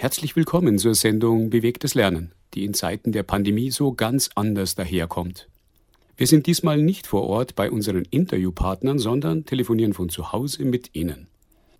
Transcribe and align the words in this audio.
Herzlich 0.00 0.34
willkommen 0.34 0.78
zur 0.78 0.94
Sendung 0.94 1.50
Bewegtes 1.50 1.94
Lernen, 1.94 2.32
die 2.54 2.64
in 2.64 2.72
Zeiten 2.72 3.12
der 3.12 3.22
Pandemie 3.22 3.70
so 3.70 3.92
ganz 3.92 4.30
anders 4.34 4.74
daherkommt. 4.74 5.46
Wir 6.16 6.26
sind 6.26 6.46
diesmal 6.46 6.80
nicht 6.80 7.06
vor 7.06 7.24
Ort 7.24 7.54
bei 7.54 7.70
unseren 7.70 8.06
Interviewpartnern, 8.06 8.98
sondern 8.98 9.44
telefonieren 9.44 9.92
von 9.92 10.08
zu 10.08 10.32
Hause 10.32 10.64
mit 10.64 10.94
Ihnen. 10.94 11.26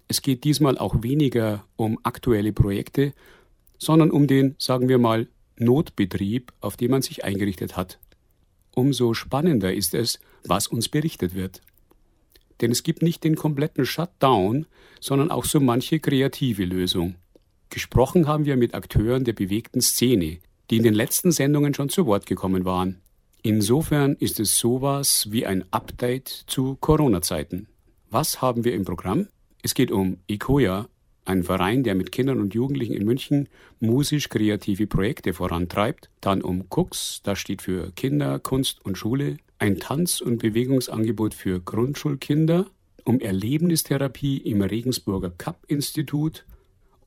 Es 0.07 0.21
geht 0.21 0.45
diesmal 0.45 0.77
auch 0.77 1.03
weniger 1.03 1.65
um 1.77 1.99
aktuelle 2.03 2.53
Projekte, 2.53 3.15
sondern 3.79 4.11
um 4.11 4.27
den, 4.27 4.55
sagen 4.59 4.91
wir 4.91 4.99
mal, 4.99 5.27
Notbetrieb, 5.57 6.53
auf 6.61 6.77
den 6.77 6.91
man 6.91 7.01
sich 7.01 7.25
eingerichtet 7.25 7.79
hat. 7.79 7.99
Umso 8.75 9.15
spannender 9.15 9.73
ist 9.73 9.95
es, 9.95 10.21
was 10.45 10.67
uns 10.67 10.91
berichtet 10.91 11.35
wird. 11.35 11.63
Denn 12.61 12.71
es 12.71 12.83
gibt 12.83 13.01
nicht 13.01 13.25
den 13.25 13.37
kompletten 13.37 13.87
Shutdown, 13.87 14.67
sondern 15.01 15.31
auch 15.31 15.47
so 15.47 15.59
manche 15.59 16.01
kreative 16.01 16.67
Lösung. 16.67 17.15
Gesprochen 17.71 18.27
haben 18.27 18.47
wir 18.47 18.57
mit 18.57 18.75
Akteuren 18.75 19.25
der 19.25 19.33
bewegten 19.33 19.81
Szene, 19.81 20.39
die 20.71 20.77
in 20.77 20.83
den 20.83 20.95
letzten 20.95 21.31
Sendungen 21.31 21.73
schon 21.73 21.89
zu 21.89 22.05
Wort 22.05 22.27
gekommen 22.27 22.65
waren. 22.65 23.01
Insofern 23.43 24.17
ist 24.17 24.41
es 24.41 24.59
sowas 24.59 25.29
wie 25.31 25.47
ein 25.47 25.65
Update 25.71 26.29
zu 26.29 26.77
Corona-Zeiten. 26.81 27.69
Was 28.11 28.43
haben 28.43 28.65
wir 28.65 28.75
im 28.75 28.85
Programm? 28.85 29.29
Es 29.63 29.75
geht 29.75 29.93
um 29.93 30.19
ICOIA, 30.27 30.89
ein 31.25 31.45
Verein, 31.45 31.85
der 31.85 31.95
mit 31.95 32.11
Kindern 32.11 32.41
und 32.41 32.55
Jugendlichen 32.55 32.95
in 32.95 33.05
München 33.05 33.49
musisch-kreative 33.79 34.89
Projekte 34.89 35.33
vorantreibt. 35.33 36.11
Dann 36.21 36.43
um 36.43 36.65
Cooks, 36.71 37.21
das 37.23 37.39
steht 37.39 37.63
für 37.63 37.93
Kinder, 37.93 38.41
Kunst 38.41 38.85
und 38.85 38.99
Schule. 38.99 39.37
Ein 39.61 39.79
Tanz- 39.79 40.21
und 40.21 40.39
Bewegungsangebot 40.39 41.35
für 41.35 41.61
Grundschulkinder. 41.61 42.67
Um 43.05 43.21
Erlebnistherapie 43.21 44.39
im 44.39 44.61
Regensburger 44.61 45.31
Cup-Institut. 45.31 46.45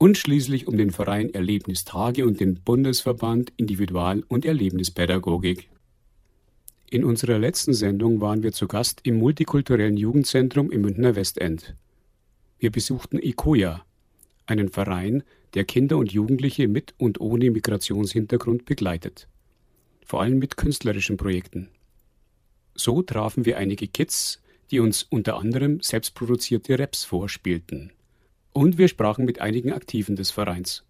Und 0.03 0.17
schließlich 0.17 0.67
um 0.67 0.75
den 0.75 0.91
Verein 0.91 1.33
Erlebnistage 1.33 2.25
und 2.25 2.41
den 2.41 2.55
Bundesverband 2.55 3.53
Individual- 3.55 4.25
und 4.27 4.43
Erlebnispädagogik. 4.43 5.69
In 6.89 7.05
unserer 7.05 7.39
letzten 7.39 7.73
Sendung 7.73 8.19
waren 8.19 8.43
wir 8.43 8.51
zu 8.51 8.67
Gast 8.67 8.99
im 9.03 9.17
multikulturellen 9.17 9.95
Jugendzentrum 9.95 10.71
im 10.71 10.81
Münchner 10.81 11.15
Westend. 11.15 11.77
Wir 12.59 12.69
besuchten 12.69 13.17
ICOIA, 13.17 13.85
einen 14.45 14.67
Verein, 14.67 15.23
der 15.53 15.63
Kinder 15.63 15.95
und 15.95 16.11
Jugendliche 16.11 16.67
mit 16.67 16.93
und 16.97 17.21
ohne 17.21 17.49
Migrationshintergrund 17.49 18.65
begleitet, 18.65 19.29
vor 20.05 20.21
allem 20.21 20.37
mit 20.37 20.57
künstlerischen 20.57 21.15
Projekten. 21.15 21.69
So 22.75 23.03
trafen 23.03 23.45
wir 23.45 23.57
einige 23.57 23.87
Kids, 23.87 24.41
die 24.69 24.81
uns 24.81 25.03
unter 25.03 25.37
anderem 25.37 25.79
selbstproduzierte 25.79 26.77
Raps 26.77 27.05
vorspielten. 27.05 27.93
Und 28.53 28.77
wir 28.77 28.87
sprachen 28.87 29.25
mit 29.25 29.41
einigen 29.41 29.73
Aktiven 29.73 30.15
des 30.15 30.29
Vereins. 30.29 30.85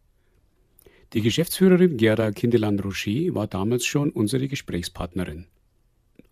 Die 1.14 1.22
Geschäftsführerin 1.22 1.96
Gerda 1.96 2.32
Kindeland-Rocher 2.32 3.34
war 3.34 3.48
damals 3.48 3.86
schon 3.86 4.10
unsere 4.10 4.50
Gesprächspartnerin. 4.50 5.48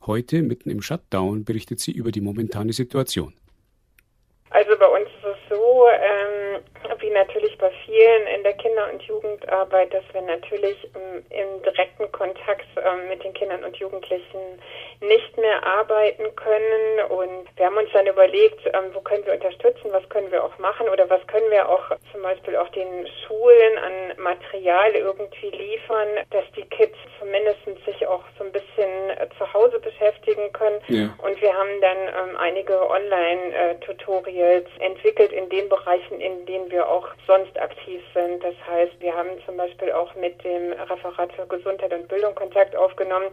Heute, 0.06 0.42
mitten 0.42 0.70
im 0.70 0.82
Shutdown, 0.82 1.46
berichtet 1.46 1.80
sie 1.80 1.92
über 1.92 2.12
die 2.12 2.20
momentane 2.20 2.74
Situation. 2.74 3.34
Also 4.50 4.72
bei 4.78 4.88
uns 4.88 5.08
ist 5.08 5.24
es 5.24 5.38
so, 5.50 5.86
ähm, 5.88 6.62
wie 7.00 7.12
natürlich 7.12 7.58
bei 7.58 7.72
vielen 7.92 8.28
in 8.28 8.44
der 8.44 8.54
Kinder- 8.54 8.90
und 8.92 9.02
Jugendarbeit, 9.04 9.94
dass 9.94 10.04
wir 10.14 10.22
natürlich 10.22 10.78
ähm, 10.96 11.24
im 11.30 11.62
direkten 11.64 12.12
Kontakt 12.12 12.66
ähm, 12.78 13.10
mit 13.10 13.24
den 13.24 13.34
Kindern 13.34 13.64
und 13.64 13.76
Jugendlichen 13.78 14.40
nicht 15.02 15.38
mehr 15.38 15.66
arbeiten 15.66 16.34
können. 16.36 17.00
Und 17.10 17.48
wir 17.58 17.66
haben 17.66 17.78
uns 17.78 17.90
dann 17.94 18.08
überlegt, 18.08 18.66
ähm, 18.66 18.94
wo 18.94 19.02
können 19.02 19.26
wir 19.26 19.34
unterstützen, 19.34 19.92
was 19.92 20.08
können 20.10 20.32
wir 20.32 20.44
auch 20.44 20.58
machen 20.58 20.88
oder 20.90 21.10
was 21.10 21.26
können 21.28 21.50
wir 21.52 21.68
auch 21.68 21.84
zum 22.12 22.22
Beispiel 22.22 22.56
auch 22.56 22.70
den 22.70 23.08
Schulen 23.28 23.78
an 23.78 24.24
Material 24.24 24.92
irgendwie 24.94 25.50
liefern, 25.50 26.08
dass 26.30 26.46
die 26.56 26.66
Kids 26.66 26.96
zumindest 27.20 27.60
sich 27.86 28.08
auch 28.08 28.24
so 28.38 28.46
ein 28.46 28.52
bisschen 28.52 29.10
äh, 29.10 29.28
zu 29.38 29.54
Hause 29.54 29.80
beschäftigen 29.80 30.52
können. 30.54 30.80
Ja. 30.88 31.10
Und 31.24 31.42
wir 31.42 31.54
haben 31.54 31.82
dann 31.82 32.36
einige 32.38 32.90
Online-Tutorials 32.90 34.68
äh, 34.80 34.86
entwickelt 34.86 35.32
in 35.32 35.50
den 35.50 35.68
Bereichen, 35.68 36.22
in 36.22 36.46
denen 36.46 36.72
wir 36.72 36.88
auch 36.88 37.08
sonst 37.28 37.60
aktiv 37.60 37.81
sind. 38.14 38.44
Das 38.44 38.56
heißt, 38.70 38.94
wir 39.00 39.16
haben 39.16 39.30
zum 39.46 39.58
Beispiel 39.58 39.92
auch 39.92 40.14
mit 40.16 40.44
dem 40.44 40.74
Referat 40.74 41.32
für 41.34 41.46
Gesundheit 41.48 41.94
und 41.94 42.08
Bildung 42.08 42.36
Kontakt 42.36 42.76
aufgenommen, 42.76 43.28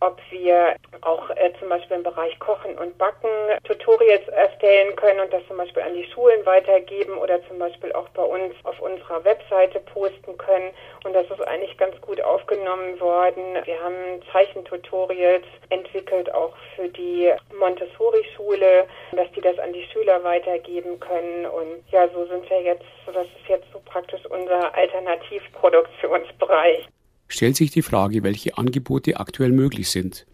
ob 0.00 0.20
wir 0.30 0.76
auch 1.00 1.30
äh, 1.30 1.52
zum 1.58 1.68
Beispiel 1.68 1.96
im 1.96 2.02
Bereich 2.02 2.38
Kochen 2.38 2.76
und 2.78 2.96
Backen 2.98 3.28
Tutorials 3.64 4.26
erstellen 4.28 4.94
können 4.96 5.20
und 5.20 5.32
das 5.32 5.46
zum 5.48 5.56
Beispiel 5.56 5.82
an 5.82 5.94
die 5.94 6.04
Schulen 6.12 6.44
weitergeben 6.44 7.16
oder 7.18 7.42
zum 7.48 7.58
Beispiel 7.58 7.92
auch 7.92 8.08
bei 8.10 8.22
uns 8.22 8.54
auf 8.64 8.78
unserer 8.80 9.24
Webseite 9.24 9.80
posten 9.80 10.36
können. 10.36 10.70
Und 11.04 11.14
das 11.14 11.24
ist 11.30 11.40
eigentlich 11.46 11.76
ganz 11.78 11.98
gut 12.00 12.20
aufgenommen 12.20 13.00
worden. 13.00 13.56
Wir 13.64 13.82
haben 13.82 14.22
Zeichentutorials 14.32 15.44
entwickelt, 15.70 16.32
auch 16.34 16.54
für 16.74 16.88
die 16.88 17.32
Montessori-Schule, 17.58 18.86
dass 19.12 19.30
die 19.32 19.40
das 19.40 19.58
an 19.58 19.72
die 19.72 19.86
Schüler 19.92 20.22
weitergeben 20.24 21.00
können. 21.00 21.46
Und 21.46 21.82
ja, 21.90 22.08
so 22.08 22.26
sind 22.26 22.48
wir 22.50 22.60
jetzt, 22.62 22.84
das 23.06 23.26
ist 23.26 23.48
jetzt 23.48 23.66
so 23.72 23.80
praktisch 23.84 24.24
unser 24.26 24.74
Alternativproduktionsbereich 24.74 26.88
stellt 27.28 27.56
sich 27.56 27.70
die 27.70 27.82
Frage, 27.82 28.22
welche 28.22 28.56
Angebote 28.58 29.16
aktuell 29.18 29.52
möglich 29.52 29.90
sind. 29.90 30.26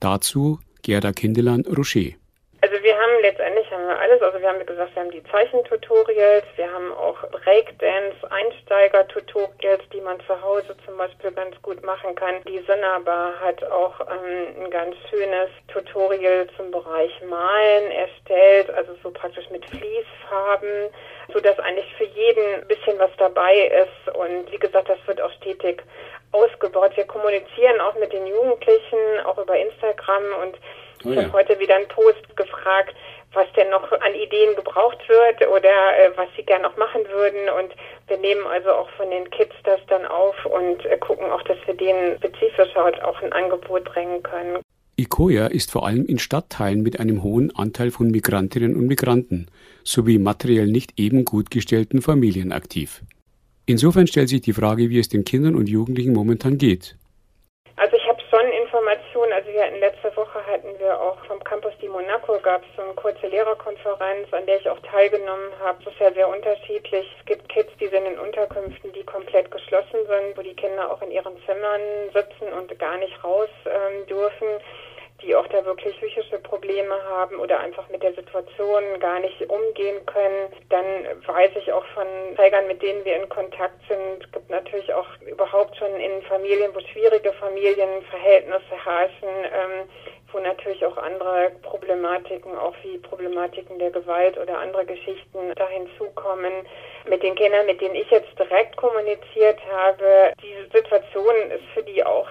Dazu 0.00 0.58
Gerda 0.82 1.12
Kindeland-Rocher. 1.12 2.14
Also 2.62 2.82
wir 2.82 2.96
haben 2.96 3.22
letztendlich 3.22 3.70
haben 3.70 3.86
wir 3.86 3.98
alles, 3.98 4.20
also 4.22 4.40
wir 4.40 4.48
haben 4.48 4.64
gesagt, 4.64 4.94
wir 4.94 5.02
haben 5.02 5.10
die 5.10 5.22
Zeichentutorials, 5.24 6.44
wir 6.56 6.72
haben 6.72 6.92
auch 6.92 7.16
Breakdance, 7.30 8.16
Einsteiger-Tutorials, 8.28 9.82
die 9.92 10.00
man 10.00 10.18
zu 10.26 10.40
Hause 10.40 10.74
zum 10.84 10.96
Beispiel 10.96 11.30
ganz 11.32 11.60
gut 11.62 11.84
machen 11.84 12.14
kann. 12.14 12.42
Die 12.48 12.58
Sonderbar 12.66 13.38
hat 13.40 13.62
auch 13.64 14.00
ähm, 14.00 14.64
ein 14.64 14.70
ganz 14.70 14.96
schönes 15.10 15.50
Tutorial 15.68 16.48
zum 16.56 16.70
Bereich 16.70 17.12
Malen 17.28 17.90
erstellt, 17.90 18.70
also 18.70 18.96
so 19.02 19.10
praktisch 19.10 19.48
mit 19.50 19.64
Fließfarben, 19.66 20.90
so 21.32 21.40
dass 21.40 21.58
eigentlich 21.58 21.94
für 21.96 22.06
jeden 22.06 22.62
ein 22.62 22.68
bisschen 22.68 22.98
was 22.98 23.10
dabei 23.18 23.70
ist 23.84 24.16
und 24.16 24.50
wie 24.50 24.58
gesagt, 24.58 24.88
das 24.88 24.98
wird 25.06 25.20
auch 25.20 25.32
stetig 25.32 25.82
ausgebaut. 26.32 26.96
Wir 26.96 27.04
kommunizieren 27.04 27.80
auch 27.80 27.94
mit 27.98 28.12
den 28.12 28.26
Jugendlichen, 28.26 29.20
auch 29.24 29.38
über 29.38 29.56
Instagram 29.58 30.22
und 30.42 30.54
oh 31.04 31.10
ich 31.10 31.16
ja. 31.16 31.22
habe 31.22 31.32
heute 31.32 31.58
wieder 31.58 31.76
einen 31.76 31.88
Post 31.88 32.36
gefragt, 32.36 32.94
was 33.32 33.46
denn 33.56 33.70
noch 33.70 33.92
an 33.92 34.14
Ideen 34.14 34.56
gebraucht 34.56 34.98
wird 35.08 35.48
oder 35.48 35.68
äh, 35.68 36.10
was 36.16 36.28
sie 36.36 36.42
gerne 36.42 36.64
noch 36.64 36.76
machen 36.76 37.02
würden. 37.08 37.48
Und 37.58 37.72
wir 38.08 38.16
nehmen 38.18 38.46
also 38.46 38.70
auch 38.70 38.88
von 38.90 39.10
den 39.10 39.28
Kids 39.30 39.54
das 39.64 39.80
dann 39.88 40.06
auf 40.06 40.34
und 40.46 40.84
äh, 40.86 40.96
gucken 40.98 41.30
auch, 41.30 41.42
dass 41.42 41.58
wir 41.66 41.74
denen 41.74 42.16
spezifisch 42.16 42.74
auch 42.76 43.22
ein 43.22 43.32
Angebot 43.32 43.84
bringen 43.84 44.22
können. 44.22 44.58
ICOIA 44.98 45.48
ist 45.48 45.70
vor 45.70 45.86
allem 45.86 46.06
in 46.06 46.18
Stadtteilen 46.18 46.82
mit 46.82 46.98
einem 46.98 47.22
hohen 47.22 47.54
Anteil 47.54 47.90
von 47.90 48.10
Migrantinnen 48.10 48.74
und 48.74 48.86
Migranten 48.86 49.48
sowie 49.84 50.18
materiell 50.18 50.68
nicht 50.68 50.98
eben 50.98 51.26
gut 51.26 51.50
gestellten 51.50 52.00
Familien 52.00 52.50
aktiv. 52.50 53.02
Insofern 53.66 54.06
stellt 54.06 54.28
sich 54.28 54.42
die 54.42 54.52
Frage, 54.52 54.90
wie 54.90 54.98
es 55.00 55.08
den 55.08 55.24
Kindern 55.24 55.56
und 55.56 55.68
Jugendlichen 55.68 56.12
momentan 56.12 56.56
geht. 56.56 56.94
Also 57.74 57.96
ich 57.96 58.08
habe 58.08 58.22
schon 58.30 58.46
Informationen, 58.62 59.32
also 59.32 59.50
wir 59.50 59.64
hatten 59.64 59.80
letzte 59.80 60.16
Woche 60.16 60.38
hatten 60.46 60.68
wir 60.78 60.98
auch 60.98 61.18
vom 61.26 61.42
Campus 61.42 61.72
di 61.82 61.88
Monaco 61.88 62.38
gab 62.42 62.62
es 62.62 62.68
so 62.76 62.82
eine 62.82 62.94
kurze 62.94 63.26
Lehrerkonferenz, 63.26 64.32
an 64.32 64.46
der 64.46 64.60
ich 64.60 64.70
auch 64.70 64.78
teilgenommen 64.80 65.50
habe. 65.60 65.82
Das 65.84 65.92
ist 65.92 66.00
ja 66.00 66.12
sehr 66.12 66.28
unterschiedlich. 66.28 67.06
Es 67.18 67.26
gibt 67.26 67.48
Kids, 67.48 67.70
die 67.80 67.88
sind 67.88 68.06
in 68.06 68.18
Unterkünften, 68.18 68.92
die 68.92 69.02
komplett 69.02 69.50
geschlossen 69.50 70.06
sind, 70.06 70.38
wo 70.38 70.42
die 70.42 70.54
Kinder 70.54 70.90
auch 70.90 71.02
in 71.02 71.10
ihren 71.10 71.34
Zimmern 71.44 71.82
sitzen 72.14 72.48
und 72.56 72.78
gar 72.78 72.96
nicht 72.98 73.22
raus 73.22 73.50
ähm, 73.66 74.06
dürfen 74.06 74.62
die 75.26 75.34
auch 75.34 75.46
da 75.48 75.64
wirklich 75.64 75.96
psychische 75.98 76.38
Probleme 76.38 76.94
haben 77.04 77.36
oder 77.36 77.58
einfach 77.60 77.88
mit 77.88 78.02
der 78.02 78.14
Situation 78.14 78.82
gar 79.00 79.18
nicht 79.20 79.40
umgehen 79.48 80.04
können. 80.06 80.52
Dann 80.70 80.84
weiß 81.26 81.50
ich 81.56 81.72
auch 81.72 81.84
von 81.94 82.06
Trägern, 82.36 82.66
mit 82.68 82.80
denen 82.80 83.04
wir 83.04 83.16
in 83.16 83.28
Kontakt 83.28 83.80
sind, 83.88 84.24
es 84.24 84.32
gibt 84.32 84.50
natürlich 84.50 84.92
auch 84.94 85.06
überhaupt 85.26 85.76
schon 85.76 85.94
in 85.96 86.22
Familien, 86.22 86.70
wo 86.74 86.80
schwierige 86.80 87.32
Familienverhältnisse 87.34 88.84
herrschen, 88.84 89.28
ähm, 89.44 89.88
wo 90.32 90.38
natürlich 90.38 90.84
auch 90.84 90.96
andere 90.96 91.52
Problematiken, 91.62 92.56
auch 92.56 92.74
wie 92.82 92.98
Problematiken 92.98 93.78
der 93.78 93.90
Gewalt 93.90 94.38
oder 94.38 94.58
andere 94.58 94.84
Geschichten 94.84 95.52
da 95.56 95.68
hinzukommen. 95.68 96.52
Mit 97.08 97.22
den 97.22 97.34
Kindern, 97.34 97.66
mit 97.66 97.80
denen 97.80 97.94
ich 97.94 98.10
jetzt 98.10 98.38
direkt 98.38 98.76
kommuniziert 98.76 99.58
habe, 99.70 100.32
diese 100.42 100.68
Situation 100.72 101.50
ist 101.50 101.64
für 101.74 101.82
die 101.82 102.04
auch 102.04 102.28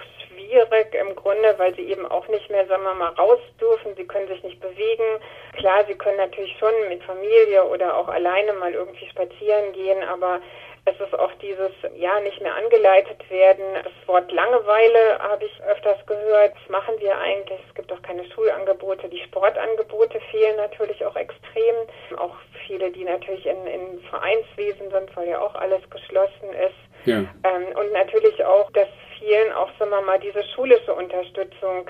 schwierig 0.55 0.93
im 0.95 1.15
Grunde, 1.15 1.53
weil 1.57 1.75
sie 1.75 1.89
eben 1.89 2.05
auch 2.05 2.27
nicht 2.27 2.49
mehr, 2.49 2.65
sagen 2.67 2.83
wir 2.83 2.93
mal, 2.93 3.13
raus 3.13 3.39
dürfen. 3.59 3.95
Sie 3.95 4.05
können 4.05 4.27
sich 4.27 4.41
nicht 4.43 4.59
bewegen. 4.61 5.03
Klar, 5.57 5.83
sie 5.85 5.95
können 5.95 6.17
natürlich 6.17 6.57
schon 6.57 6.73
mit 6.89 7.03
Familie 7.03 7.63
oder 7.65 7.97
auch 7.97 8.07
alleine 8.07 8.53
mal 8.53 8.73
irgendwie 8.73 9.07
spazieren 9.09 9.73
gehen, 9.73 10.01
aber 10.03 10.39
Es 10.87 10.99
ist 10.99 11.17
auch 11.17 11.31
dieses 11.41 11.71
Ja 11.95 12.19
nicht 12.19 12.39
mehr 12.41 12.55
angeleitet 12.55 13.27
werden. 13.31 13.65
Das 13.83 14.07
Wort 14.07 14.31
Langeweile 14.31 15.17
habe 15.17 15.45
ich 15.45 15.63
öfters 15.63 15.97
gehört. 16.05 16.53
Was 16.53 16.69
machen 16.69 16.93
wir 16.99 17.17
eigentlich? 17.17 17.59
Es 17.67 17.73
gibt 17.73 17.91
auch 17.91 18.01
keine 18.03 18.23
Schulangebote. 18.29 19.09
Die 19.09 19.23
Sportangebote 19.23 20.19
fehlen 20.29 20.57
natürlich 20.57 21.03
auch 21.03 21.15
extrem. 21.15 21.75
Auch 22.17 22.35
viele, 22.67 22.91
die 22.91 23.03
natürlich 23.03 23.47
in, 23.47 23.65
in 23.65 23.99
Vereinswesen 24.11 24.91
sind, 24.91 25.15
weil 25.17 25.27
ja 25.29 25.39
auch 25.41 25.55
alles 25.55 25.81
geschlossen 25.89 26.53
ist. 26.53 26.84
Ja. 27.05 27.17
Ähm, 27.17 27.65
und 27.75 27.91
natürlich 27.93 28.43
auch, 28.43 28.71
dass 28.71 28.87
vielen 29.19 29.51
auch, 29.53 29.69
sagen 29.79 29.91
wir 29.91 30.01
mal, 30.01 30.19
diese 30.19 30.43
schulische 30.55 30.93
Unterstützung 30.93 31.89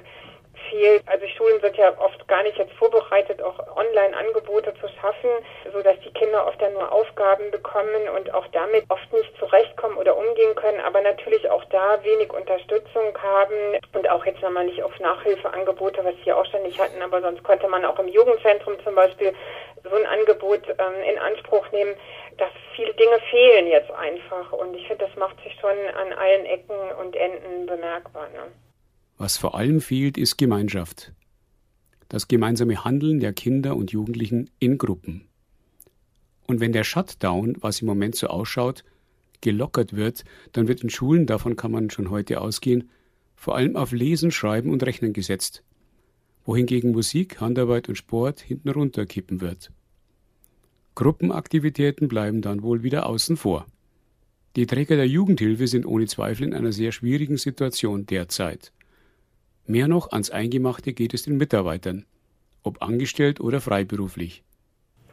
fehlt. 0.69 1.03
Also 1.07 1.25
Schulen 1.27 1.59
sind 1.61 1.77
ja 1.77 1.93
oft 1.99 2.27
gar 2.27 2.43
nicht 2.43 2.57
jetzt 2.57 2.73
vorbereitet, 2.73 3.41
auch 3.41 3.59
Online-Angebote 3.75 4.73
zu 4.79 4.87
schaffen, 4.99 5.29
so 5.71 5.81
dass 5.81 5.99
die 5.99 6.11
Kinder 6.11 6.47
oft 6.47 6.61
dann 6.61 6.73
nur 6.73 6.91
Aufgaben 6.91 7.51
bekommen 7.51 8.09
und 8.15 8.33
auch 8.33 8.47
damit 8.51 8.85
oft 8.89 9.11
nicht 9.13 9.37
zurechtkommen 9.37 9.97
oder 9.97 10.17
umgehen 10.17 10.55
können, 10.55 10.79
aber 10.81 11.01
natürlich 11.01 11.49
auch 11.49 11.63
da 11.65 12.03
wenig 12.03 12.31
Unterstützung 12.31 13.17
haben 13.21 13.79
und 13.93 14.09
auch 14.09 14.25
jetzt 14.25 14.41
nochmal 14.41 14.65
nicht 14.65 14.81
auf 14.83 14.97
Nachhilfeangebote, 14.99 16.03
was 16.03 16.13
sie 16.23 16.33
auch 16.33 16.45
schon 16.45 16.63
nicht 16.63 16.79
hatten, 16.79 17.01
aber 17.01 17.21
sonst 17.21 17.43
konnte 17.43 17.67
man 17.67 17.85
auch 17.85 17.99
im 17.99 18.07
Jugendzentrum 18.07 18.75
zum 18.83 18.95
Beispiel 18.95 19.33
so 19.83 19.95
ein 19.95 20.05
Angebot 20.05 20.61
ähm, 20.67 21.03
in 21.09 21.19
Anspruch 21.19 21.71
nehmen, 21.71 21.95
dass 22.37 22.51
viele 22.75 22.93
Dinge 22.93 23.19
fehlen 23.29 23.67
jetzt 23.67 23.91
einfach 23.91 24.51
und 24.51 24.75
ich 24.75 24.87
finde, 24.87 25.05
das 25.05 25.15
macht 25.17 25.41
sich 25.43 25.53
schon 25.59 25.77
an 25.95 26.13
allen 26.13 26.45
Ecken 26.45 26.75
und 26.99 27.15
Enden 27.15 27.65
bemerkbar. 27.65 28.29
Ne? 28.29 28.51
Was 29.17 29.37
vor 29.37 29.55
allem 29.55 29.81
fehlt, 29.81 30.17
ist 30.17 30.37
Gemeinschaft. 30.37 31.13
Das 32.09 32.27
gemeinsame 32.27 32.83
Handeln 32.83 33.19
der 33.19 33.33
Kinder 33.33 33.75
und 33.75 33.91
Jugendlichen 33.91 34.49
in 34.59 34.77
Gruppen. 34.77 35.27
Und 36.47 36.59
wenn 36.59 36.73
der 36.73 36.83
Shutdown, 36.83 37.57
was 37.61 37.81
im 37.81 37.87
Moment 37.87 38.15
so 38.15 38.27
ausschaut, 38.27 38.83
gelockert 39.41 39.95
wird, 39.95 40.23
dann 40.51 40.67
wird 40.67 40.83
in 40.83 40.89
Schulen, 40.89 41.25
davon 41.25 41.55
kann 41.55 41.71
man 41.71 41.89
schon 41.89 42.09
heute 42.09 42.41
ausgehen, 42.41 42.89
vor 43.35 43.55
allem 43.55 43.75
auf 43.75 43.91
Lesen, 43.91 44.31
Schreiben 44.31 44.71
und 44.71 44.83
Rechnen 44.83 45.13
gesetzt, 45.13 45.63
wohingegen 46.45 46.91
Musik, 46.91 47.41
Handarbeit 47.41 47.89
und 47.89 47.95
Sport 47.95 48.39
hinten 48.39 48.69
runterkippen 48.69 49.41
wird. 49.41 49.71
Gruppenaktivitäten 50.95 52.07
bleiben 52.07 52.41
dann 52.41 52.63
wohl 52.63 52.81
wieder 52.81 53.05
außen 53.05 53.35
vor. 53.35 53.65
Die 54.55 54.65
Träger 54.65 54.95
der 54.95 55.07
Jugendhilfe 55.07 55.67
sind 55.67 55.85
ohne 55.85 56.07
Zweifel 56.07 56.47
in 56.47 56.53
einer 56.53 56.71
sehr 56.71 56.93
schwierigen 56.93 57.35
Situation 57.35 58.05
derzeit. 58.05 58.71
Mehr 59.67 59.89
noch 59.89 60.11
ans 60.11 60.29
Eingemachte 60.29 60.93
geht 60.93 61.13
es 61.13 61.23
den 61.23 61.35
Mitarbeitern, 61.35 62.05
ob 62.63 62.81
angestellt 62.81 63.41
oder 63.41 63.59
freiberuflich. 63.59 64.43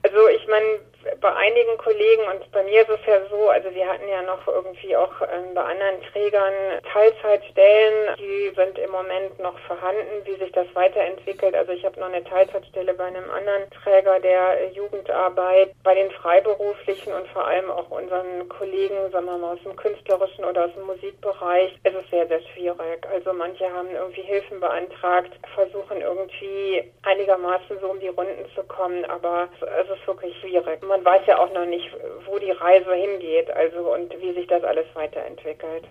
Also 0.04 0.28
ich 0.28 0.46
meine, 0.46 1.16
bei 1.20 1.31
einigen 1.42 1.76
Kollegen 1.76 2.22
und 2.32 2.50
bei 2.52 2.62
mir 2.62 2.82
ist 2.82 2.90
es 2.90 3.04
ja 3.06 3.18
so, 3.28 3.48
also 3.48 3.74
wir 3.74 3.88
hatten 3.88 4.06
ja 4.08 4.22
noch 4.22 4.46
irgendwie 4.46 4.94
auch 4.96 5.12
ähm, 5.22 5.54
bei 5.54 5.62
anderen 5.62 6.00
Trägern 6.12 6.54
Teilzeitstellen, 6.92 8.16
die 8.16 8.52
sind 8.54 8.78
im 8.78 8.90
Moment 8.90 9.38
noch 9.40 9.58
vorhanden, 9.66 10.24
wie 10.24 10.36
sich 10.36 10.52
das 10.52 10.66
weiterentwickelt. 10.74 11.54
Also 11.56 11.72
ich 11.72 11.84
habe 11.84 11.98
noch 11.98 12.06
eine 12.06 12.22
Teilzeitstelle 12.22 12.94
bei 12.94 13.04
einem 13.04 13.28
anderen 13.30 13.68
Träger 13.70 14.20
der 14.20 14.70
Jugendarbeit, 14.72 15.70
bei 15.82 15.94
den 15.94 16.12
Freiberuflichen 16.12 17.12
und 17.12 17.26
vor 17.28 17.46
allem 17.46 17.70
auch 17.70 17.90
unseren 17.90 18.48
Kollegen, 18.48 19.10
sagen 19.10 19.26
wir 19.26 19.38
mal, 19.38 19.54
aus 19.54 19.62
dem 19.64 19.74
künstlerischen 19.74 20.44
oder 20.44 20.66
aus 20.66 20.74
dem 20.74 20.86
Musikbereich, 20.86 21.72
ist 21.82 21.94
es 21.94 22.10
sehr, 22.10 22.28
sehr 22.28 22.40
schwierig. 22.54 23.04
Also 23.12 23.32
manche 23.32 23.68
haben 23.72 23.90
irgendwie 23.90 24.22
Hilfen 24.22 24.60
beantragt, 24.60 25.32
versuchen 25.54 26.00
irgendwie 26.00 26.92
einigermaßen 27.02 27.80
so 27.80 27.88
um 27.88 27.98
die 27.98 28.08
Runden 28.08 28.46
zu 28.54 28.62
kommen, 28.64 29.04
aber 29.06 29.48
es 29.60 29.90
ist 29.90 30.06
wirklich 30.06 30.38
schwierig. 30.40 30.82
Man 30.82 31.04
weiß 31.04 31.22
ja 31.26 31.31
auch 31.38 31.52
noch 31.52 31.66
nicht, 31.66 31.88
wo 32.26 32.38
die 32.38 32.50
Reise 32.50 32.94
hingeht, 32.94 33.50
also 33.50 33.92
und 33.92 34.12
wie 34.20 34.32
sich 34.34 34.46
das 34.46 34.62
alles 34.64 34.86
weiterentwickelt. 34.94 35.84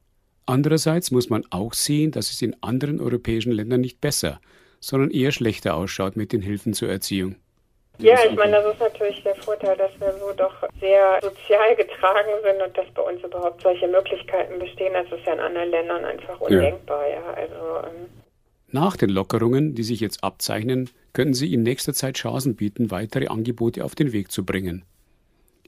Andererseits 0.45 1.11
muss 1.11 1.29
man 1.29 1.45
auch 1.49 1.73
sehen, 1.73 2.11
dass 2.11 2.31
es 2.31 2.41
in 2.41 2.55
anderen 2.61 2.99
europäischen 2.99 3.51
Ländern 3.51 3.81
nicht 3.81 4.01
besser, 4.01 4.41
sondern 4.79 5.11
eher 5.11 5.31
schlechter 5.31 5.75
ausschaut 5.75 6.17
mit 6.17 6.33
den 6.33 6.41
Hilfen 6.41 6.73
zur 6.73 6.89
Erziehung. 6.89 7.35
Ja, 7.99 8.17
ich 8.27 8.35
meine, 8.35 8.53
das 8.53 8.73
ist 8.73 8.79
natürlich 8.79 9.21
der 9.23 9.35
Vorteil, 9.35 9.77
dass 9.77 9.91
wir 9.99 10.11
so 10.13 10.33
doch 10.35 10.53
sehr 10.79 11.19
sozial 11.21 11.75
getragen 11.75 12.31
sind 12.43 12.61
und 12.61 12.75
dass 12.77 12.89
bei 12.95 13.01
uns 13.01 13.23
überhaupt 13.23 13.61
solche 13.61 13.87
Möglichkeiten 13.87 14.57
bestehen. 14.59 14.93
Das 14.93 15.05
ist 15.05 15.25
ja 15.25 15.33
in 15.33 15.39
anderen 15.39 15.69
Ländern 15.69 16.05
einfach 16.05 16.39
undenkbar. 16.39 17.07
Ja. 17.07 17.15
ja 17.15 17.33
also, 17.33 17.87
ähm 17.87 18.09
Nach 18.71 18.97
den 18.97 19.09
Lockerungen, 19.09 19.75
die 19.75 19.83
sich 19.83 19.99
jetzt 19.99 20.23
abzeichnen, 20.23 20.89
könnten 21.13 21.35
sie 21.35 21.53
in 21.53 21.61
nächster 21.61 21.93
Zeit 21.93 22.15
Chancen 22.17 22.55
bieten, 22.55 22.89
weitere 22.89 23.27
Angebote 23.27 23.85
auf 23.85 23.93
den 23.93 24.13
Weg 24.13 24.31
zu 24.31 24.45
bringen. 24.45 24.83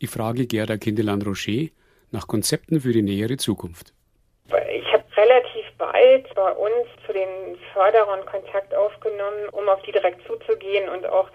Ich 0.04 0.10
frage 0.10 0.48
Gerda 0.48 0.76
Kindeland-Rocher 0.76 1.70
nach 2.12 2.28
Konzepten 2.28 2.82
für 2.82 2.92
die 2.92 3.02
nähere 3.02 3.38
Zukunft. 3.38 3.94
Ich 4.50 4.92
habe 4.92 5.06
relativ 5.16 5.64
bald 5.78 6.28
bei 6.36 6.52
uns 6.52 6.88
zu 7.08 7.14
den 7.14 7.56
Förderern 7.72 8.26
Kontakt 8.26 8.76
aufgenommen, 8.76 9.48
um 9.54 9.70
auf 9.70 9.82
die 9.84 9.94
direkt 9.94 10.20
zuzugehen 10.28 10.90
und 10.90 11.06
auch 11.06 11.30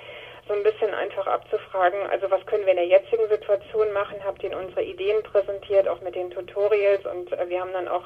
so 0.47 0.53
ein 0.53 0.62
bisschen 0.62 0.93
einfach 0.93 1.26
abzufragen, 1.26 1.99
also 2.11 2.31
was 2.31 2.44
können 2.44 2.67
wir 2.67 2.73
in 2.73 2.85
der 2.85 2.88
jetzigen 2.88 3.26
Situation 3.31 3.91
machen, 3.94 4.17
habt 4.23 4.43
ihr 4.43 4.55
unsere 4.55 4.85
Ideen 4.85 5.23
präsentiert, 5.23 5.88
auch 5.88 6.03
mit 6.03 6.14
den 6.14 6.31
Tutorials 6.31 7.06
und 7.06 7.32
äh, 7.32 7.49
wir 7.49 7.62
haben 7.62 7.73
dann 7.73 7.88
auch 7.88 8.05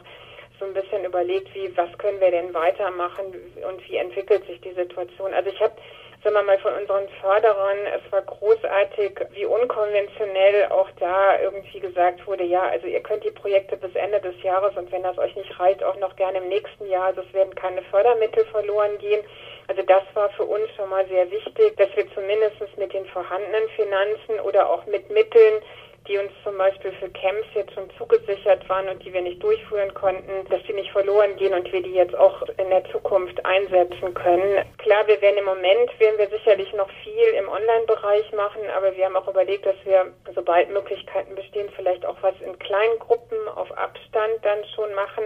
so 0.61 0.67
ein 0.67 0.75
bisschen 0.75 1.05
überlegt, 1.05 1.53
wie, 1.57 1.77
was 1.77 1.91
können 1.99 2.21
wir 2.21 2.31
denn 2.31 2.55
weitermachen 2.55 3.35
und 3.69 3.89
wie 3.89 3.97
entwickelt 3.97 4.47
sich 4.47 4.61
die 4.61 4.75
Situation. 4.75 5.35
Also 5.35 5.51
ich 5.51 5.61
habe 5.61 5.75
sagen 6.23 6.37
wir 6.37 6.43
mal, 6.45 6.59
von 6.59 6.75
unseren 6.75 7.09
Förderern, 7.21 7.79
es 7.97 8.13
war 8.13 8.23
großartig, 8.23 9.13
wie 9.31 9.45
unkonventionell 9.45 10.67
auch 10.71 10.89
da 11.01 11.41
irgendwie 11.41 11.81
gesagt 11.81 12.25
wurde, 12.29 12.45
ja, 12.45 12.63
also 12.63 12.87
ihr 12.87 13.01
könnt 13.01 13.25
die 13.25 13.33
Projekte 13.33 13.77
bis 13.77 13.95
Ende 13.97 14.21
des 14.21 14.41
Jahres 14.43 14.77
und 14.77 14.93
wenn 14.93 15.03
das 15.03 15.19
euch 15.19 15.35
nicht 15.35 15.59
reicht, 15.59 15.83
auch 15.83 15.97
noch 15.97 16.15
gerne 16.15 16.39
im 16.39 16.49
nächsten 16.49 16.89
Jahr, 16.89 17.07
also 17.07 17.23
es 17.23 17.33
werden 17.35 17.55
keine 17.57 17.83
Fördermittel 17.83 18.45
verloren 18.47 18.99
gehen. 18.99 19.23
Also 19.67 19.83
das 19.83 20.03
war 20.15 20.31
für 20.31 20.45
uns 20.45 20.71
schon 20.77 20.91
mal 20.91 21.07
sehr 21.09 21.29
wichtig, 21.31 21.77
dass 21.77 21.89
wir 21.97 22.09
zumindest 22.15 22.61
mit 22.77 22.93
den 22.93 23.07
vorhandenen 23.07 23.69
Finanzen 23.71 24.39
oder 24.41 24.71
auch 24.71 24.87
mit 24.87 25.11
Mitteln 25.11 25.61
die 26.09 26.19
uns 26.19 26.33
zum 26.43 26.59
Beispiel 26.59 26.93
für 26.93 27.09
Camps 27.11 27.47
jetzt 27.55 27.73
schon 27.75 27.89
zugesichert 27.97 28.69
waren 28.69 28.89
und 28.89 29.05
die 29.05 29.13
wir 29.13 29.21
nicht 29.21 29.43
durchführen 29.43 29.95
konnten, 29.95 30.49
dass 30.51 30.63
die 30.65 30.73
nicht 30.73 30.91
verloren 30.91 31.37
gehen 31.37 31.55
und 31.55 31.71
wir 31.73 31.83
die 31.83 31.95
jetzt 31.95 32.17
auch 32.17 32.43
in 32.57 32.71
der 32.71 32.85
Zukunft 32.91 33.45
einsetzen 33.45 34.13
können. 34.15 34.65
Klar, 34.79 35.07
wir 35.07 35.21
werden 35.21 35.39
im 35.39 35.45
Moment, 35.45 35.99
werden 36.01 36.19
wir 36.19 36.29
sicherlich 36.29 36.73
noch 36.73 36.91
viel 37.05 37.29
im 37.39 37.49
Online-Bereich 37.49 38.33
machen, 38.33 38.63
aber 38.77 38.97
wir 38.97 39.05
haben 39.05 39.17
auch 39.17 39.29
überlegt, 39.29 39.65
dass 39.65 39.77
wir, 39.85 40.13
sobald 40.35 40.71
Möglichkeiten 40.71 41.35
bestehen, 41.35 41.69
vielleicht 41.77 42.05
auch 42.05 42.17
was 42.21 42.35
in 42.41 42.59
kleinen 42.59 42.99
Gruppen 42.99 43.49
auf 43.55 43.71
Abstand 43.79 44.39
dann 44.43 44.65
schon 44.75 44.93
machen. 44.95 45.25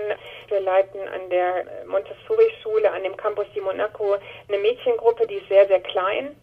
Wir 0.48 0.60
leiten 0.60 1.00
an 1.08 1.30
der 1.30 1.64
Montessori-Schule, 1.86 2.90
an 2.90 3.02
dem 3.02 3.16
Campus 3.16 3.46
di 3.54 3.60
Monaco, 3.60 4.16
eine 4.48 4.58
Mädchengruppe, 4.58 5.26
die 5.26 5.36
ist 5.36 5.48
sehr, 5.48 5.66
sehr 5.66 5.80
klein 5.80 6.36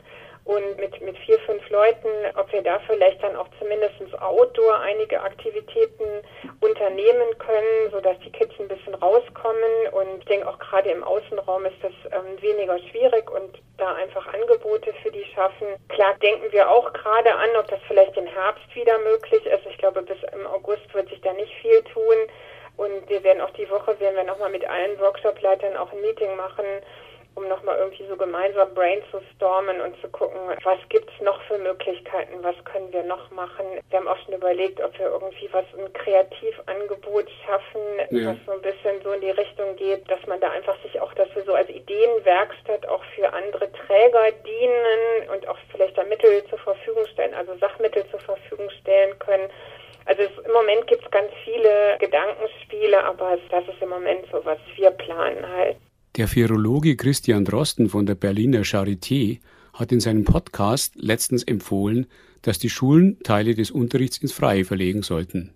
und 0.46 0.78
mit, 0.78 1.00
mit 1.02 1.18
vier, 1.20 1.40
fünf 1.40 1.70
Leuten, 1.70 2.10
ob 2.36 2.52
wir 2.52 2.62
da 2.62 2.80
vielleicht 2.88 3.24
dann 3.24 3.36
auch 3.36 3.48
zumindest 3.60 3.94
outdoor 4.20 4.80
einige 4.80 5.22
Aktivitäten 5.22 6.22
unternehmen 6.60 7.38
können, 7.40 7.92
sodass 7.92 8.20
die 8.20 8.32
Kids 8.32 8.54
ein 8.60 8.68
bisschen 8.68 8.94
rauskommen. 8.96 9.88
Und 9.92 10.20
ich 10.20 10.26
denke 10.26 10.48
auch 10.48 10.60
gerade 10.60 10.92
im 10.92 11.04
Außenraum 11.04 11.66
ist 11.66 11.82
das 11.82 11.94
ähm, 12.12 12.42
weniger 12.42 12.78
schwierig 12.92 13.32
und 13.32 13.58
da 13.78 13.94
einfach 13.96 14.28
Angebote 14.34 14.94
für 15.02 15.12
die 15.12 15.26
schaffen. 15.34 15.68
Klar 15.88 16.16
denken 16.22 16.52
wir 16.52 16.70
auch 16.70 16.92
gerade 16.92 17.34
an, 17.34 17.50
ob 17.58 17.68
das 17.70 17.80
vielleicht 17.88 18.18
im 18.18 18.28
Herbst 18.28 18.76
wieder 18.76 18.98
möglich 19.00 19.46
ist. 19.46 19.66
Ich 19.70 19.78
glaube, 19.78 20.02
bis 20.02 20.18
im 20.34 20.46
August 20.48 20.94
wird 20.94 21.08
sich 21.10 21.22
da 21.22 21.32
nicht 21.34 21.54
viel 21.62 21.82
tun. 21.84 22.18
Und 22.76 23.08
wir 23.08 23.24
werden 23.24 23.42
auch 23.42 23.52
die 23.52 23.70
Woche, 23.70 24.00
werden 24.00 24.16
wir 24.16 24.24
nochmal 24.24 24.50
mit 24.50 24.68
allen 24.68 25.00
Workshop-Leitern 25.00 25.78
auch 25.78 25.92
ein 25.94 26.02
Meeting 26.02 26.36
machen 26.36 26.66
um 27.36 27.48
nochmal 27.48 27.78
irgendwie 27.78 28.06
so 28.08 28.16
gemeinsam 28.16 28.74
brain 28.74 29.02
zu 29.12 29.20
stormen 29.36 29.82
und 29.82 30.00
zu 30.02 30.08
gucken, 30.10 30.40
was 30.64 30.80
gibt's 30.90 31.14
noch 31.22 31.42
für 31.44 31.58
Möglichkeiten, 31.58 32.44
was 32.44 32.56
können 32.66 32.92
wir 32.92 33.04
noch 33.04 33.32
machen. 33.32 33.66
Wir 33.90 34.00
haben 34.00 34.08
auch 34.08 34.18
schon 34.26 34.36
überlegt, 34.36 34.82
ob 34.82 34.98
wir 35.00 35.08
irgendwie 35.08 35.50
was, 35.52 35.66
ein 35.78 35.92
Kreativangebot 35.94 37.30
schaffen, 37.46 37.82
ja. 38.12 38.32
was 38.32 38.38
so 38.46 38.52
ein 38.54 38.62
bisschen 38.62 39.02
so 39.04 39.12
in 39.12 39.22
die 39.22 39.32
Richtung 39.32 39.76
geht, 39.76 40.10
dass 40.10 40.26
man 40.28 40.40
da 40.40 40.52
einfach 40.52 40.80
sich 40.84 41.00
auch, 41.02 41.14
dass 41.14 41.34
wir 41.36 41.44
so 41.44 41.54
als 41.54 41.70
Ideenwerkstatt 41.70 42.88
auch 42.88 43.04
für 43.16 43.32
andere 43.34 43.72
Träger 43.72 44.32
dienen 44.46 45.30
und 45.34 45.48
auch 45.48 45.58
vielleicht 45.72 45.98
da 45.98 46.04
Mittel 46.04 46.44
zur 46.50 46.60
Verfügung 46.60 47.06
stellen, 47.08 47.34
also 47.34 47.56
Sachmittel 47.58 48.06
zur 48.10 48.20
Verfügung 48.20 48.70
stellen 48.82 49.18
können. 49.20 49.50
Also 50.06 50.24
es, 50.24 50.46
im 50.46 50.52
Moment 50.52 50.86
gibt 50.88 51.04
es 51.04 51.12
ganz 51.12 51.32
viele 51.44 51.98
Gedankenspiele, 52.00 53.04
aber 53.04 53.38
das 53.50 53.68
ist 53.68 53.82
im 53.82 53.90
Moment 53.90 54.26
so, 54.32 54.44
was 54.44 54.60
wir 54.76 54.92
planen 54.92 55.48
halt. 55.48 55.78
Der 56.16 56.32
Virologe 56.32 56.96
Christian 56.96 57.44
Drosten 57.44 57.90
von 57.90 58.06
der 58.06 58.14
Berliner 58.14 58.62
Charité 58.62 59.40
hat 59.74 59.92
in 59.92 60.00
seinem 60.00 60.26
Podcast 60.26 60.94
letztens 60.96 61.42
empfohlen, 61.42 62.06
dass 62.44 62.60
die 62.60 62.70
Schulen 62.70 63.18
Teile 63.24 63.56
des 63.56 63.72
Unterrichts 63.72 64.20
ins 64.20 64.32
Freie 64.32 64.64
verlegen 64.64 65.02
sollten. 65.02 65.54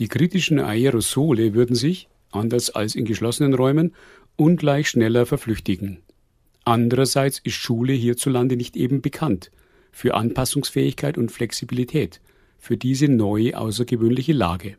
Die 0.00 0.08
kritischen 0.08 0.58
Aerosole 0.58 1.54
würden 1.54 1.76
sich, 1.76 2.08
anders 2.32 2.70
als 2.70 2.96
in 2.96 3.04
geschlossenen 3.04 3.54
Räumen, 3.54 3.94
ungleich 4.34 4.88
schneller 4.88 5.26
verflüchtigen. 5.26 5.98
Andererseits 6.64 7.38
ist 7.38 7.54
Schule 7.54 7.92
hierzulande 7.92 8.56
nicht 8.56 8.76
eben 8.76 9.02
bekannt 9.02 9.52
für 9.92 10.14
Anpassungsfähigkeit 10.14 11.18
und 11.18 11.30
Flexibilität 11.30 12.20
für 12.58 12.76
diese 12.76 13.06
neue 13.06 13.56
außergewöhnliche 13.56 14.32
Lage. 14.32 14.76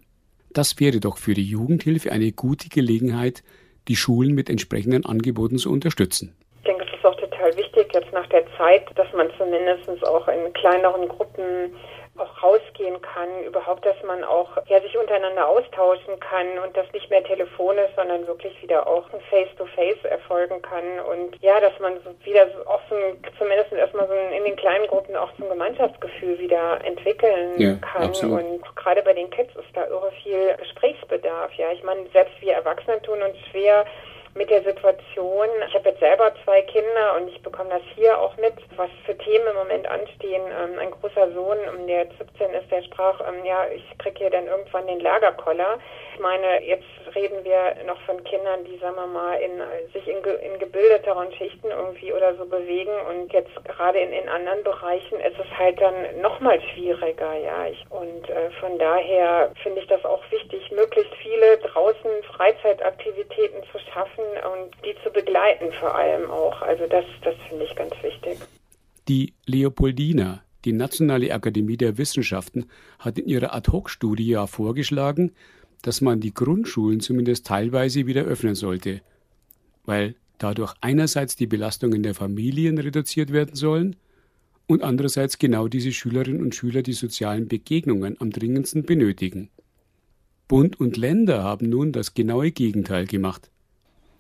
Das 0.51 0.77
wäre 0.81 1.00
doch 1.00 1.17
für 1.17 1.35
die 1.35 1.47
Jugendhilfe 1.47 2.11
eine 2.11 2.33
gute 2.33 2.67
Gelegenheit, 2.67 3.43
die 3.88 3.95
Schulen 3.95 4.35
mit 4.35 4.50
entsprechenden 4.50 5.05
Angeboten 5.05 5.57
zu 5.57 5.71
unterstützen. 5.71 6.35
Ich 6.57 6.63
denke, 6.65 6.85
es 6.85 6.93
ist 6.97 7.05
auch 7.05 7.15
total 7.15 7.55
wichtig 7.57 7.88
jetzt 7.93 8.11
nach 8.13 8.27
der 8.27 8.45
Zeit, 8.57 8.85
dass 8.95 9.11
man 9.13 9.29
zumindest 9.38 10.05
auch 10.05 10.27
in 10.27 10.53
kleineren 10.53 11.07
Gruppen 11.07 11.73
auch 12.21 12.43
rausgehen 12.43 13.01
kann, 13.01 13.43
überhaupt, 13.45 13.85
dass 13.85 14.01
man 14.03 14.23
auch 14.23 14.49
ja, 14.67 14.79
sich 14.81 14.97
untereinander 14.97 15.47
austauschen 15.47 16.19
kann 16.19 16.59
und 16.63 16.75
das 16.77 16.85
nicht 16.93 17.09
mehr 17.09 17.23
telefonisch, 17.23 17.91
sondern 17.95 18.27
wirklich 18.27 18.61
wieder 18.61 18.87
auch 18.87 19.11
ein 19.11 19.21
Face-to-Face 19.29 19.97
-face 19.97 20.07
erfolgen 20.07 20.61
kann 20.61 20.99
und 21.11 21.35
ja, 21.41 21.59
dass 21.59 21.77
man 21.79 21.93
wieder 22.23 22.47
auch 22.67 22.81
so 22.89 22.95
ein, 22.95 23.17
zumindest 23.37 23.71
erstmal 23.71 24.07
so 24.07 24.13
ein, 24.13 24.33
in 24.33 24.43
den 24.45 24.55
kleinen 24.55 24.87
Gruppen 24.87 25.15
auch 25.15 25.29
so 25.37 25.43
ein 25.43 25.49
Gemeinschaftsgefühl 25.49 26.37
wieder 26.39 26.79
entwickeln 26.83 27.59
ja, 27.59 27.73
kann 27.75 28.03
absolut. 28.03 28.43
und 28.43 28.75
gerade 28.75 29.01
bei 29.01 29.13
den 29.13 29.29
Kids 29.29 29.55
ist 29.55 29.75
da 29.75 29.85
irre 29.87 30.11
viel 30.23 30.55
Gesprächsbedarf. 30.57 31.53
Ja, 31.55 31.71
ich 31.71 31.83
meine, 31.83 32.05
selbst 32.13 32.33
wir 32.41 32.53
Erwachsene 32.53 33.01
tun 33.01 33.21
uns 33.21 33.37
schwer, 33.49 33.85
mit 34.33 34.50
der 34.50 34.63
Situation. 34.63 35.47
Ich 35.67 35.73
habe 35.73 35.89
jetzt 35.89 36.00
selber 36.00 36.33
zwei 36.43 36.61
Kinder 36.63 37.15
und 37.17 37.27
ich 37.27 37.41
bekomme 37.41 37.69
das 37.69 37.81
hier 37.95 38.17
auch 38.17 38.35
mit, 38.38 38.53
was 38.77 38.89
für 39.05 39.17
Themen 39.17 39.47
im 39.47 39.55
Moment 39.55 39.88
anstehen. 39.88 40.41
Ähm, 40.47 40.79
ein 40.79 40.91
großer 40.91 41.31
Sohn, 41.33 41.57
der 41.88 42.07
17 42.17 42.53
ist, 42.53 42.71
der 42.71 42.83
sprach, 42.83 43.19
ähm, 43.27 43.43
ja, 43.45 43.67
ich 43.67 43.97
kriege 43.97 44.19
hier 44.19 44.29
dann 44.29 44.47
irgendwann 44.47 44.88
den 44.88 45.00
Lagerkoller. 45.00 45.79
Ich 46.13 46.20
meine, 46.20 46.63
jetzt 46.65 46.86
reden 47.15 47.44
wir 47.44 47.84
noch 47.86 48.00
von 48.01 48.24
Kindern, 48.24 48.63
die, 48.65 48.77
sagen 48.77 48.96
wir 48.96 49.08
mal, 49.08 49.36
in, 49.36 49.62
sich 49.94 50.08
in, 50.08 50.18
in 50.18 50.60
gebildeteren 50.60 51.32
Schichten 51.34 51.68
irgendwie 51.70 52.13
oder 52.13 52.36
so 52.36 52.46
bewegen 52.46 52.91
und 53.10 53.32
jetzt 53.34 53.53
gerade 53.65 54.00
in, 54.00 54.12
in 54.12 54.30
anderen 54.30 54.63
Bereichen 54.63 55.20
ist 55.20 55.39
es 55.39 55.58
halt 55.58 55.80
dann 55.82 56.22
nochmal 56.22 56.62
schwieriger, 56.74 57.36
ja. 57.38 57.68
Ich, 57.68 57.84
und 57.89 58.30
äh, 58.30 58.51
von 58.60 58.77
daher 58.77 59.51
finde 59.63 59.82
ich 59.82 59.88
das 59.88 60.03
auch 60.06 60.24
wichtig, 60.32 60.72
möglichst 60.72 61.13
viele 61.15 61.58
draußen 61.58 62.12
Freizeitaktivitäten 62.36 63.63
zu 63.72 63.80
schaffen 63.91 64.24
und 64.53 64.72
die 64.86 64.96
zu 65.03 65.12
begleiten 65.12 65.72
vor 65.74 65.96
allem 65.96 66.30
auch. 66.30 66.62
Also 66.62 66.88
das, 66.88 67.06
das 67.24 67.36
finde 67.48 67.65
ich 67.65 67.75
ganz 67.75 67.94
wichtig. 68.01 68.38
Die 69.08 69.34
Leopoldina, 69.46 70.44
die 70.65 70.74
Nationale 70.74 71.34
Akademie 71.34 71.77
der 71.77 71.98
Wissenschaften, 71.98 72.70
hat 73.00 73.18
in 73.18 73.27
ihrer 73.27 73.53
Ad-Hoc-Studie 73.53 74.30
ja 74.30 74.48
vorgeschlagen, 74.48 75.36
dass 75.81 76.01
man 76.01 76.19
die 76.19 76.33
Grundschulen 76.33 77.00
zumindest 77.00 77.47
teilweise 77.47 78.05
wieder 78.05 78.23
öffnen 78.23 78.55
sollte, 78.55 79.01
weil 79.85 80.15
dadurch 80.38 80.73
einerseits 80.81 81.35
die 81.35 81.47
Belastungen 81.47 82.03
der 82.03 82.15
Familien 82.15 82.77
reduziert 82.77 83.31
werden 83.31 83.55
sollen 83.55 83.95
und 84.67 84.83
andererseits 84.83 85.38
genau 85.38 85.67
diese 85.67 85.91
Schülerinnen 85.91 86.41
und 86.41 86.55
Schüler 86.55 86.81
die 86.81 86.93
sozialen 86.93 87.47
Begegnungen 87.47 88.15
am 88.19 88.31
dringendsten 88.31 88.83
benötigen. 88.83 89.50
Bund 90.47 90.79
und 90.79 90.97
Länder 90.97 91.43
haben 91.43 91.69
nun 91.69 91.91
das 91.91 92.13
genaue 92.13 92.51
Gegenteil 92.51 93.05
gemacht. 93.05 93.50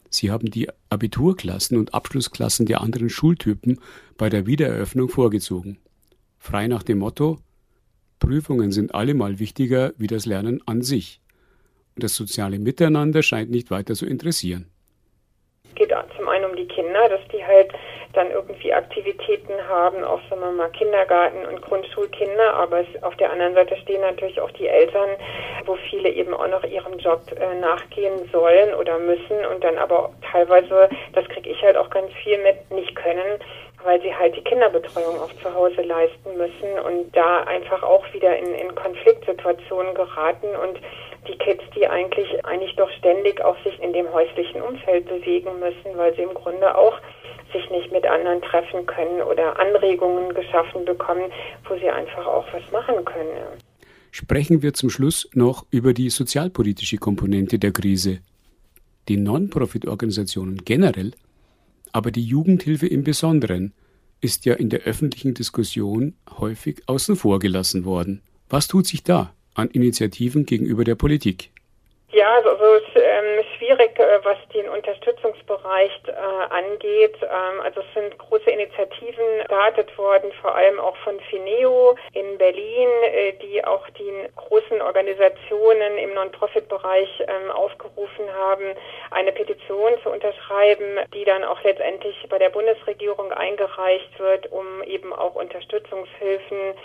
Sie 0.09 0.29
haben 0.29 0.51
die 0.51 0.67
Abiturklassen 0.89 1.77
und 1.77 1.93
Abschlussklassen 1.93 2.65
der 2.65 2.81
anderen 2.81 3.09
Schultypen 3.09 3.79
bei 4.17 4.29
der 4.29 4.45
Wiedereröffnung 4.45 5.09
vorgezogen. 5.09 5.77
Frei 6.37 6.67
nach 6.67 6.83
dem 6.83 6.99
Motto 6.99 7.39
Prüfungen 8.19 8.71
sind 8.71 8.93
allemal 8.93 9.39
wichtiger 9.39 9.93
wie 9.97 10.07
das 10.07 10.25
Lernen 10.25 10.61
an 10.67 10.81
sich. 10.81 11.20
Das 11.95 12.15
soziale 12.15 12.59
Miteinander 12.59 13.21
scheint 13.21 13.51
nicht 13.51 13.71
weiter 13.71 13.93
zu 13.93 14.05
interessieren. 14.05 14.65
Es 15.69 15.75
geht 15.75 15.93
zum 16.17 16.29
einen 16.29 16.45
um 16.45 16.55
die 16.55 16.67
Kinder, 16.67 17.09
dass 17.09 17.21
die 17.31 17.43
halt 17.43 17.71
dann 18.13 18.31
irgendwie 18.31 18.73
Aktivitäten 18.73 19.53
haben, 19.67 20.03
auch 20.03 20.19
sagen 20.29 20.41
wir 20.41 20.51
mal 20.51 20.69
Kindergarten 20.71 21.45
und 21.45 21.61
Grundschulkinder, 21.61 22.53
aber 22.53 22.81
es, 22.81 23.03
auf 23.03 23.15
der 23.17 23.31
anderen 23.31 23.53
Seite 23.53 23.77
stehen 23.77 24.01
natürlich 24.01 24.39
auch 24.41 24.51
die 24.51 24.67
Eltern, 24.67 25.09
wo 25.65 25.75
viele 25.89 26.09
eben 26.09 26.33
auch 26.33 26.47
noch 26.47 26.63
ihrem 26.63 26.97
Job 26.99 27.21
äh, 27.31 27.59
nachgehen 27.59 28.29
sollen 28.31 28.73
oder 28.73 28.97
müssen 28.99 29.45
und 29.51 29.63
dann 29.63 29.77
aber 29.77 30.11
teilweise, 30.29 30.89
das 31.13 31.27
kriege 31.29 31.49
ich 31.49 31.61
halt 31.61 31.77
auch 31.77 31.89
ganz 31.89 32.11
viel 32.23 32.37
mit, 32.43 32.69
nicht 32.71 32.95
können, 32.95 33.39
weil 33.83 34.01
sie 34.01 34.13
halt 34.13 34.35
die 34.35 34.43
Kinderbetreuung 34.43 35.19
auch 35.19 35.33
zu 35.41 35.53
Hause 35.53 35.81
leisten 35.81 36.37
müssen 36.37 36.79
und 36.85 37.15
da 37.15 37.43
einfach 37.43 37.81
auch 37.81 38.05
wieder 38.13 38.37
in, 38.37 38.53
in 38.55 38.75
Konfliktsituationen 38.75 39.95
geraten 39.95 40.47
und 40.47 40.79
die 41.27 41.37
Kids, 41.37 41.63
die 41.75 41.87
eigentlich 41.87 42.43
eigentlich 42.45 42.75
doch 42.75 42.89
ständig 42.97 43.41
auch 43.41 43.55
sich 43.63 43.79
in 43.81 43.93
dem 43.93 44.11
häuslichen 44.11 44.61
Umfeld 44.61 45.05
bewegen 45.05 45.59
müssen, 45.59 45.97
weil 45.97 46.15
sie 46.15 46.23
im 46.23 46.33
Grunde 46.33 46.75
auch 46.75 46.97
sich 47.53 47.69
nicht 47.69 47.91
mit 47.91 48.05
anderen 48.05 48.41
treffen 48.41 48.85
können 48.85 49.21
oder 49.21 49.59
Anregungen 49.59 50.33
geschaffen 50.33 50.85
bekommen, 50.85 51.31
wo 51.67 51.75
sie 51.75 51.89
einfach 51.89 52.25
auch 52.25 52.45
was 52.53 52.71
machen 52.71 53.03
können. 53.05 53.59
Sprechen 54.11 54.61
wir 54.61 54.73
zum 54.73 54.89
Schluss 54.89 55.29
noch 55.33 55.65
über 55.69 55.93
die 55.93 56.09
sozialpolitische 56.09 56.97
Komponente 56.97 57.59
der 57.59 57.71
Krise. 57.71 58.19
Die 59.07 59.17
Non-Profit-Organisationen 59.17 60.57
generell, 60.65 61.11
aber 61.93 62.11
die 62.11 62.25
Jugendhilfe 62.25 62.87
im 62.87 63.03
Besonderen, 63.03 63.73
ist 64.21 64.45
ja 64.45 64.53
in 64.53 64.69
der 64.69 64.81
öffentlichen 64.81 65.33
Diskussion 65.33 66.15
häufig 66.39 66.83
außen 66.87 67.15
vor 67.15 67.39
gelassen 67.39 67.85
worden. 67.85 68.21
Was 68.49 68.67
tut 68.67 68.85
sich 68.85 69.03
da 69.03 69.33
an 69.55 69.69
Initiativen 69.69 70.45
gegenüber 70.45 70.83
der 70.83 70.95
Politik? 70.95 71.51
Ja, 72.13 72.35
also, 72.35 72.49
also 72.49 72.65
ähm, 72.95 73.45
schwierig, 73.57 73.97
äh, 73.97 74.19
was 74.23 74.37
den 74.53 74.67
Unterstützungsbereich 74.67 75.91
äh, 76.07 76.11
angeht. 76.53 77.15
Ähm, 77.21 77.61
also 77.63 77.79
es 77.79 77.93
sind 77.93 78.17
große 78.17 78.51
Initiativen 78.51 79.39
gestartet 79.39 79.97
worden, 79.97 80.29
vor 80.41 80.53
allem 80.53 80.77
auch 80.79 80.97
von 80.97 81.17
Fineo 81.29 81.95
in 82.13 82.37
Berlin, 82.37 82.89
äh, 83.13 83.33
die 83.41 83.63
auch 83.63 83.87
die 83.91 84.11
großen 84.35 84.81
Organisationen 84.81 85.97
im 85.99 86.13
Non-Profit-Bereich 86.13 87.23
ähm, 87.27 87.51
aufgerufen 87.51 88.25
haben, 88.33 88.75
eine 89.11 89.31
Petition 89.31 89.93
zu 90.03 90.09
unterschreiben, 90.09 90.99
die 91.13 91.23
dann 91.23 91.45
auch 91.45 91.63
letztendlich 91.63 92.15
bei 92.29 92.39
der 92.39 92.49
Bundesregierung 92.49 93.31
eingereicht 93.31 94.19
wird, 94.19 94.51
um 94.51 94.83
eben 94.83 95.13
auch 95.13 95.35
Unterstützungshilfen 95.35 96.75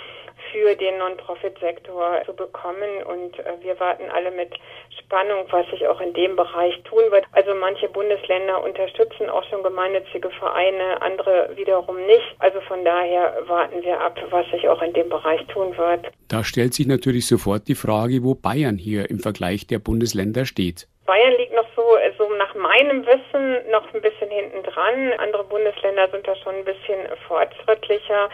für 0.53 0.75
den 0.77 0.99
Non-Profit-Sektor 0.99 2.23
zu 2.25 2.35
bekommen. 2.35 3.03
Und 3.07 3.39
äh, 3.39 3.53
wir 3.63 3.79
warten 3.81 4.05
alle 4.11 4.31
mit 4.31 4.53
Spannung, 4.99 5.47
was 5.51 5.69
sich 5.71 5.87
auch 5.87 6.01
in 6.01 6.13
dem 6.15 6.37
Bereich 6.37 6.75
tun 6.85 7.05
wird. 7.11 7.25
Also 7.33 7.55
manche 7.55 7.89
Bundesländer 7.89 8.63
unterstützen 8.63 9.29
auch 9.29 9.45
schon 9.49 9.63
gemeinnützige 9.63 10.31
Vereine, 10.31 11.01
andere 11.03 11.51
wiederum 11.57 11.97
nicht. 12.07 12.37
Also 12.39 12.61
von 12.63 12.85
daher 12.85 13.37
warten 13.47 13.83
wir 13.83 14.01
ab, 14.01 14.19
was 14.31 14.47
sich 14.51 14.69
auch 14.69 14.83
in 14.83 14.93
dem 14.93 15.09
Bereich 15.09 15.45
tun 15.47 15.77
wird. 15.77 16.07
Da 16.29 16.45
stellt 16.45 16.75
sich 16.75 16.87
natürlich 16.87 17.27
sofort 17.27 17.69
die 17.69 17.75
Frage, 17.75 18.23
wo 18.23 18.35
Bayern 18.35 18.79
hier 18.79 19.11
im 19.11 19.21
Vergleich 19.21 19.67
der 19.67 19.79
Bundesländer 19.79 20.45
steht. 20.45 20.89
Bayern 21.07 21.35
liegt 21.39 21.55
noch 21.55 21.67
so, 21.75 21.83
so 22.19 22.29
nach 22.35 22.55
meinem 22.55 23.07
Wissen 23.07 23.71
noch 23.71 23.93
ein 23.95 24.03
bisschen 24.03 24.31
hinten 24.31 24.63
dran. 24.63 25.13
Andere 25.19 25.45
Bundesländer 25.45 26.09
sind 26.11 26.27
da 26.27 26.35
schon 26.37 26.57
ein 26.57 26.65
bisschen 26.65 27.07
fortschrittlicher. 27.29 28.29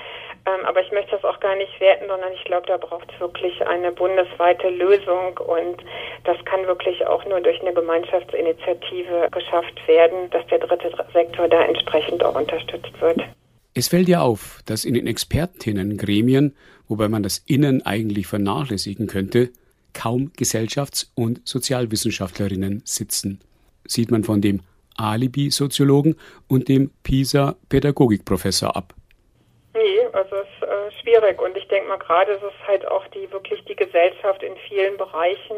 Ähm, 0.47 0.67
aber 0.67 0.81
ich 0.81 0.91
möchte 0.91 1.13
das 1.13 1.25
auch 1.25 1.39
gar 1.39 1.55
nicht 1.55 1.79
werten, 1.81 2.07
sondern 2.09 2.33
ich 2.33 2.45
glaube, 2.45 2.67
da 2.67 2.77
braucht 2.77 3.09
es 3.13 3.21
wirklich 3.21 3.65
eine 3.67 3.93
bundesweite 3.93 4.69
Lösung 4.71 5.39
und 5.39 5.85
das 6.25 6.37
kann 6.47 6.67
wirklich 6.67 7.07
auch 7.07 7.25
nur 7.27 7.41
durch 7.41 7.61
eine 7.61 7.73
Gemeinschaftsinitiative 7.73 9.29
geschafft 9.31 9.87
werden, 9.87 10.31
dass 10.31 10.45
der 10.49 10.59
dritte 10.59 10.91
Sektor 11.13 11.47
da 11.47 11.63
entsprechend 11.63 12.25
auch 12.25 12.35
unterstützt 12.35 13.01
wird. 13.01 13.21
Es 13.75 13.89
fällt 13.89 14.09
ja 14.09 14.21
auf, 14.21 14.61
dass 14.67 14.85
in 14.85 14.95
den 14.95 15.07
Expertinnengremien, 15.07 16.57
wobei 16.89 17.09
man 17.09 17.23
das 17.23 17.39
Innen 17.47 17.87
eigentlich 17.87 18.27
vernachlässigen 18.27 19.07
könnte, 19.07 19.51
kaum 19.93 20.33
Gesellschafts- 20.37 21.11
und 21.15 21.41
Sozialwissenschaftlerinnen 21.45 22.83
sitzen. 22.85 23.41
Sieht 23.87 24.11
man 24.11 24.25
von 24.25 24.41
dem 24.41 24.61
Alibi-Soziologen 24.97 26.17
und 26.49 26.69
dem 26.69 26.91
PISA-Pädagogikprofessor 27.03 28.77
ab. 28.77 28.95
Also 30.13 30.37
es 30.37 30.47
ist 30.47 30.63
äh, 30.63 30.91
schwierig 31.01 31.41
und 31.41 31.57
ich 31.57 31.67
denke 31.69 31.89
mal 31.89 31.99
gerade 31.99 32.33
ist 32.33 32.43
es 32.43 32.53
halt 32.67 32.87
auch 32.87 33.07
die 33.09 33.33
wirklich 33.33 33.65
die 33.65 33.77
Gesellschaft 33.77 34.43
in 34.43 34.57
vielen 34.69 34.97
Bereichen 34.97 35.57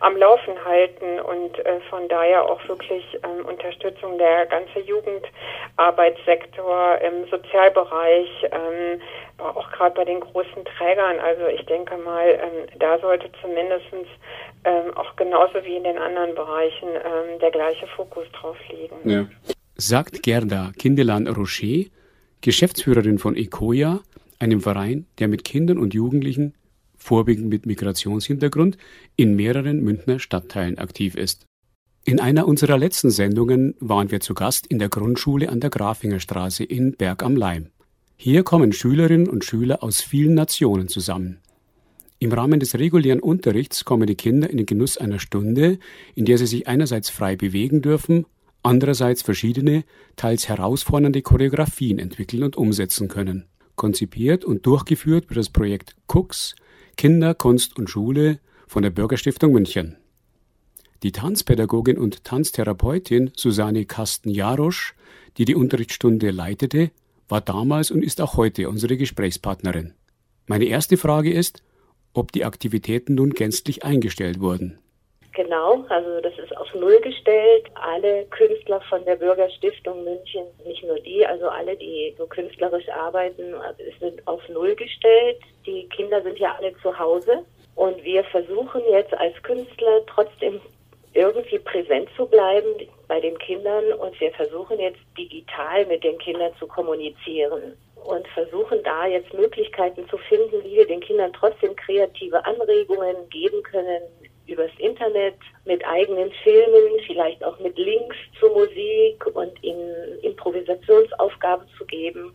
am 0.00 0.16
Laufen 0.16 0.64
halten 0.64 1.20
und 1.20 1.64
äh, 1.64 1.78
von 1.88 2.08
daher 2.08 2.44
auch 2.44 2.66
wirklich 2.68 3.04
ähm, 3.22 3.46
Unterstützung 3.46 4.18
der 4.18 4.46
ganze 4.46 4.80
Jugendarbeitssektor 4.80 6.98
im 7.00 7.28
Sozialbereich, 7.30 8.28
ähm, 8.50 9.00
auch 9.38 9.70
gerade 9.72 9.94
bei 9.94 10.04
den 10.04 10.20
großen 10.20 10.64
Trägern. 10.76 11.18
Also 11.20 11.46
ich 11.46 11.64
denke 11.66 11.96
mal, 11.96 12.28
ähm, 12.28 12.66
da 12.78 12.98
sollte 12.98 13.30
zumindestens 13.40 14.08
ähm, 14.64 14.92
auch 14.96 15.16
genauso 15.16 15.64
wie 15.64 15.76
in 15.76 15.84
den 15.84 15.98
anderen 15.98 16.34
Bereichen 16.34 16.88
ähm, 16.88 17.38
der 17.40 17.50
gleiche 17.50 17.86
Fokus 17.88 18.24
drauf 18.32 18.56
liegen. 18.70 18.96
Ja. 19.08 19.26
Sagt 19.76 20.22
Gerda 20.22 20.70
Kindelan-Rocher, 20.78 21.90
Geschäftsführerin 22.44 23.18
von 23.18 23.36
ECOIA, 23.36 24.02
einem 24.38 24.60
Verein, 24.60 25.06
der 25.18 25.28
mit 25.28 25.44
Kindern 25.44 25.78
und 25.78 25.94
Jugendlichen, 25.94 26.52
vorwiegend 26.94 27.48
mit 27.48 27.64
Migrationshintergrund, 27.64 28.76
in 29.16 29.34
mehreren 29.34 29.82
Münchner 29.82 30.18
Stadtteilen 30.18 30.76
aktiv 30.76 31.14
ist. 31.14 31.46
In 32.04 32.20
einer 32.20 32.46
unserer 32.46 32.76
letzten 32.76 33.08
Sendungen 33.08 33.74
waren 33.80 34.10
wir 34.10 34.20
zu 34.20 34.34
Gast 34.34 34.66
in 34.66 34.78
der 34.78 34.90
Grundschule 34.90 35.48
an 35.48 35.60
der 35.60 35.70
Grafingerstraße 35.70 36.64
in 36.64 36.92
Berg 36.92 37.22
am 37.22 37.34
Leim. 37.34 37.70
Hier 38.14 38.42
kommen 38.42 38.74
Schülerinnen 38.74 39.26
und 39.26 39.46
Schüler 39.46 39.82
aus 39.82 40.02
vielen 40.02 40.34
Nationen 40.34 40.88
zusammen. 40.88 41.38
Im 42.18 42.30
Rahmen 42.30 42.60
des 42.60 42.78
regulären 42.78 43.20
Unterrichts 43.20 43.86
kommen 43.86 44.06
die 44.06 44.16
Kinder 44.16 44.50
in 44.50 44.58
den 44.58 44.66
Genuss 44.66 44.98
einer 44.98 45.18
Stunde, 45.18 45.78
in 46.14 46.26
der 46.26 46.36
sie 46.36 46.46
sich 46.46 46.68
einerseits 46.68 47.08
frei 47.08 47.36
bewegen 47.36 47.80
dürfen, 47.80 48.26
andererseits 48.64 49.22
verschiedene, 49.22 49.84
teils 50.16 50.48
herausfordernde 50.48 51.22
Choreografien 51.22 51.98
entwickeln 51.98 52.42
und 52.42 52.56
umsetzen 52.56 53.08
können. 53.08 53.46
Konzipiert 53.76 54.44
und 54.44 54.66
durchgeführt 54.66 55.28
wird 55.28 55.38
das 55.38 55.50
Projekt 55.50 55.96
Cooks 56.08 56.56
Kinder, 56.96 57.34
Kunst 57.34 57.76
und 57.76 57.90
Schule 57.90 58.38
von 58.66 58.82
der 58.82 58.90
Bürgerstiftung 58.90 59.52
München. 59.52 59.96
Die 61.02 61.12
Tanzpädagogin 61.12 61.98
und 61.98 62.24
Tanztherapeutin 62.24 63.30
Susanne 63.36 63.84
Kasten-Jarosch, 63.84 64.94
die 65.36 65.44
die 65.44 65.54
Unterrichtsstunde 65.54 66.30
leitete, 66.30 66.90
war 67.28 67.40
damals 67.40 67.90
und 67.90 68.02
ist 68.02 68.20
auch 68.20 68.36
heute 68.36 68.68
unsere 68.68 68.96
Gesprächspartnerin. 68.96 69.94
Meine 70.46 70.66
erste 70.66 70.96
Frage 70.96 71.32
ist, 71.32 71.62
ob 72.12 72.32
die 72.32 72.44
Aktivitäten 72.44 73.16
nun 73.16 73.30
gänzlich 73.30 73.84
eingestellt 73.84 74.40
wurden. 74.40 74.78
Genau, 75.34 75.84
also 75.88 76.20
das 76.20 76.38
ist 76.38 76.56
auf 76.56 76.72
Null 76.74 77.00
gestellt. 77.00 77.66
Alle 77.74 78.24
Künstler 78.26 78.80
von 78.88 79.04
der 79.04 79.16
Bürgerstiftung 79.16 80.04
München, 80.04 80.46
nicht 80.64 80.84
nur 80.84 81.00
die, 81.00 81.26
also 81.26 81.48
alle, 81.48 81.76
die 81.76 82.14
so 82.16 82.26
künstlerisch 82.26 82.88
arbeiten, 82.88 83.52
sind 83.98 84.24
auf 84.28 84.48
Null 84.48 84.76
gestellt. 84.76 85.40
Die 85.66 85.88
Kinder 85.88 86.22
sind 86.22 86.38
ja 86.38 86.54
alle 86.56 86.72
zu 86.80 86.96
Hause 86.96 87.44
und 87.74 88.02
wir 88.04 88.22
versuchen 88.24 88.82
jetzt 88.88 89.12
als 89.14 89.34
Künstler 89.42 90.06
trotzdem 90.06 90.60
irgendwie 91.14 91.58
präsent 91.58 92.08
zu 92.16 92.26
bleiben 92.26 92.68
bei 93.08 93.20
den 93.20 93.36
Kindern 93.38 93.92
und 93.94 94.18
wir 94.20 94.30
versuchen 94.32 94.78
jetzt 94.78 95.00
digital 95.18 95.84
mit 95.86 96.04
den 96.04 96.18
Kindern 96.18 96.52
zu 96.60 96.68
kommunizieren 96.68 97.76
und 98.04 98.28
versuchen 98.28 98.82
da 98.84 99.06
jetzt 99.06 99.32
Möglichkeiten 99.34 100.08
zu 100.08 100.16
finden, 100.16 100.62
wie 100.62 100.76
wir 100.76 100.86
den 100.86 101.00
Kindern 101.00 101.32
trotzdem 101.32 101.74
kreative 101.74 102.44
Anregungen 102.44 103.28
geben 103.30 103.62
können 103.62 104.02
übers 104.46 104.70
Internet 104.78 105.36
mit 105.64 105.84
eigenen 105.86 106.30
Filmen, 106.42 107.00
vielleicht 107.06 107.42
auch 107.44 107.58
mit 107.60 107.76
Links 107.78 108.16
zur 108.38 108.50
Musik 108.50 109.26
und 109.34 109.62
ihnen 109.62 110.18
Improvisationsaufgaben 110.22 111.66
zu 111.78 111.84
geben. 111.86 112.34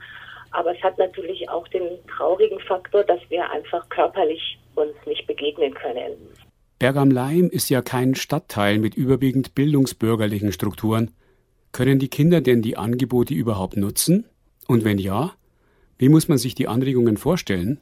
Aber 0.52 0.76
es 0.76 0.82
hat 0.82 0.98
natürlich 0.98 1.48
auch 1.50 1.68
den 1.68 1.88
traurigen 2.08 2.60
Faktor, 2.62 3.04
dass 3.04 3.20
wir 3.30 3.50
einfach 3.52 3.88
körperlich 3.90 4.58
uns 4.76 4.96
nicht 5.06 5.28
begegnen 5.28 5.74
können. 5.74 6.14
Berg 6.80 6.96
am 6.96 7.12
Leim 7.12 7.50
ist 7.52 7.70
ja 7.70 7.82
kein 7.82 8.16
Stadtteil 8.16 8.80
mit 8.80 8.96
überwiegend 8.96 9.54
bildungsbürgerlichen 9.54 10.52
Strukturen. 10.52 11.12
Können 11.72 12.00
die 12.00 12.08
Kinder 12.08 12.42
denn 12.42 12.62
die 12.62 12.78
Angebote 12.78 13.34
überhaupt 13.34 13.78
nutzen? 13.78 14.26
Und 14.68 14.86
wenn 14.86 14.98
ja, 14.98 15.34
wie 15.98 16.10
muss 16.10 16.30
man 16.30 16.38
sich 16.38 16.56
die 16.56 16.68
Anregungen 16.68 17.18
vorstellen? 17.18 17.82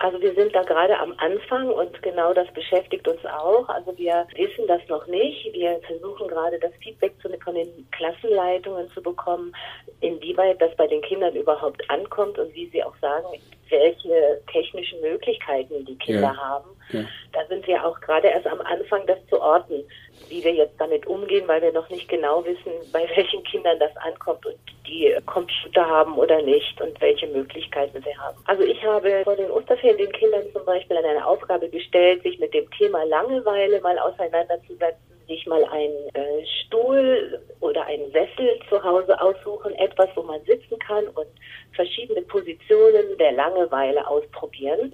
Also 0.00 0.18
wir 0.22 0.34
sind 0.34 0.54
da 0.54 0.62
gerade 0.62 0.98
am 0.98 1.14
Anfang 1.18 1.68
und 1.68 2.02
genau 2.02 2.32
das 2.32 2.50
beschäftigt 2.54 3.06
uns 3.06 3.22
auch. 3.26 3.68
Also 3.68 3.96
wir 3.98 4.26
wissen 4.34 4.66
das 4.66 4.80
noch 4.88 5.06
nicht. 5.06 5.52
Wir 5.52 5.78
versuchen 5.86 6.26
gerade 6.26 6.58
das 6.58 6.72
Feedback 6.82 7.12
von 7.20 7.54
den 7.54 7.86
Klassenleitungen 7.90 8.88
zu 8.92 9.02
bekommen, 9.02 9.54
inwieweit 10.00 10.60
das 10.60 10.74
bei 10.76 10.86
den 10.86 11.02
Kindern 11.02 11.36
überhaupt 11.36 11.88
ankommt 11.90 12.38
und 12.38 12.54
wie 12.54 12.66
sie 12.70 12.82
auch 12.82 12.96
sagen, 13.02 13.26
welche 13.68 14.40
technischen 14.50 15.02
Möglichkeiten 15.02 15.84
die 15.84 15.98
Kinder 15.98 16.34
ja. 16.34 16.36
haben. 16.36 16.70
Ja. 16.92 17.04
Da 17.32 17.46
sind 17.48 17.66
wir 17.66 17.84
auch 17.84 18.00
gerade 18.00 18.28
erst 18.28 18.46
am 18.46 18.60
Anfang, 18.62 19.06
das 19.06 19.18
zu 19.28 19.38
orten, 19.38 19.84
wie 20.30 20.42
wir 20.42 20.54
jetzt 20.54 20.80
damit 20.80 21.06
umgehen, 21.06 21.46
weil 21.46 21.60
wir 21.60 21.72
noch 21.72 21.88
nicht 21.90 22.08
genau 22.08 22.44
wissen, 22.44 22.72
bei 22.92 23.08
welchen 23.14 23.42
Kindern 23.44 23.78
das 23.78 23.94
ankommt 23.98 24.46
und 24.46 24.56
die 24.86 25.14
Computer 25.26 25.86
haben 25.86 26.16
oder 26.16 26.40
nicht 26.42 26.80
und 26.80 26.98
welche 27.00 27.26
Möglichkeiten 27.26 28.02
sie 28.02 28.16
haben. 28.16 28.38
Also 28.46 28.62
ich 28.62 28.82
habe 28.84 29.22
vor 29.24 29.36
den 29.36 29.50
Osterferien 29.50 29.98
den 29.98 30.12
Kindern 30.12 30.44
zum 30.52 30.64
Beispiel 30.64 30.96
eine 30.96 31.26
Aufgabe 31.26 31.68
gestellt, 31.68 32.22
sich 32.22 32.38
mit 32.38 32.54
dem 32.54 32.70
Thema 32.72 33.04
Langeweile 33.04 33.80
mal 33.80 33.98
auseinanderzusetzen 33.98 35.10
sich 35.30 35.46
mal 35.46 35.64
einen 35.66 36.08
äh, 36.14 36.44
Stuhl 36.44 37.40
oder 37.60 37.86
einen 37.86 38.10
Sessel 38.10 38.58
zu 38.68 38.82
Hause 38.82 39.18
aussuchen, 39.20 39.72
etwas, 39.76 40.08
wo 40.16 40.22
man 40.22 40.42
sitzen 40.44 40.78
kann 40.80 41.06
und 41.08 41.28
verschiedene 41.72 42.22
Positionen 42.22 43.16
der 43.18 43.32
Langeweile 43.32 44.06
ausprobieren. 44.06 44.92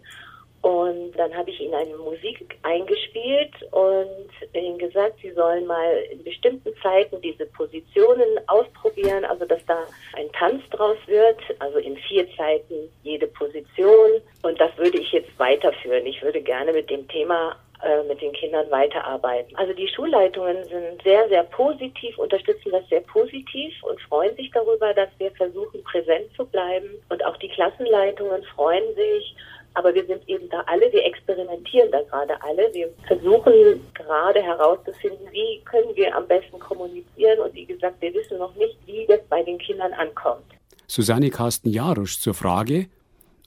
Und 0.67 1.13
dann 1.13 1.33
habe 1.33 1.49
ich 1.49 1.61
ihnen 1.61 1.75
eine 1.75 1.97
Musik 1.97 2.59
eingespielt 2.65 3.55
und 3.71 4.29
ihnen 4.53 4.79
gesagt, 4.79 5.15
sie 5.23 5.31
sollen 5.31 5.65
mal 5.65 5.99
in 6.11 6.25
bestimmten 6.25 6.73
Zeiten 6.83 7.21
diese 7.21 7.47
Positionen 7.47 8.27
ausprobieren, 8.49 9.25
also 9.27 9.45
dass 9.45 9.65
da 9.67 9.79
ein 10.17 10.29
Tanz 10.33 10.69
draus 10.71 10.97
wird, 11.07 11.39
also 11.61 11.79
in 11.79 11.97
vier 11.97 12.27
Zeiten 12.37 12.91
jede 13.05 13.29
Position. 13.29 14.21
Und 14.43 14.61
das 14.61 14.77
würde 14.77 14.99
ich 14.99 15.13
jetzt 15.13 15.39
weiterführen. 15.39 16.05
Ich 16.05 16.21
würde 16.21 16.41
gerne 16.41 16.73
mit 16.73 16.91
dem 16.91 17.07
Thema 17.07 17.55
äh, 17.83 18.03
mit 18.05 18.21
den 18.23 18.33
Kindern 18.33 18.71
weiterarbeiten. 18.71 19.55
Also 19.57 19.73
die 19.75 19.87
Schulleitungen 19.87 20.65
sind 20.65 21.03
sehr, 21.05 21.29
sehr 21.29 21.45
positiv, 21.45 22.19
unterstützen 22.19 22.73
das 22.73 22.89
sehr 22.89 23.03
positiv 23.03 23.73
und 23.83 24.01
freuen 24.01 24.35
sich 24.35 24.51
darüber, 24.51 24.95
dass 24.95 25.11
wir 25.19 25.31
versuchen, 25.33 25.85
präsent 25.85 26.35
zu 26.35 26.47
bleiben. 26.47 26.89
Und 27.11 27.23
auch 27.25 27.37
die 27.37 27.51
Klassenleitungen 27.51 28.43
freuen 28.45 28.95
sich. 28.95 29.37
Aber 29.77 29.95
wir 29.95 30.07
sind 30.07 30.27
eben 30.29 30.49
da 30.49 30.63
alle, 30.67 30.91
wir 30.93 31.05
experimentieren 31.05 31.91
da 31.91 32.01
gerade 32.03 32.35
alle. 32.43 32.69
Wir 32.73 32.89
versuchen 33.07 33.81
gerade 33.95 34.43
herauszufinden, 34.43 35.27
wie 35.31 35.63
können 35.65 35.95
wir 35.95 36.17
am 36.17 36.27
besten 36.27 36.59
kommunizieren. 36.59 37.41
Und 37.41 37.55
wie 37.55 37.67
gesagt, 37.67 38.01
wir 38.01 38.13
wissen 38.15 38.39
noch 38.39 38.55
nicht, 38.57 38.77
wie 38.87 39.07
das 39.07 39.21
bei 39.29 39.43
den 39.43 39.59
Kindern 39.59 39.93
ankommt. 39.93 40.45
Susanne 40.87 41.31
Carsten-Jarusch 41.31 42.21
zur 42.21 42.35
Frage, 42.35 42.87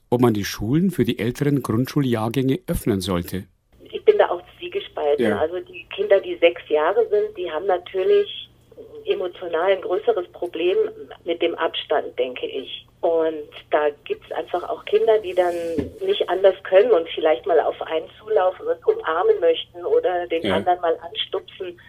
ob 0.08 0.20
man 0.20 0.34
die 0.34 0.44
Schulen 0.44 0.90
für 0.90 1.04
die 1.04 1.18
älteren 1.18 1.62
Grundschuljahrgänge 1.62 2.60
öffnen 2.66 3.00
sollte 3.00 3.44
gestalten. 4.70 5.22
Ja. 5.22 5.38
Also 5.38 5.60
die 5.60 5.86
Kinder, 5.94 6.20
die 6.20 6.36
sechs 6.36 6.62
Jahre 6.68 7.06
sind, 7.08 7.36
die 7.36 7.50
haben 7.50 7.66
natürlich 7.66 8.49
emotional 9.10 9.72
ein 9.72 9.80
größeres 9.80 10.28
Problem 10.32 10.76
mit 11.24 11.42
dem 11.42 11.54
Abstand, 11.56 12.18
denke 12.18 12.46
ich. 12.46 12.86
Und 13.00 13.48
da 13.70 13.88
gibt 14.04 14.24
es 14.26 14.32
einfach 14.32 14.68
auch 14.68 14.84
Kinder, 14.84 15.18
die 15.18 15.34
dann 15.34 15.54
nicht 16.04 16.28
anders 16.28 16.54
können 16.64 16.90
und 16.90 17.08
vielleicht 17.10 17.46
mal 17.46 17.60
auf 17.60 17.80
einen 17.82 18.08
zulaufen 18.18 18.66
und 18.66 18.86
umarmen 18.86 19.40
möchten 19.40 19.84
oder 19.84 20.26
den 20.26 20.42
ja. 20.42 20.56
anderen 20.56 20.80
mal 20.80 20.98
anstupsen 21.00 21.80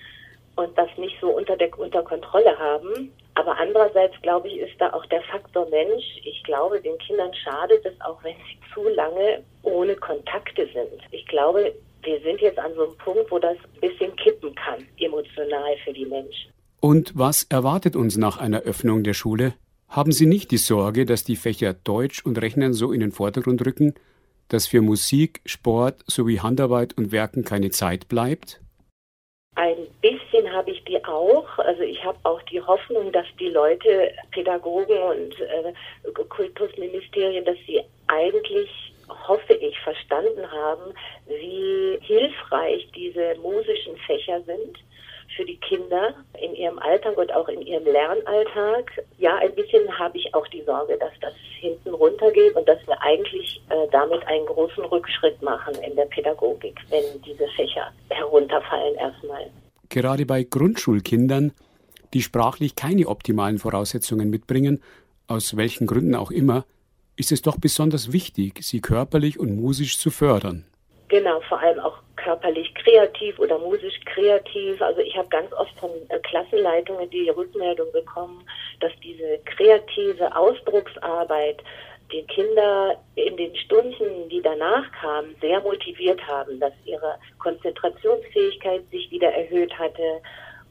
und 0.55 0.77
das 0.77 0.89
nicht 0.97 1.17
so 1.19 1.29
unter, 1.29 1.57
der, 1.57 1.77
unter 1.77 2.03
Kontrolle 2.03 2.57
haben. 2.57 3.11
Aber 3.35 3.57
andererseits, 3.57 4.13
glaube 4.21 4.47
ich, 4.49 4.57
ist 4.57 4.79
da 4.79 4.91
auch 4.93 5.05
der 5.07 5.21
Faktor 5.23 5.67
Mensch. 5.69 6.03
Ich 6.23 6.43
glaube, 6.43 6.81
den 6.81 6.97
Kindern 6.97 7.33
schadet 7.33 7.85
es 7.85 7.99
auch, 8.01 8.21
wenn 8.23 8.35
sie 8.35 8.59
zu 8.73 8.87
lange 8.89 9.43
ohne 9.63 9.95
Kontakte 9.95 10.67
sind. 10.73 11.01
Ich 11.11 11.25
glaube, 11.27 11.73
wir 12.03 12.19
sind 12.21 12.41
jetzt 12.41 12.59
an 12.59 12.73
so 12.75 12.83
einem 12.83 12.97
Punkt, 12.97 13.31
wo 13.31 13.39
das 13.39 13.57
ein 13.57 13.89
bisschen 13.89 14.15
kippen 14.15 14.53
kann, 14.55 14.85
emotional 14.99 15.75
für 15.83 15.93
die 15.93 16.05
Menschen. 16.05 16.51
Und 16.81 17.11
was 17.15 17.43
erwartet 17.43 17.95
uns 17.95 18.17
nach 18.17 18.37
einer 18.37 18.61
Öffnung 18.61 19.03
der 19.03 19.13
Schule? 19.13 19.53
Haben 19.87 20.11
Sie 20.11 20.25
nicht 20.25 20.49
die 20.49 20.57
Sorge, 20.57 21.05
dass 21.05 21.23
die 21.23 21.35
Fächer 21.35 21.73
Deutsch 21.73 22.25
und 22.25 22.41
Rechnen 22.41 22.73
so 22.73 22.91
in 22.91 23.01
den 23.01 23.11
Vordergrund 23.11 23.63
rücken, 23.63 23.93
dass 24.47 24.65
für 24.65 24.81
Musik, 24.81 25.41
Sport 25.45 26.03
sowie 26.07 26.39
Handarbeit 26.39 26.97
und 26.97 27.11
Werken 27.11 27.45
keine 27.45 27.69
Zeit 27.69 28.07
bleibt? 28.07 28.61
Ein 29.55 29.75
bisschen 30.01 30.51
habe 30.51 30.71
ich 30.71 30.83
die 30.85 31.03
auch. 31.05 31.59
Also 31.59 31.83
ich 31.83 32.03
habe 32.03 32.17
auch 32.23 32.41
die 32.43 32.61
Hoffnung, 32.61 33.11
dass 33.11 33.27
die 33.39 33.49
Leute, 33.49 34.11
Pädagogen 34.31 34.97
und 34.97 35.39
äh, 35.39 35.73
Kultusministerien, 36.29 37.45
dass 37.45 37.57
sie 37.67 37.81
eigentlich 38.07 38.69
hoffe 39.27 39.53
ich, 39.53 39.77
verstanden 39.81 40.49
haben, 40.49 40.93
wie 41.27 41.99
hilfreich 42.01 42.89
diese 42.95 43.35
musischen 43.41 43.97
Fächer 44.07 44.41
sind 44.43 44.79
für 45.35 45.45
die 45.45 45.57
Kinder 45.57 46.13
in 46.39 46.55
ihrem 46.55 46.79
Alltag 46.79 47.17
und 47.17 47.33
auch 47.33 47.47
in 47.47 47.61
ihrem 47.61 47.85
Lernalltag. 47.85 48.91
Ja, 49.17 49.37
ein 49.37 49.53
bisschen 49.55 49.87
habe 49.97 50.17
ich 50.17 50.33
auch 50.33 50.47
die 50.47 50.63
Sorge, 50.63 50.97
dass 50.97 51.11
das 51.21 51.33
hinten 51.59 51.89
runtergeht 51.89 52.55
und 52.55 52.67
dass 52.67 52.79
wir 52.87 53.01
eigentlich 53.01 53.61
äh, 53.69 53.87
damit 53.91 54.25
einen 54.27 54.45
großen 54.45 54.83
Rückschritt 54.85 55.41
machen 55.41 55.75
in 55.87 55.95
der 55.95 56.05
Pädagogik, 56.05 56.75
wenn 56.89 57.21
diese 57.21 57.47
Fächer 57.55 57.91
herunterfallen 58.09 58.95
erstmal. 58.95 59.49
Gerade 59.89 60.25
bei 60.25 60.43
Grundschulkindern, 60.43 61.53
die 62.13 62.21
sprachlich 62.21 62.75
keine 62.75 63.07
optimalen 63.07 63.59
Voraussetzungen 63.59 64.29
mitbringen, 64.29 64.81
aus 65.27 65.55
welchen 65.55 65.87
Gründen 65.87 66.15
auch 66.15 66.31
immer, 66.31 66.65
ist 67.15 67.31
es 67.31 67.41
doch 67.41 67.57
besonders 67.57 68.11
wichtig, 68.11 68.63
sie 68.63 68.81
körperlich 68.81 69.39
und 69.39 69.55
musisch 69.55 69.97
zu 69.99 70.09
fördern. 70.11 70.65
Genau, 71.11 71.41
vor 71.41 71.59
allem 71.59 71.77
auch 71.81 71.97
körperlich 72.15 72.73
kreativ 72.73 73.37
oder 73.37 73.59
musisch 73.59 73.99
kreativ. 74.05 74.81
Also 74.81 75.01
ich 75.01 75.17
habe 75.17 75.27
ganz 75.27 75.51
oft 75.51 75.77
von 75.77 75.89
äh, 76.07 76.17
Klassenleitungen 76.19 77.09
die 77.09 77.27
Rückmeldung 77.27 77.91
bekommen, 77.91 78.45
dass 78.79 78.93
diese 79.03 79.39
kreative 79.43 80.33
Ausdrucksarbeit 80.33 81.61
die 82.13 82.23
Kinder 82.27 82.95
in 83.15 83.35
den 83.35 83.53
Stunden, 83.57 84.29
die 84.29 84.41
danach 84.41 84.89
kamen, 85.01 85.35
sehr 85.41 85.59
motiviert 85.59 86.25
haben, 86.25 86.61
dass 86.61 86.71
ihre 86.85 87.17
Konzentrationsfähigkeit 87.39 88.89
sich 88.89 89.11
wieder 89.11 89.33
erhöht 89.33 89.77
hatte 89.77 90.21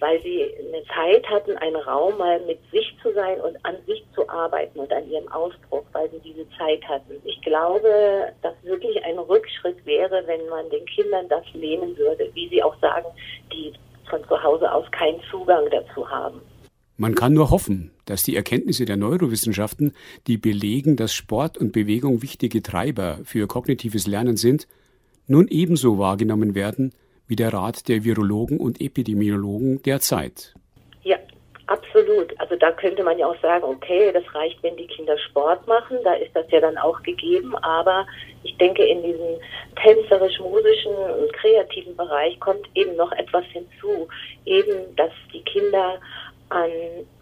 weil 0.00 0.20
sie 0.22 0.42
eine 0.58 0.82
Zeit 0.86 1.28
hatten, 1.28 1.56
einen 1.58 1.76
Raum 1.76 2.16
mal 2.18 2.40
mit 2.46 2.58
sich 2.72 2.96
zu 3.02 3.12
sein 3.12 3.38
und 3.40 3.56
an 3.64 3.76
sich 3.86 4.02
zu 4.14 4.28
arbeiten 4.28 4.80
und 4.80 4.90
an 4.92 5.08
ihrem 5.10 5.28
Ausdruck, 5.28 5.84
weil 5.92 6.10
sie 6.10 6.20
diese 6.20 6.48
Zeit 6.58 6.82
hatten. 6.88 7.14
Ich 7.24 7.40
glaube, 7.42 8.32
dass 8.42 8.54
wirklich 8.62 9.02
ein 9.04 9.18
Rückschritt 9.18 9.84
wäre, 9.84 10.22
wenn 10.26 10.48
man 10.48 10.68
den 10.70 10.84
Kindern 10.86 11.28
das 11.28 11.44
nehmen 11.54 11.96
würde, 11.98 12.30
wie 12.34 12.48
sie 12.48 12.62
auch 12.62 12.78
sagen, 12.80 13.06
die 13.52 13.72
von 14.08 14.24
zu 14.26 14.42
Hause 14.42 14.72
aus 14.72 14.90
keinen 14.90 15.20
Zugang 15.30 15.64
dazu 15.70 16.08
haben. 16.08 16.40
Man 16.96 17.14
kann 17.14 17.32
nur 17.32 17.50
hoffen, 17.50 17.92
dass 18.06 18.22
die 18.22 18.36
Erkenntnisse 18.36 18.84
der 18.84 18.96
Neurowissenschaften, 18.96 19.94
die 20.26 20.36
belegen, 20.36 20.96
dass 20.96 21.14
Sport 21.14 21.56
und 21.56 21.72
Bewegung 21.72 22.22
wichtige 22.22 22.62
Treiber 22.62 23.18
für 23.24 23.46
kognitives 23.46 24.06
Lernen 24.06 24.36
sind, 24.36 24.66
nun 25.26 25.46
ebenso 25.48 25.98
wahrgenommen 25.98 26.54
werden 26.54 26.92
wie 27.30 27.36
der 27.36 27.52
Rat 27.52 27.88
der 27.88 28.02
Virologen 28.02 28.58
und 28.58 28.80
Epidemiologen 28.80 29.80
derzeit. 29.84 30.52
Ja, 31.04 31.16
absolut. 31.68 32.38
Also 32.40 32.56
da 32.56 32.72
könnte 32.72 33.04
man 33.04 33.18
ja 33.18 33.28
auch 33.28 33.40
sagen, 33.40 33.62
okay, 33.62 34.10
das 34.12 34.24
reicht, 34.34 34.60
wenn 34.64 34.76
die 34.76 34.88
Kinder 34.88 35.16
Sport 35.16 35.64
machen, 35.68 35.98
da 36.02 36.14
ist 36.14 36.34
das 36.34 36.50
ja 36.50 36.60
dann 36.60 36.76
auch 36.76 37.00
gegeben, 37.04 37.54
aber 37.58 38.04
ich 38.42 38.56
denke, 38.58 38.84
in 38.84 39.02
diesem 39.04 39.38
tänzerisch-musischen 39.80 40.92
und 40.92 41.32
kreativen 41.34 41.96
Bereich 41.96 42.38
kommt 42.40 42.66
eben 42.74 42.96
noch 42.96 43.12
etwas 43.12 43.44
hinzu, 43.52 44.08
eben, 44.44 44.96
dass 44.96 45.12
die 45.32 45.42
Kinder 45.42 46.00
an 46.48 46.70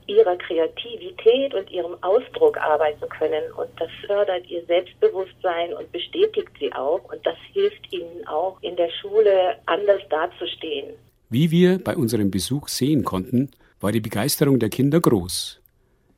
ihrer 0.08 0.36
Kreativität 0.36 1.54
und 1.54 1.70
ihrem 1.70 1.96
Ausdruck 2.02 2.56
arbeiten 2.58 3.08
können. 3.08 3.52
Und 3.52 3.68
das 3.78 3.90
fördert 4.06 4.48
ihr 4.48 4.64
Selbstbewusstsein 4.64 5.74
und 5.74 5.90
bestätigt 5.92 6.48
sie 6.58 6.72
auch. 6.72 7.04
Und 7.12 7.24
das 7.24 7.36
hilft 7.52 7.92
ihnen 7.92 8.26
auch 8.26 8.60
in 8.62 8.74
der 8.76 8.90
Schule 9.00 9.56
anders 9.66 10.02
dazustehen. 10.10 10.94
Wie 11.30 11.50
wir 11.50 11.78
bei 11.78 11.94
unserem 11.94 12.30
Besuch 12.30 12.68
sehen 12.68 13.04
konnten, 13.04 13.50
war 13.80 13.92
die 13.92 14.00
Begeisterung 14.00 14.58
der 14.58 14.70
Kinder 14.70 15.00
groß. 15.00 15.60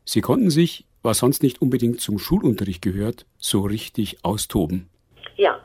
Sie 0.05 0.20
konnten 0.20 0.50
sich, 0.50 0.85
was 1.03 1.18
sonst 1.18 1.42
nicht 1.42 1.61
unbedingt 1.61 2.00
zum 2.00 2.18
Schulunterricht 2.18 2.83
gehört, 2.83 3.26
so 3.38 3.62
richtig 3.62 4.18
austoben. 4.22 4.88
Ja, 5.37 5.61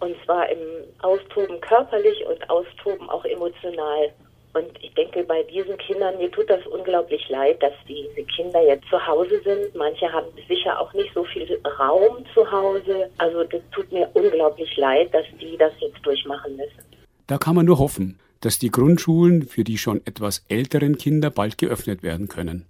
und 0.00 0.14
zwar 0.24 0.48
im 0.48 0.58
Austoben 1.00 1.60
körperlich 1.60 2.24
und 2.26 2.50
Austoben 2.50 3.08
auch 3.08 3.24
emotional. 3.24 4.12
Und 4.54 4.70
ich 4.80 4.94
denke, 4.94 5.24
bei 5.24 5.42
diesen 5.42 5.76
Kindern, 5.78 6.16
mir 6.18 6.30
tut 6.30 6.48
das 6.48 6.64
unglaublich 6.66 7.28
leid, 7.28 7.60
dass 7.60 7.72
diese 7.88 8.22
Kinder 8.36 8.64
jetzt 8.64 8.88
zu 8.88 9.04
Hause 9.04 9.40
sind. 9.42 9.74
Manche 9.74 10.10
haben 10.12 10.28
sicher 10.48 10.80
auch 10.80 10.92
nicht 10.94 11.12
so 11.12 11.24
viel 11.24 11.60
Raum 11.78 12.24
zu 12.32 12.48
Hause. 12.50 13.10
Also 13.18 13.42
das 13.42 13.60
tut 13.72 13.90
mir 13.90 14.08
unglaublich 14.14 14.76
leid, 14.76 15.12
dass 15.12 15.26
die 15.40 15.56
das 15.58 15.72
jetzt 15.80 15.98
durchmachen 16.06 16.56
müssen. 16.56 16.84
Da 17.26 17.36
kann 17.38 17.56
man 17.56 17.66
nur 17.66 17.80
hoffen, 17.80 18.20
dass 18.40 18.60
die 18.60 18.70
Grundschulen 18.70 19.42
für 19.42 19.64
die 19.64 19.76
schon 19.76 20.00
etwas 20.04 20.44
älteren 20.48 20.98
Kinder 20.98 21.30
bald 21.30 21.58
geöffnet 21.58 22.04
werden 22.04 22.28
können. 22.28 22.66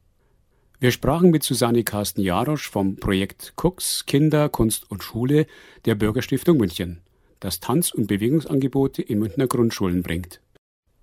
Wir 0.80 0.90
sprachen 0.90 1.30
mit 1.30 1.42
Susanne 1.42 1.84
Carsten 1.84 2.22
Jarosch 2.22 2.70
vom 2.70 2.96
Projekt 2.96 3.52
Cooks 3.56 4.06
Kinder, 4.06 4.48
Kunst 4.48 4.90
und 4.90 5.02
Schule 5.02 5.46
der 5.84 5.96
Bürgerstiftung 5.96 6.56
München, 6.56 7.02
das 7.40 7.60
Tanz- 7.60 7.92
und 7.92 8.06
Bewegungsangebote 8.06 9.02
in 9.02 9.18
Münchner 9.18 9.46
Grundschulen 9.46 10.02
bringt. 10.02 10.40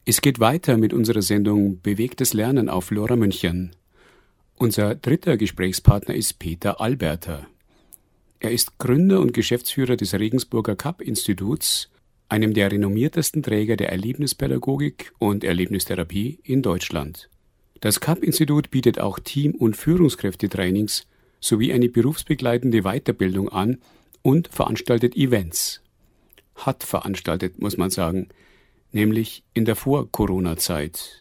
Es 0.03 0.21
geht 0.21 0.39
weiter 0.39 0.77
mit 0.77 0.93
unserer 0.93 1.21
Sendung 1.21 1.79
Bewegtes 1.79 2.33
Lernen 2.33 2.69
auf 2.69 2.89
Lora 2.89 3.15
München. 3.15 3.75
Unser 4.55 4.95
dritter 4.95 5.37
Gesprächspartner 5.37 6.15
ist 6.15 6.39
Peter 6.39 6.81
Alberter. 6.81 7.45
Er 8.39 8.51
ist 8.51 8.79
Gründer 8.79 9.19
und 9.19 9.31
Geschäftsführer 9.31 9.95
des 9.97 10.15
Regensburger 10.15 10.75
Cup-Instituts, 10.75 11.91
einem 12.29 12.55
der 12.55 12.71
renommiertesten 12.71 13.43
Träger 13.43 13.75
der 13.75 13.91
Erlebnispädagogik 13.91 15.13
und 15.19 15.43
Erlebnistherapie 15.43 16.39
in 16.43 16.63
Deutschland. 16.63 17.29
Das 17.79 17.99
Cup-Institut 17.99 18.71
bietet 18.71 18.99
auch 18.99 19.19
Team- 19.19 19.53
und 19.53 19.77
Führungskräftetrainings 19.77 21.05
sowie 21.39 21.73
eine 21.73 21.89
berufsbegleitende 21.89 22.81
Weiterbildung 22.81 23.49
an 23.49 23.77
und 24.23 24.47
veranstaltet 24.47 25.15
Events. 25.15 25.81
Hat 26.55 26.83
veranstaltet, 26.83 27.59
muss 27.61 27.77
man 27.77 27.91
sagen– 27.91 28.29
nämlich 28.91 29.43
in 29.53 29.65
der 29.65 29.75
Vor-Corona-Zeit. 29.75 31.20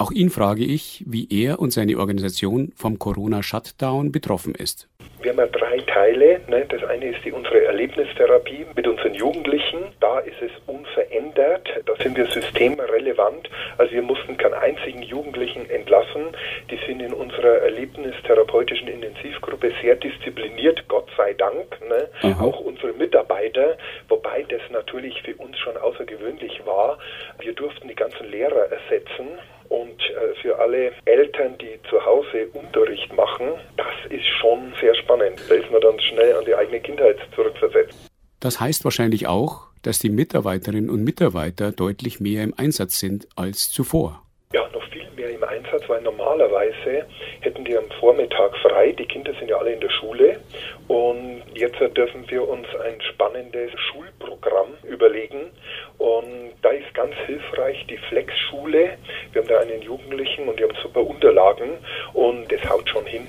Auch 0.00 0.12
ihn 0.12 0.30
frage 0.30 0.64
ich, 0.64 1.02
wie 1.08 1.26
er 1.28 1.58
und 1.58 1.72
seine 1.72 1.98
Organisation 1.98 2.70
vom 2.76 3.00
Corona-Shutdown 3.00 4.12
betroffen 4.12 4.54
ist. 4.54 4.88
Wir 5.20 5.32
haben 5.32 5.38
ja 5.38 5.46
drei 5.48 5.78
Teile. 5.78 6.40
Ne? 6.48 6.66
Das 6.68 6.84
eine 6.84 7.06
ist 7.06 7.24
die, 7.24 7.32
unsere 7.32 7.64
Erlebnistherapie 7.64 8.64
mit 8.76 8.86
unseren 8.86 9.14
Jugendlichen. 9.14 9.78
Da 9.98 10.20
ist 10.20 10.40
es 10.40 10.52
unverändert. 10.68 11.68
Da 11.84 11.96
sind 12.00 12.16
wir 12.16 12.26
systemrelevant. 12.26 13.50
Also 13.76 13.92
wir 13.92 14.02
mussten 14.02 14.36
keinen 14.36 14.54
einzigen 14.54 15.02
Jugendlichen 15.02 15.68
entlassen. 15.68 16.26
Die 16.70 16.78
sind 16.86 17.00
in 17.00 17.12
unserer 17.12 17.58
erlebnistherapeutischen 17.62 18.86
Intensivgruppe 18.86 19.72
sehr 19.82 19.96
diszipliniert, 19.96 20.86
Gott 20.86 21.08
sei 21.16 21.32
Dank. 21.32 21.76
Ne? 21.88 22.34
Auch 22.38 22.60
unsere 22.60 22.92
Mitarbeiter, 22.92 23.76
wobei 24.08 24.44
das 24.48 24.62
natürlich 24.70 25.20
für 25.22 25.34
uns 25.34 25.58
schon 25.58 25.76
außergewöhnlich 25.76 26.64
war. 26.64 26.98
Wir 27.40 27.52
durften 27.52 27.88
die 27.88 27.96
ganzen 27.96 28.30
Lehrer 28.30 28.70
ersetzen. 28.70 29.26
Und 29.68 30.00
äh, 30.00 30.34
für 30.40 30.58
alle 30.58 30.92
Eltern, 31.04 31.56
die 31.58 31.78
zu 31.88 32.04
Hause 32.04 32.48
Unterricht 32.52 33.12
machen, 33.14 33.46
das 33.76 33.86
ist 34.10 34.26
schon 34.40 34.72
sehr 34.80 34.94
spannend. 34.94 35.40
Da 35.48 35.54
ist 35.54 35.70
man 35.70 35.80
dann 35.80 36.00
schnell 36.00 36.34
an 36.34 36.44
die 36.44 36.54
eigene 36.54 36.80
Kindheit 36.80 37.16
zurückversetzt. 37.34 38.08
Das 38.40 38.60
heißt 38.60 38.84
wahrscheinlich 38.84 39.26
auch, 39.26 39.68
dass 39.82 39.98
die 39.98 40.10
Mitarbeiterinnen 40.10 40.90
und 40.90 41.04
Mitarbeiter 41.04 41.72
deutlich 41.72 42.20
mehr 42.20 42.44
im 42.44 42.54
Einsatz 42.56 42.98
sind 42.98 43.28
als 43.36 43.70
zuvor. 43.70 44.22
Ja, 44.52 44.68
noch 44.72 44.82
viel 44.90 45.08
mehr 45.16 45.30
im 45.30 45.42
Einsatz, 45.44 45.82
weil 45.88 46.02
normalerweise 46.02 47.06
hätten 47.40 47.64
die 47.64 47.76
am 47.76 47.84
Vormittag 48.00 48.56
frei. 48.58 48.92
Die 48.92 49.04
Kinder 49.04 49.32
sind 49.38 49.48
ja 49.48 49.56
alle 49.56 49.72
in 49.72 49.80
der 49.80 49.90
Schule 49.90 50.40
und 50.88 51.42
jetzt 51.54 51.78
dürfen 51.96 52.28
wir 52.28 52.48
uns 52.48 52.66
ein 52.84 53.00
spannendes 53.12 53.70
Schulprogramm 53.90 54.68
überlegen 54.88 55.50
und 55.98 56.52
da 56.62 56.70
ist 56.70 56.92
ganz 56.94 57.14
hilfreich 57.26 57.86
die 57.88 57.98
Flex-Schule. 58.08 58.98
Wir 59.32 59.42
haben 59.42 59.48
da 59.48 59.60
einen 59.60 59.82
Jugendlichen 59.82 60.48
und 60.48 60.58
die 60.58 60.64
haben 60.64 60.76
super 60.82 61.06
Unterlagen 61.06 61.70
und 62.12 62.50
das 62.50 62.64
haut 62.68 62.88
schon 62.88 63.06
hin. 63.06 63.26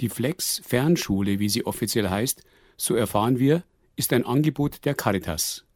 Die 0.00 0.08
Flex-Fernschule, 0.08 1.38
wie 1.38 1.48
sie 1.48 1.66
offiziell 1.66 2.08
heißt, 2.08 2.42
so 2.76 2.94
erfahren 2.94 3.38
wir, 3.38 3.62
ist 3.96 4.12
ein 4.12 4.24
Angebot 4.24 4.84
der 4.86 4.94
Caritas. 4.94 5.66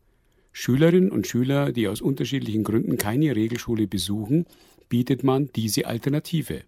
Schülerinnen 0.52 1.10
und 1.10 1.26
Schüler, 1.26 1.72
die 1.72 1.88
aus 1.88 2.00
unterschiedlichen 2.00 2.64
Gründen 2.64 2.96
keine 2.96 3.34
Regelschule 3.34 3.86
besuchen, 3.86 4.46
bietet 4.88 5.24
man 5.24 5.50
diese 5.54 5.86
Alternative. 5.86 6.62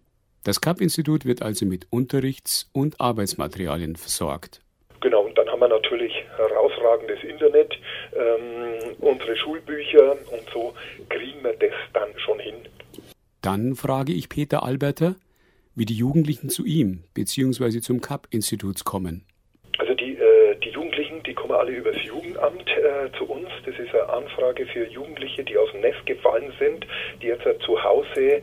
Das 0.47 0.61
CAP-Institut 0.61 1.25
wird 1.25 1.41
also 1.41 1.65
mit 1.65 1.87
Unterrichts- 1.89 2.69
und 2.71 3.01
Arbeitsmaterialien 3.01 3.97
versorgt. 3.97 4.61
Genau, 5.01 5.25
und 5.25 5.37
dann 5.37 5.49
haben 5.49 5.59
wir 5.59 5.67
natürlich 5.67 6.13
herausragendes 6.37 7.21
Internet, 7.21 7.73
ähm, 8.15 8.95
unsere 8.99 9.35
Schulbücher 9.35 10.13
und 10.31 10.49
so 10.53 10.73
kriegen 11.09 11.43
wir 11.43 11.51
das 11.51 11.73
dann 11.91 12.17
schon 12.19 12.39
hin. 12.39 12.55
Dann 13.41 13.75
frage 13.75 14.13
ich 14.13 14.29
Peter 14.29 14.63
Alberter, 14.63 15.17
wie 15.75 15.83
die 15.83 15.97
Jugendlichen 15.97 16.47
zu 16.47 16.63
ihm 16.63 17.03
bzw. 17.13 17.81
zum 17.81 17.99
CAP-Institut 17.99 18.85
kommen. 18.85 19.25
Also 19.79 19.95
die, 19.95 20.13
äh, 20.13 20.55
die 20.63 20.69
Jugendlichen, 20.69 21.23
die 21.23 21.26
kommen 21.37 21.53
alle 21.53 21.71
übers 21.71 22.03
Jugendamt 22.03 22.67
äh, 22.69 23.09
zu 23.17 23.25
uns. 23.29 23.47
Das 23.65 23.77
ist 23.79 23.93
eine 23.93 24.09
Anfrage 24.09 24.65
für 24.65 24.85
Jugendliche, 24.87 25.43
die 25.43 25.57
aus 25.57 25.71
dem 25.71 25.81
Nest 25.81 26.05
gefallen 26.05 26.51
sind, 26.59 26.85
die 27.21 27.27
jetzt 27.27 27.45
äh, 27.45 27.57
zu 27.59 27.81
Hause 27.81 28.07
äh, 28.17 28.41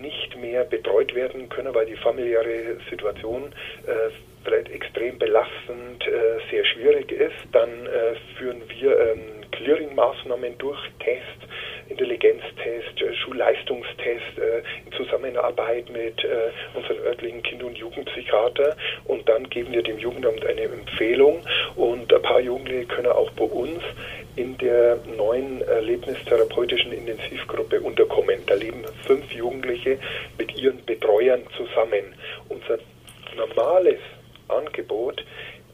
nicht 0.00 0.36
mehr 0.40 0.64
betreut 0.64 1.14
werden 1.14 1.48
können, 1.48 1.74
weil 1.74 1.86
die 1.86 1.96
familiäre 1.96 2.78
Situation 2.88 3.52
äh, 3.86 4.10
vielleicht 4.44 4.70
extrem 4.70 5.18
belastend, 5.18 6.06
äh, 6.06 6.40
sehr 6.50 6.64
schwierig 6.64 7.12
ist. 7.12 7.36
Dann 7.52 7.70
führen 8.36 8.62
wir 8.68 8.98
ähm, 8.98 9.20
Clearing-Maßnahmen 9.52 10.58
durch, 10.58 10.80
Tests, 10.98 11.46
Intelligenztest, 11.92 13.02
äh, 13.02 13.14
Schulleistungstest 13.14 14.38
äh, 14.38 14.62
in 14.86 14.92
Zusammenarbeit 14.92 15.90
mit 15.90 16.24
äh, 16.24 16.50
unseren 16.74 16.98
örtlichen 17.00 17.42
Kinder- 17.42 17.66
und 17.66 17.76
Jugendpsychiater 17.76 18.76
und 19.04 19.28
dann 19.28 19.48
geben 19.50 19.72
wir 19.72 19.82
dem 19.82 19.98
Jugendamt 19.98 20.44
eine 20.46 20.62
Empfehlung 20.62 21.42
und 21.76 22.01
paar 22.32 22.40
Jugendliche 22.40 22.86
können 22.86 23.12
auch 23.12 23.30
bei 23.32 23.44
uns 23.44 23.80
in 24.36 24.56
der 24.56 24.98
neuen 25.16 25.60
erlebnistherapeutischen 25.60 26.92
Intensivgruppe 26.92 27.80
unterkommen. 27.80 28.40
Da 28.46 28.54
leben 28.54 28.84
fünf 29.06 29.30
Jugendliche 29.32 29.98
mit 30.38 30.56
ihren 30.58 30.82
Betreuern 30.86 31.42
zusammen. 31.56 32.14
Unser 32.48 32.78
normales 33.36 33.98
Angebot 34.48 35.22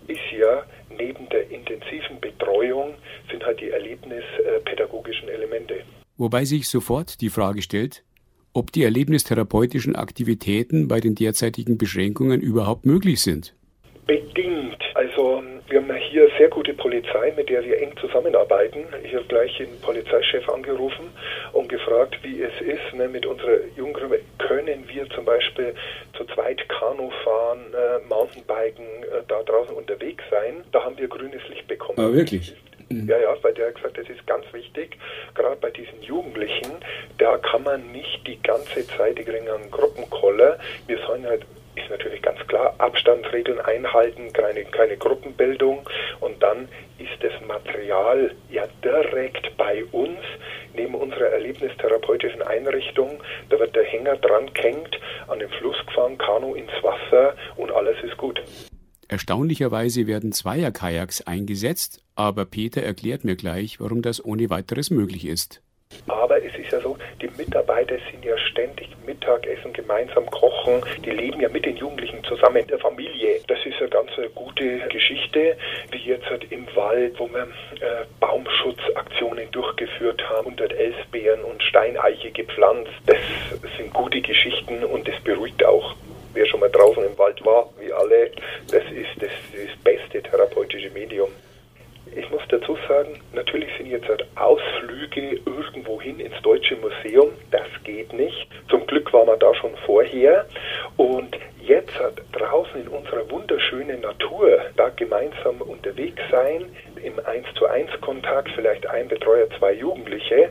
ist 0.08 0.18
ja 0.36 0.64
neben 0.90 1.28
der 1.28 1.48
intensiven 1.50 2.18
Betreuung 2.20 2.94
sind 3.30 3.44
halt 3.46 3.60
die 3.60 3.70
erlebnispädagogischen 3.70 5.28
Elemente. 5.28 5.74
Wobei 6.16 6.44
sich 6.44 6.68
sofort 6.68 7.20
die 7.20 7.30
Frage 7.30 7.62
stellt, 7.62 8.02
ob 8.52 8.72
die 8.72 8.82
erlebnistherapeutischen 8.82 9.94
Aktivitäten 9.94 10.88
bei 10.88 10.98
den 10.98 11.14
derzeitigen 11.14 11.78
Beschränkungen 11.78 12.40
überhaupt 12.40 12.84
möglich 12.84 13.20
sind. 13.22 13.54
Bedingt. 14.06 14.82
Also 14.94 15.42
wir 15.68 15.80
haben 15.80 15.94
hier 15.94 16.28
sehr 16.38 16.48
gute 16.48 16.72
Polizei, 16.72 17.32
mit 17.36 17.48
der 17.50 17.64
wir 17.64 17.80
eng 17.80 17.94
zusammenarbeiten. 18.00 18.84
Ich 19.02 19.14
habe 19.14 19.24
gleich 19.24 19.56
den 19.58 19.78
Polizeichef 19.80 20.48
angerufen 20.48 21.10
und 21.52 21.68
gefragt, 21.68 22.18
wie 22.22 22.42
es 22.42 22.58
ist, 22.60 22.94
ne, 22.94 23.08
mit 23.08 23.26
unserer 23.26 23.58
Jugendgruppe 23.76 24.20
können 24.38 24.88
wir 24.88 25.08
zum 25.10 25.24
Beispiel 25.24 25.74
zu 26.16 26.24
zweit 26.26 26.66
Kanu 26.68 27.10
fahren, 27.22 27.60
äh, 27.74 28.06
Mountainbiken, 28.08 28.86
äh, 29.02 29.22
da 29.28 29.42
draußen 29.42 29.76
unterwegs 29.76 30.24
sein. 30.30 30.64
Da 30.72 30.84
haben 30.84 30.96
wir 30.96 31.08
grünes 31.08 31.46
Licht 31.48 31.66
bekommen. 31.68 31.98
Ah, 31.98 32.12
wirklich? 32.12 32.54
Ja, 32.90 33.18
ja, 33.18 33.36
weil 33.42 33.52
der 33.52 33.68
hat 33.68 33.74
gesagt, 33.74 33.98
das 33.98 34.08
ist 34.08 34.26
ganz 34.26 34.46
wichtig, 34.52 34.96
gerade 35.34 35.56
bei 35.56 35.70
diesen 35.70 36.00
Jugendlichen, 36.00 36.72
da 37.18 37.36
kann 37.36 37.62
man 37.62 37.92
nicht 37.92 38.26
die 38.26 38.40
ganze 38.42 38.86
Zeit, 38.86 39.18
die 39.18 39.24
kriegen 39.24 39.46
einen 39.46 39.70
Gruppenkoller. 39.70 40.58
Wir 40.86 40.98
sollen 41.06 41.26
halt 41.26 41.44
ist 41.78 41.90
natürlich 41.90 42.22
ganz 42.22 42.38
klar, 42.46 42.74
Abstandsregeln 42.78 43.60
einhalten, 43.60 44.32
keine, 44.32 44.64
keine 44.64 44.96
Gruppenbildung 44.96 45.88
und 46.20 46.42
dann 46.42 46.68
ist 46.98 47.22
das 47.22 47.32
Material 47.46 48.34
ja 48.50 48.64
direkt 48.84 49.56
bei 49.56 49.84
uns, 49.92 50.18
neben 50.74 50.94
unserer 50.94 51.28
erlebnistherapeutischen 51.28 52.42
Einrichtung. 52.42 53.22
Da 53.50 53.58
wird 53.58 53.74
der 53.74 53.84
Hänger 53.84 54.16
dran 54.16 54.52
gehängt, 54.54 54.98
an 55.28 55.38
den 55.38 55.50
Fluss 55.50 55.76
gefahren, 55.86 56.18
Kanu 56.18 56.54
ins 56.54 56.72
Wasser 56.82 57.34
und 57.56 57.72
alles 57.72 57.96
ist 58.02 58.16
gut. 58.16 58.42
Erstaunlicherweise 59.08 60.06
werden 60.06 60.32
Zweierkajaks 60.32 61.22
eingesetzt, 61.22 62.02
aber 62.14 62.44
Peter 62.44 62.82
erklärt 62.82 63.24
mir 63.24 63.36
gleich, 63.36 63.80
warum 63.80 64.02
das 64.02 64.22
ohne 64.22 64.50
weiteres 64.50 64.90
möglich 64.90 65.26
ist. 65.26 65.62
Aber 66.06 66.42
es 66.44 66.54
ist 66.58 66.70
ja 66.70 66.80
so, 66.80 66.98
die 67.20 67.30
Mitarbeiter 67.36 67.96
sind 68.10 68.24
ja 68.24 68.36
ständig 69.28 69.48
Mittagessen, 69.58 69.72
gemeinsam 69.72 70.26
kochen. 70.26 70.82
Die 71.04 71.10
leben 71.10 71.40
ja 71.40 71.48
mit 71.48 71.64
den 71.64 71.76
Jugendlichen 71.76 72.22
zusammen 72.24 72.58
in 72.58 72.66
der 72.68 72.78
Familie. 72.78 73.40
Das 73.46 73.58
ist 73.64 73.78
eine 73.80 73.88
ganz 73.88 74.10
gute 74.34 74.78
Geschichte, 74.88 75.56
wie 75.90 75.98
jetzt 75.98 76.26
halt 76.26 76.50
im 76.50 76.66
Wald, 76.74 77.18
wo 77.18 77.28
wir 77.28 77.42
äh, 77.42 78.04
Baumschutzaktionen 78.20 79.50
durchgeführt 79.50 80.22
haben, 80.28 80.48
unter 80.48 80.70
Elsbeeren 80.70 81.42
und 81.42 81.62
Steineiche 81.62 82.30
gepflanzt. 82.30 82.90
Das 83.06 83.18
sind 83.76 83.92
gute 83.92 84.20
Geschichten 84.20 84.84
und 84.84 85.06
das 85.06 85.20
beruhigt 85.22 85.64
auch 85.64 85.94
wer 86.34 86.46
schon 86.46 86.60
mal 86.60 86.70
draußen 86.70 87.02
im 87.02 87.18
Wald 87.18 87.44
war, 87.44 87.68
wie 87.80 87.92
alle, 87.92 88.30
das 88.70 88.84
ist 88.92 89.10
das, 89.16 89.30
das 89.50 89.76
beste 89.82 90.22
therapeutische 90.22 90.90
Medium. 90.90 91.30
Ich 92.18 92.28
muss 92.30 92.42
dazu 92.48 92.76
sagen, 92.88 93.20
natürlich 93.32 93.68
sind 93.78 93.86
jetzt 93.86 94.08
halt 94.08 94.26
Ausflüge 94.34 95.40
irgendwo 95.46 96.00
hin 96.00 96.18
ins 96.18 96.34
Deutsche 96.42 96.74
Museum, 96.74 97.30
das 97.52 97.68
geht 97.84 98.12
nicht. 98.12 98.48
Zum 98.68 98.84
Glück 98.88 99.12
waren 99.12 99.28
wir 99.28 99.36
da 99.36 99.54
schon 99.54 99.70
vorher 99.86 100.44
und 100.96 101.38
jetzt 101.62 101.96
halt 102.00 102.20
draußen 102.32 102.82
in 102.82 102.88
unserer 102.88 103.30
wunderschönen 103.30 104.00
Natur 104.00 104.58
da 104.76 104.88
gemeinsam 104.88 105.60
unterwegs 105.60 106.20
sein, 106.28 106.64
im 107.04 107.24
1 107.24 107.46
zu 107.56 107.66
1 107.66 107.88
Kontakt, 108.00 108.50
vielleicht 108.56 108.84
ein 108.88 109.06
Betreuer, 109.06 109.46
zwei 109.56 109.74
Jugendliche, 109.74 110.50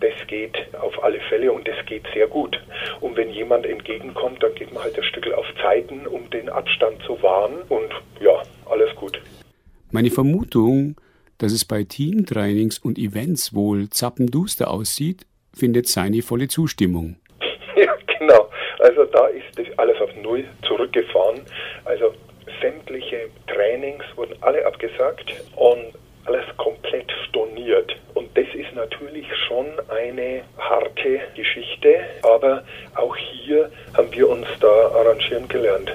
das 0.00 0.26
geht 0.26 0.54
auf 0.78 1.02
alle 1.02 1.20
Fälle 1.30 1.50
und 1.50 1.66
das 1.66 1.86
geht 1.86 2.04
sehr 2.12 2.26
gut. 2.26 2.60
Und 3.00 3.16
wenn 3.16 3.30
jemand 3.30 3.64
entgegenkommt, 3.64 4.42
dann 4.42 4.54
geht 4.54 4.70
man 4.74 4.82
halt 4.82 4.98
ein 4.98 5.04
Stück 5.04 5.32
auf 5.32 5.46
Zeiten, 5.62 6.06
um 6.06 6.28
den 6.28 6.50
Abstand 6.50 7.00
zu 7.04 7.22
wahren 7.22 7.62
und 7.70 7.90
ja, 8.20 8.42
alles 8.68 8.94
gut. 8.96 9.18
Meine 9.92 10.10
Vermutung, 10.10 10.96
dass 11.38 11.52
es 11.52 11.64
bei 11.64 11.84
Teamtrainings 11.84 12.78
und 12.78 12.98
Events 12.98 13.54
wohl 13.54 13.90
zappenduster 13.90 14.70
aussieht, 14.70 15.26
findet 15.54 15.88
seine 15.88 16.22
volle 16.22 16.48
Zustimmung. 16.48 17.16
Ja, 17.76 17.94
genau. 18.18 18.48
Also 18.78 19.04
da 19.04 19.26
ist 19.26 19.44
das 19.56 19.66
alles 19.76 20.00
auf 20.00 20.08
Null 20.22 20.46
zurückgefahren. 20.66 21.42
Also 21.84 22.14
sämtliche 22.62 23.28
Trainings 23.46 24.02
wurden 24.16 24.34
alle 24.40 24.64
abgesagt 24.64 25.26
und 25.56 25.92
alles 26.24 26.44
komplett 26.56 27.10
storniert. 27.28 27.94
Und 28.14 28.28
das 28.34 28.46
ist 28.54 28.74
natürlich 28.74 29.26
schon 29.46 29.66
eine 29.88 30.42
harte 30.58 31.20
Geschichte, 31.34 32.00
aber 32.22 32.64
auch 32.94 33.16
hier 33.16 33.70
haben 33.94 34.08
wir 34.12 34.28
uns 34.28 34.46
da 34.60 34.66
arrangieren 34.66 35.48
gelernt. 35.48 35.92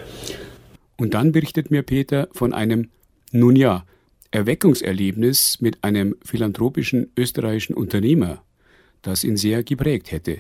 Und 0.98 1.14
dann 1.14 1.32
berichtet 1.32 1.72
mir 1.72 1.84
Peter 1.84 2.28
von 2.32 2.54
einem, 2.54 2.92
nun 3.32 3.56
ja, 3.56 3.84
Erweckungserlebnis 4.32 5.60
mit 5.60 5.84
einem 5.84 6.16
philanthropischen 6.24 7.12
österreichischen 7.18 7.74
Unternehmer, 7.76 8.42
das 9.02 9.26
ihn 9.26 9.36
sehr 9.36 9.62
geprägt 9.64 10.14
hätte. 10.14 10.38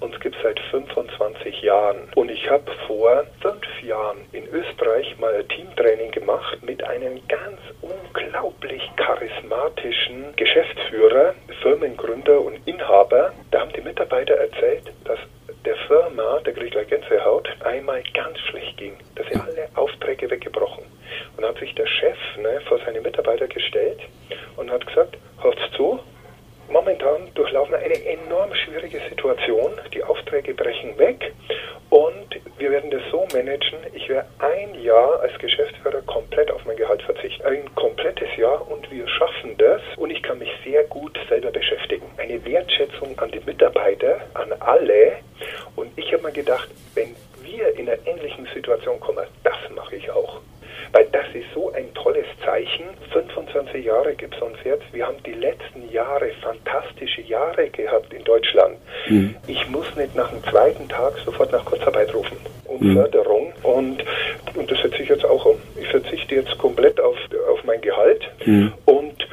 Uns 0.00 0.18
gibt 0.18 0.34
es 0.34 0.42
seit 0.42 0.58
25 0.72 1.62
Jahren 1.62 2.08
und 2.16 2.28
ich 2.28 2.50
habe 2.50 2.64
vor 2.88 3.24
fünf 3.40 3.82
Jahren 3.84 4.18
in 4.32 4.44
Österreich 4.48 5.16
mal 5.20 5.32
ein 5.32 5.48
Teamtraining 5.48 6.10
gemacht 6.10 6.58
mit 6.66 6.82
einem 6.82 7.20
ganz 7.28 7.60
unglaublich 7.82 8.82
charismatischen 8.96 10.34
Geschäftsführer, 10.34 11.34
Firmengründer 11.62 12.40
und 12.40 12.58
Inhaber. 12.66 13.32
Da 13.52 13.60
haben 13.60 13.72
die 13.76 13.82
Mitarbeiter 13.82 14.34
erzählt, 14.34 14.92
dass 15.04 15.20
der 15.64 15.76
Firma, 15.86 16.40
der 16.40 16.52
kriegt 16.54 16.76
Gänsehaut, 16.88 17.48
einmal 17.64 18.02
ganz 18.14 18.38
schlecht 18.38 18.76
ging, 18.78 18.96
dass 19.14 19.26
sie 19.26 19.34
alle 19.34 19.68
Aufträge 19.74 20.30
weggebrochen. 20.30 20.84
Und 21.36 21.44
hat 21.44 21.58
sich 21.58 21.74
der 21.74 21.86
Chef 21.86 22.16
ne, 22.38 22.60
vor 22.66 22.78
seine 22.84 23.00
Mitarbeiter 23.00 23.46
gestellt 23.46 24.00
und 24.56 24.70
hat 24.70 24.86
gesagt, 24.86 25.16
hört's 25.42 25.62
zu, 25.76 26.00
momentan 26.70 27.32
durchlaufen 27.34 27.72
wir 27.72 27.78
eine 27.78 28.04
enorm 28.04 28.54
schwierige 28.54 29.00
Situation. 29.08 29.72
Die 29.92 30.02
Aufträge 30.02 30.54
brechen 30.54 30.96
weg 30.98 31.32
und 31.90 32.40
wir 32.58 32.70
werden 32.70 32.90
das 32.90 33.02
so 33.10 33.26
managen, 33.32 33.78
ich 33.92 34.08
werde 34.08 34.28
ein 34.38 34.80
Jahr 34.82 35.20
als 35.20 35.36
Geschäftsführer 35.38 36.02
komplett 36.02 36.50
auf 36.50 36.64
mein 36.64 36.76
Gehalt 36.76 37.02
verzichten. 37.02 37.44
Ein 37.44 37.74
komplettes 37.74 38.28
Jahr 38.36 38.70
und 38.70 38.90
wir 38.90 39.08
schaffen 39.08 39.56
das 39.58 39.82
und 39.96 40.10
ich 40.10 40.22
kann 40.22 40.38
mich 40.38 40.50
sehr 40.64 40.84
gut 40.84 41.18
selber 41.28 41.50
beschäftigen. 41.50 42.06
Eine 42.16 42.44
Wertschätzung 42.44 43.18
an 43.18 43.30
die 43.30 43.40
Mitarbeiter, 43.40 44.20
an 44.34 44.52
alle 44.60 45.16
und 45.76 45.90
ich 45.96 46.12
habe 46.12 46.24
mir 46.24 46.32
gedacht, 46.32 46.68
wenn 46.94 47.16
wir 47.42 47.76
in 47.76 47.88
einer 47.88 47.98
ähnlichen 48.06 48.46
Situation 48.54 49.00
kommen, 49.00 49.26
das 49.42 49.56
mache 49.74 49.96
ich 49.96 50.10
auch. 50.10 50.40
Weil 50.92 51.06
das 51.12 51.26
ist 51.34 51.46
so 51.54 51.72
ein 51.72 51.92
tolles 51.94 52.26
Zeichen. 52.44 52.84
25 53.12 53.84
Jahre 53.84 54.14
gibt 54.14 54.34
es 54.34 54.42
uns 54.42 54.56
jetzt. 54.64 54.84
Wir 54.92 55.06
haben 55.06 55.22
die 55.24 55.32
letzten 55.32 55.90
Jahre 55.90 56.30
fantastische 56.42 57.22
Jahre 57.22 57.68
gehabt 57.70 58.12
in 58.12 58.24
Deutschland. 58.24 58.76
Mhm. 59.08 59.34
Ich 59.46 59.68
muss 59.68 59.94
nicht 59.96 60.14
nach 60.16 60.30
dem 60.30 60.42
zweiten 60.44 60.88
Tag 60.88 61.14
sofort 61.24 61.52
nach 61.52 61.64
Kurzarbeit 61.64 62.12
rufen 62.14 62.36
um 62.70 62.78
mhm. 62.80 62.94
Förderung. 62.94 63.52
Und, 63.62 64.02
und 64.54 64.70
das 64.70 64.80
setze 64.80 65.02
ich 65.02 65.08
jetzt 65.08 65.24
auch 65.24 65.44
um. 65.44 65.56
Ich 65.80 65.88
verzichte 65.88 66.34
jetzt 66.34 66.56
komplett 66.58 67.00
auf, 67.00 67.16
auf 67.50 67.62
mein 67.64 67.80
Gehalt. 67.80 68.22
Mhm. 68.44 68.72
Und 68.84 69.26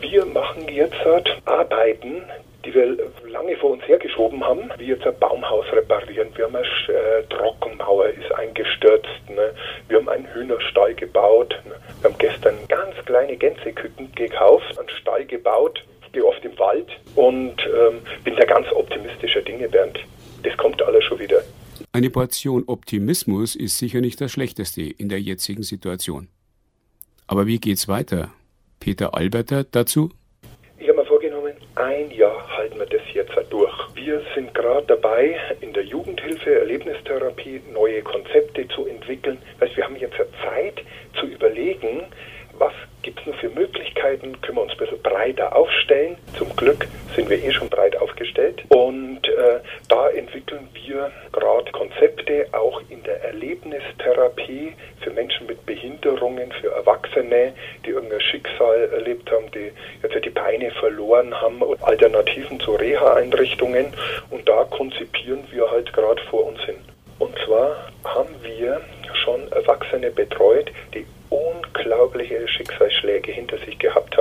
wir 0.00 0.24
machen 0.24 0.68
jetzt 0.68 0.98
halt 1.04 1.28
Arbeiten, 1.44 2.22
die 2.64 2.74
wir 2.74 2.96
lange 3.30 3.56
vor 3.56 3.70
uns 3.70 3.86
hergeschoben 3.86 4.44
haben, 4.44 4.70
wie 4.78 4.86
jetzt 4.86 5.06
ein 5.06 5.18
Baumhaus 5.18 5.64
reparieren. 5.72 6.28
Wir 6.34 6.44
haben 6.44 6.56
eine 6.56 6.66
äh, 6.66 7.22
Trockenmauer 7.30 8.08
ist 8.08 8.32
eingestürzt. 8.34 9.08
Ne? 9.28 9.52
Wir 9.88 9.98
haben 9.98 10.08
einen 10.08 10.26
Hühnerstall 10.34 10.94
gebaut. 10.94 11.58
Ne? 11.64 11.74
Wir 12.00 12.10
haben 12.10 12.18
gestern 12.18 12.54
ganz 12.68 12.94
kleine 13.06 13.36
Gänseküken 13.36 14.12
gekauft, 14.14 14.78
einen 14.78 14.88
Stall 14.90 15.24
gebaut. 15.24 15.82
Ich 16.04 16.12
gehe 16.12 16.24
oft 16.24 16.44
im 16.44 16.58
Wald 16.58 16.88
und 17.14 17.56
ähm, 17.66 18.00
bin 18.24 18.34
da 18.36 18.44
ganz 18.44 18.66
optimistischer 18.72 19.42
Dinge, 19.42 19.68
Bernd. 19.68 19.98
Das 20.42 20.56
kommt 20.56 20.82
alles 20.82 21.04
schon 21.04 21.18
wieder. 21.18 21.42
Eine 21.92 22.07
Portion 22.18 22.64
Optimismus 22.66 23.54
ist 23.54 23.78
sicher 23.78 24.00
nicht 24.00 24.20
das 24.20 24.32
Schlechteste 24.32 24.82
in 24.82 25.08
der 25.08 25.20
jetzigen 25.20 25.62
Situation. 25.62 26.26
Aber 27.28 27.46
wie 27.46 27.60
geht's 27.60 27.86
weiter? 27.86 28.32
Peter 28.80 29.14
Alberter 29.14 29.62
dazu? 29.62 30.10
Ich 30.78 30.88
habe 30.88 30.98
mir 30.98 31.06
vorgenommen, 31.06 31.52
ein 31.76 32.10
Jahr 32.10 32.56
halten 32.56 32.76
wir 32.80 32.86
das 32.86 33.02
jetzt 33.14 33.30
durch. 33.50 33.72
Wir 33.94 34.20
sind 34.34 34.52
gerade 34.52 34.84
dabei, 34.88 35.36
in 35.60 35.72
der 35.72 35.84
Jugendhilfe, 35.84 36.58
Erlebnistherapie 36.58 37.60
neue 37.72 38.02
Konzepte 38.02 38.66
zu 38.66 38.86
entwickeln. 38.86 39.38
Das 39.60 39.68
heißt, 39.68 39.76
wir 39.76 39.84
haben 39.84 39.94
jetzt 39.94 40.16
Zeit 40.42 40.82
zu 41.20 41.26
überlegen, 41.26 42.02
was 42.58 42.72
gibt 43.02 43.20
es 43.20 43.26
noch 43.26 43.36
für 43.36 43.48
Möglichkeiten, 43.50 44.40
können 44.40 44.58
wir 44.58 44.62
uns 44.62 44.72
ein 44.72 44.78
bisschen 44.78 45.02
breiter 45.02 45.54
aufstellen. 45.54 46.16
Zum 46.36 46.54
Glück 46.56 46.86
sind 47.14 47.30
wir 47.30 47.42
eh 47.42 47.52
schon 47.52 47.68
breit 47.68 47.96
aufgestellt. 47.96 48.62
Und 48.68 49.26
äh, 49.28 49.60
da 49.88 50.08
entwickeln 50.10 50.68
wir 50.74 51.10
gerade 51.32 51.70
Konzepte 51.72 52.46
auch 52.52 52.82
in 52.88 53.02
der 53.04 53.22
Erlebnistherapie 53.24 54.74
für 55.00 55.10
Menschen 55.10 55.46
mit 55.46 55.64
Behinderungen, 55.64 56.52
für 56.60 56.72
Erwachsene, 56.72 57.54
die 57.86 57.90
irgendein 57.90 58.20
Schicksal 58.20 58.90
erlebt 58.92 59.30
haben, 59.30 59.50
die 59.52 59.70
jetzt 60.02 60.24
die 60.24 60.30
Beine 60.30 60.70
verloren 60.72 61.32
haben 61.40 61.62
und 61.62 61.82
Alternativen 61.82 62.60
zu 62.60 62.72
Reha-Einrichtungen. 62.72 63.86
Und 64.30 64.48
da 64.48 64.64
konzipieren 64.64 65.44
wir 65.50 65.70
halt 65.70 65.92
gerade 65.92 66.20
vor 66.24 66.46
uns 66.46 66.60
hin. 66.62 66.76
Und 67.18 67.36
zwar 67.44 67.90
haben 68.04 68.34
wir 68.42 68.80
schon 69.24 69.50
Erwachsene 69.52 70.10
betreut, 70.10 70.70
die 70.94 71.06
unglaubliche 71.30 72.46
Schicksalsschläge 72.48 73.32
hinter 73.32 73.58
sich 73.58 73.78
gehabt 73.78 74.16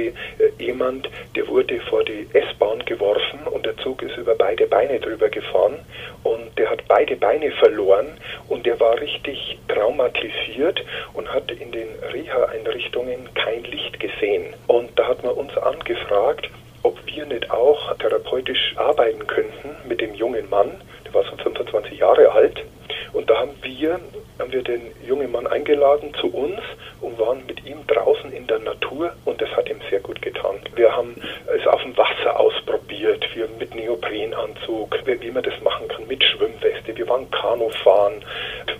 Wie 0.00 0.06
äh, 0.42 0.50
jemand, 0.58 1.08
der 1.36 1.46
wurde 1.48 1.78
vor 1.80 2.02
die 2.04 2.26
S-Bahn 2.32 2.82
geworfen 2.86 3.40
und 3.50 3.66
der 3.66 3.76
Zug 3.78 4.02
ist 4.02 4.16
über 4.16 4.34
beide 4.34 4.66
Beine 4.66 4.98
drüber 4.98 5.28
gefahren 5.28 5.74
und 6.22 6.56
der 6.56 6.70
hat 6.70 6.86
beide 6.88 7.16
Beine 7.16 7.50
verloren 7.52 8.06
und 8.48 8.64
der 8.64 8.80
war 8.80 8.98
richtig 8.98 9.58
traumatisiert 9.68 10.82
und 11.12 11.32
hat 11.32 11.50
in 11.50 11.70
den 11.72 11.88
Reha-Einrichtungen 12.12 13.28
kein 13.34 13.62
Licht 13.64 14.00
gesehen. 14.00 14.54
Und 14.66 14.90
da 14.96 15.08
hat 15.08 15.22
man 15.22 15.34
uns 15.34 15.56
angefragt, 15.58 16.48
ob 16.82 16.98
wir 17.06 17.26
nicht 17.26 17.50
auch 17.50 17.94
therapeutisch 17.98 18.74
arbeiten 18.76 19.26
könnten 19.26 19.76
mit 19.86 20.00
dem 20.00 20.14
jungen 20.14 20.48
Mann, 20.48 20.70
der 21.04 21.12
war 21.12 21.24
so 21.24 21.36
25 21.36 21.98
Jahre 21.98 22.32
alt. 22.32 22.62
Und 23.12 23.28
da 23.28 23.38
haben 23.38 23.54
wir, 23.62 24.00
haben 24.38 24.52
wir 24.52 24.62
den 24.62 24.82
jungen 25.06 25.30
Mann 25.32 25.46
eingeladen 25.46 26.12
zu 26.20 26.28
uns 26.28 26.60
und 27.00 27.18
waren 27.18 27.44
mit 27.46 27.64
ihm 27.66 27.86
draußen 27.86 28.32
in 28.32 28.46
der 28.46 28.58
Natur 28.60 29.12
und 29.24 29.40
das 29.40 29.48
hat 29.50 29.68
ihm 29.68 29.80
sehr 29.90 30.00
gut 30.00 30.20
getan. 30.22 30.56
Wir 30.76 30.94
haben 30.94 31.16
es 31.58 31.66
auf 31.66 31.82
dem 31.82 31.96
Wasser 31.96 32.38
ausprobiert, 32.38 33.26
wir 33.34 33.48
mit 33.58 33.74
Neoprenanzug, 33.74 34.96
wie 35.06 35.30
man 35.30 35.42
das 35.42 35.60
machen 35.62 35.88
kann, 35.88 36.06
mit 36.06 36.22
Schwimmweste. 36.22 36.96
Wir 36.96 37.08
waren 37.08 37.30
Kanufahren, 37.30 38.24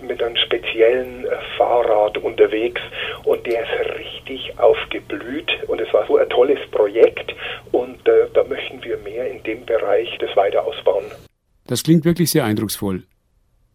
mit 0.02 0.22
einem 0.22 0.36
speziellen 0.36 1.24
äh, 1.24 1.36
Fahrrad 1.56 2.18
unterwegs 2.18 2.80
und 3.24 3.46
der 3.46 3.62
ist 3.62 3.98
richtig 3.98 4.58
aufgeblüht 4.58 5.50
und 5.68 5.80
es 5.80 5.92
war 5.92 6.06
so 6.06 6.16
ein 6.16 6.28
tolles 6.28 6.58
Projekt 6.70 7.34
und 7.72 8.06
äh, 8.08 8.26
da 8.34 8.44
möchten 8.44 8.82
wir 8.82 8.96
mehr 8.98 9.30
in 9.30 9.42
dem 9.42 9.64
Bereich 9.64 10.08
das 10.18 10.34
weiter 10.36 10.64
ausbauen. 10.64 11.04
Das 11.66 11.82
klingt 11.82 12.04
wirklich 12.04 12.30
sehr 12.30 12.44
eindrucksvoll. 12.44 13.04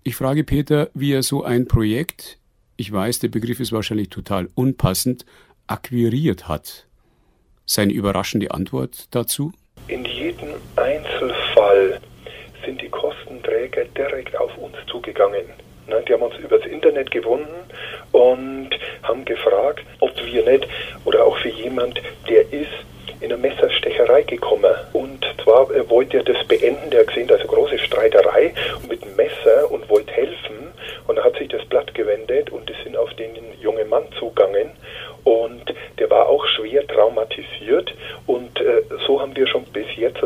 Ich 0.08 0.16
frage 0.18 0.44
Peter, 0.44 0.92
wie 0.94 1.14
er 1.14 1.24
so 1.24 1.44
ein 1.44 1.68
Projekt, 1.68 2.38
ich 2.78 2.94
weiß, 2.94 3.18
der 3.18 3.30
Begriff 3.30 3.60
ist 3.60 3.72
wahrscheinlich 3.72 4.10
total 4.10 4.50
unpassend, 4.54 5.26
akquiriert 5.66 6.48
hat. 6.48 6.86
Seine 7.66 7.92
überraschende 7.92 8.52
Antwort 8.52 9.08
dazu? 9.10 9.52
In 9.88 10.06
jedem 10.06 10.50
Einzelfall 10.76 12.00
sind 12.64 12.84
die 12.84 12.90
Kostenträger 12.90 13.86
direkt 13.98 14.38
auf 14.38 14.56
uns 14.60 14.76
zugegangen. 14.86 15.42
Ne, 15.88 16.04
die 16.08 16.14
haben 16.14 16.22
uns 16.22 16.38
übers 16.38 16.64
Internet 16.68 17.10
gewonnen 17.10 17.48
und 18.12 18.70
haben 19.02 19.26
gefragt, 19.26 19.88
ob 20.02 20.12
wir 20.24 20.46
nicht 20.48 20.68
oder 21.06 21.26
auch 21.26 21.38
für 21.40 21.50
jemand, 21.50 22.00
der 22.30 22.42
ist 22.54 22.86
in 23.22 23.32
eine 23.32 23.38
Messerstecherei 23.38 24.24
gekommen. 24.24 24.74
Und 24.94 25.26
zwar 25.44 25.72
er 25.72 25.90
wollte 25.90 26.18
er 26.18 26.24
das 26.24 26.46
beenden, 26.48 26.90
der 26.90 27.02
hat 27.02 27.08
gesehen, 27.08 27.28
da 27.28 27.36
ist 27.36 27.42
eine 27.42 27.50
große 27.50 27.78
Streiterei 27.80 28.54
mit 28.90 29.04
dem 29.04 29.16
Messer 29.16 29.72
und 29.72 29.90
wollte 29.90 30.12
helfen. 30.12 30.74
Und 31.08 31.18
da 31.18 31.24
hat 31.24 31.38
sich 31.38 31.50
das 31.50 31.66
Blatt 31.66 31.94
gewendet 31.94 32.50
und 32.50 32.70
die 32.70 32.76
sind 32.84 32.98
auf 32.98 33.14
den 33.14 33.32
jungen 33.62 33.88
Mann 33.90 34.04
zugangen. 34.20 34.72
Und 35.24 35.74
der 36.00 36.10
war 36.10 36.28
auch 36.28 36.46
schwer 36.48 36.86
traumatisiert. 36.88 37.94
Und 38.28 38.60
äh, 38.60 38.82
so 39.06 39.22
haben 39.22 39.36
wir 39.36 39.48
schon 39.48 39.64
bis 39.66 39.88
jetzt 39.96 40.24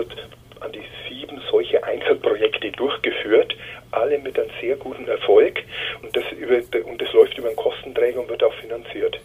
an 0.60 0.72
die 0.72 0.84
sieben 1.08 1.42
solche 1.50 1.84
Einzelprojekte 1.84 2.72
durchgeführt, 2.72 3.56
alle 3.92 4.20
mit 4.20 4.38
einem 4.40 4.50
sehr 4.62 4.76
guten 4.76 5.08
Erfolg 5.08 5.60
und 6.02 6.16
das, 6.16 6.24
über, 6.38 6.56
und 6.86 7.02
das 7.02 7.12
läuft 7.14 7.38
über 7.38 7.48
einen 7.48 7.56
Kostenträger 7.56 8.20
und 8.20 8.30
wird 8.30 8.44
auch 8.44 8.54
finanziert. 8.56 9.20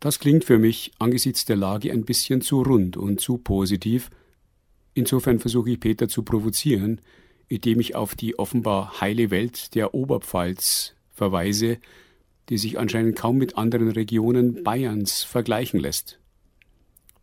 Das 0.00 0.11
klingt 0.22 0.44
für 0.44 0.58
mich 0.60 0.92
angesichts 1.00 1.46
der 1.46 1.56
Lage 1.56 1.90
ein 1.90 2.04
bisschen 2.04 2.42
zu 2.42 2.62
rund 2.62 2.96
und 2.96 3.20
zu 3.20 3.38
positiv. 3.38 4.08
Insofern 4.94 5.40
versuche 5.40 5.70
ich 5.70 5.80
Peter 5.80 6.08
zu 6.08 6.22
provozieren, 6.22 7.00
indem 7.48 7.80
ich 7.80 7.96
auf 7.96 8.14
die 8.14 8.38
offenbar 8.38 9.00
heile 9.00 9.32
Welt 9.32 9.74
der 9.74 9.94
Oberpfalz 9.94 10.94
verweise, 11.10 11.78
die 12.50 12.56
sich 12.56 12.78
anscheinend 12.78 13.18
kaum 13.18 13.36
mit 13.36 13.58
anderen 13.58 13.90
Regionen 13.90 14.62
Bayerns 14.62 15.24
vergleichen 15.24 15.80
lässt. 15.80 16.20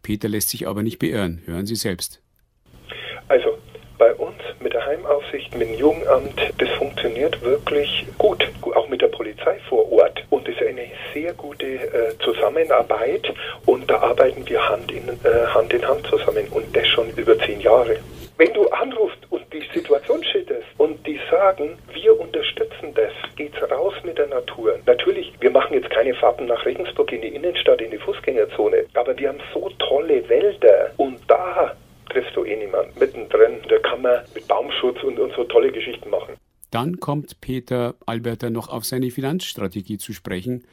Peter 0.01 0.27
lässt 0.27 0.49
sich 0.49 0.67
aber 0.67 0.83
nicht 0.83 0.99
beirren. 0.99 1.41
Hören 1.45 1.65
Sie 1.65 1.75
selbst. 1.75 2.21
Also 3.29 3.59
mit 4.62 4.74
der 4.74 4.86
Heimaufsicht, 4.86 5.56
mit 5.56 5.69
dem 5.69 5.76
Jugendamt, 5.76 6.39
das 6.58 6.69
funktioniert 6.78 7.41
wirklich 7.41 8.06
gut, 8.17 8.48
auch 8.76 8.88
mit 8.89 9.02
der 9.02 9.08
Polizei 9.08 9.60
vor 9.67 9.91
Ort. 9.91 10.24
Und 10.30 10.48
es 10.48 10.56
ist 10.56 10.67
eine 10.67 10.88
sehr 11.13 11.34
gute 11.34 11.65
äh, 11.65 12.17
Zusammenarbeit 12.24 13.34
und 13.65 13.89
da 13.89 14.00
arbeiten 14.00 14.48
wir 14.48 14.67
Hand 14.69 14.91
in, 14.91 15.08
äh, 15.08 15.45
Hand 15.48 15.74
in 15.74 15.88
Hand 15.88 16.06
zusammen 16.08 16.48
und 16.52 16.76
das 16.76 16.88
schon 16.88 17.10
über 17.15 17.38
zehn 17.39 17.62
Jahre. 17.62 17.98
Wenn 18.38 18.54
du 18.54 18.69
anrufst 18.69 19.19
und 19.32 19.43
die 19.52 19.63
Situation 19.74 20.24
schilderst 20.24 20.67
und 20.78 21.06
die 21.06 21.19
sagen, 21.30 21.78
wir 21.91 22.17
unterstützen 22.17 22.93
das, 22.95 23.12
geht's 23.36 23.62
raus 23.69 23.93
mit 24.04 24.17
der 24.17 24.28
Natur. 24.28 24.80
Natürlich, 24.86 25.34
wir 25.41 25.52
machen 25.52 25.74
jetzt 25.74 25.89
keine 25.89 26.13
Fahrten 26.13 26.45
nach 26.45 26.65
Regensburg 26.65 27.12
in 27.12 27.22
die 27.22 27.36
Innenstadt, 27.36 27.82
in 27.82 27.91
die 27.91 27.98
Fußgängerzone, 27.98 28.86
aber 28.93 29.17
wir 29.17 29.28
haben 29.28 29.41
so 29.54 29.69
tolle 29.80 30.28
Wälder 30.30 30.91
und 30.95 31.19
da 31.28 31.76
triffst 32.10 32.36
du 32.36 32.43
eh 32.43 32.56
niemanden. 32.56 32.98
Mittendrin, 33.00 33.60
da 33.67 33.80
kann 33.80 34.02
man 34.02 34.22
mit 34.34 34.48
Baumschutz 34.48 35.02
und, 35.04 35.19
und 35.19 35.34
so 35.36 35.43
tolle 35.45 35.72
Geschichten 35.72 36.10
machen. 36.10 36.36
Dann 36.72 37.00
kommt 37.00 37.41
Peter 37.41 37.95
Alberter 38.06 38.50
noch 38.50 38.69
auf 38.69 38.86
seine 38.86 39.10
Finanzstrategie 39.10 39.98
zu 39.98 40.13
sprechen 40.13 40.63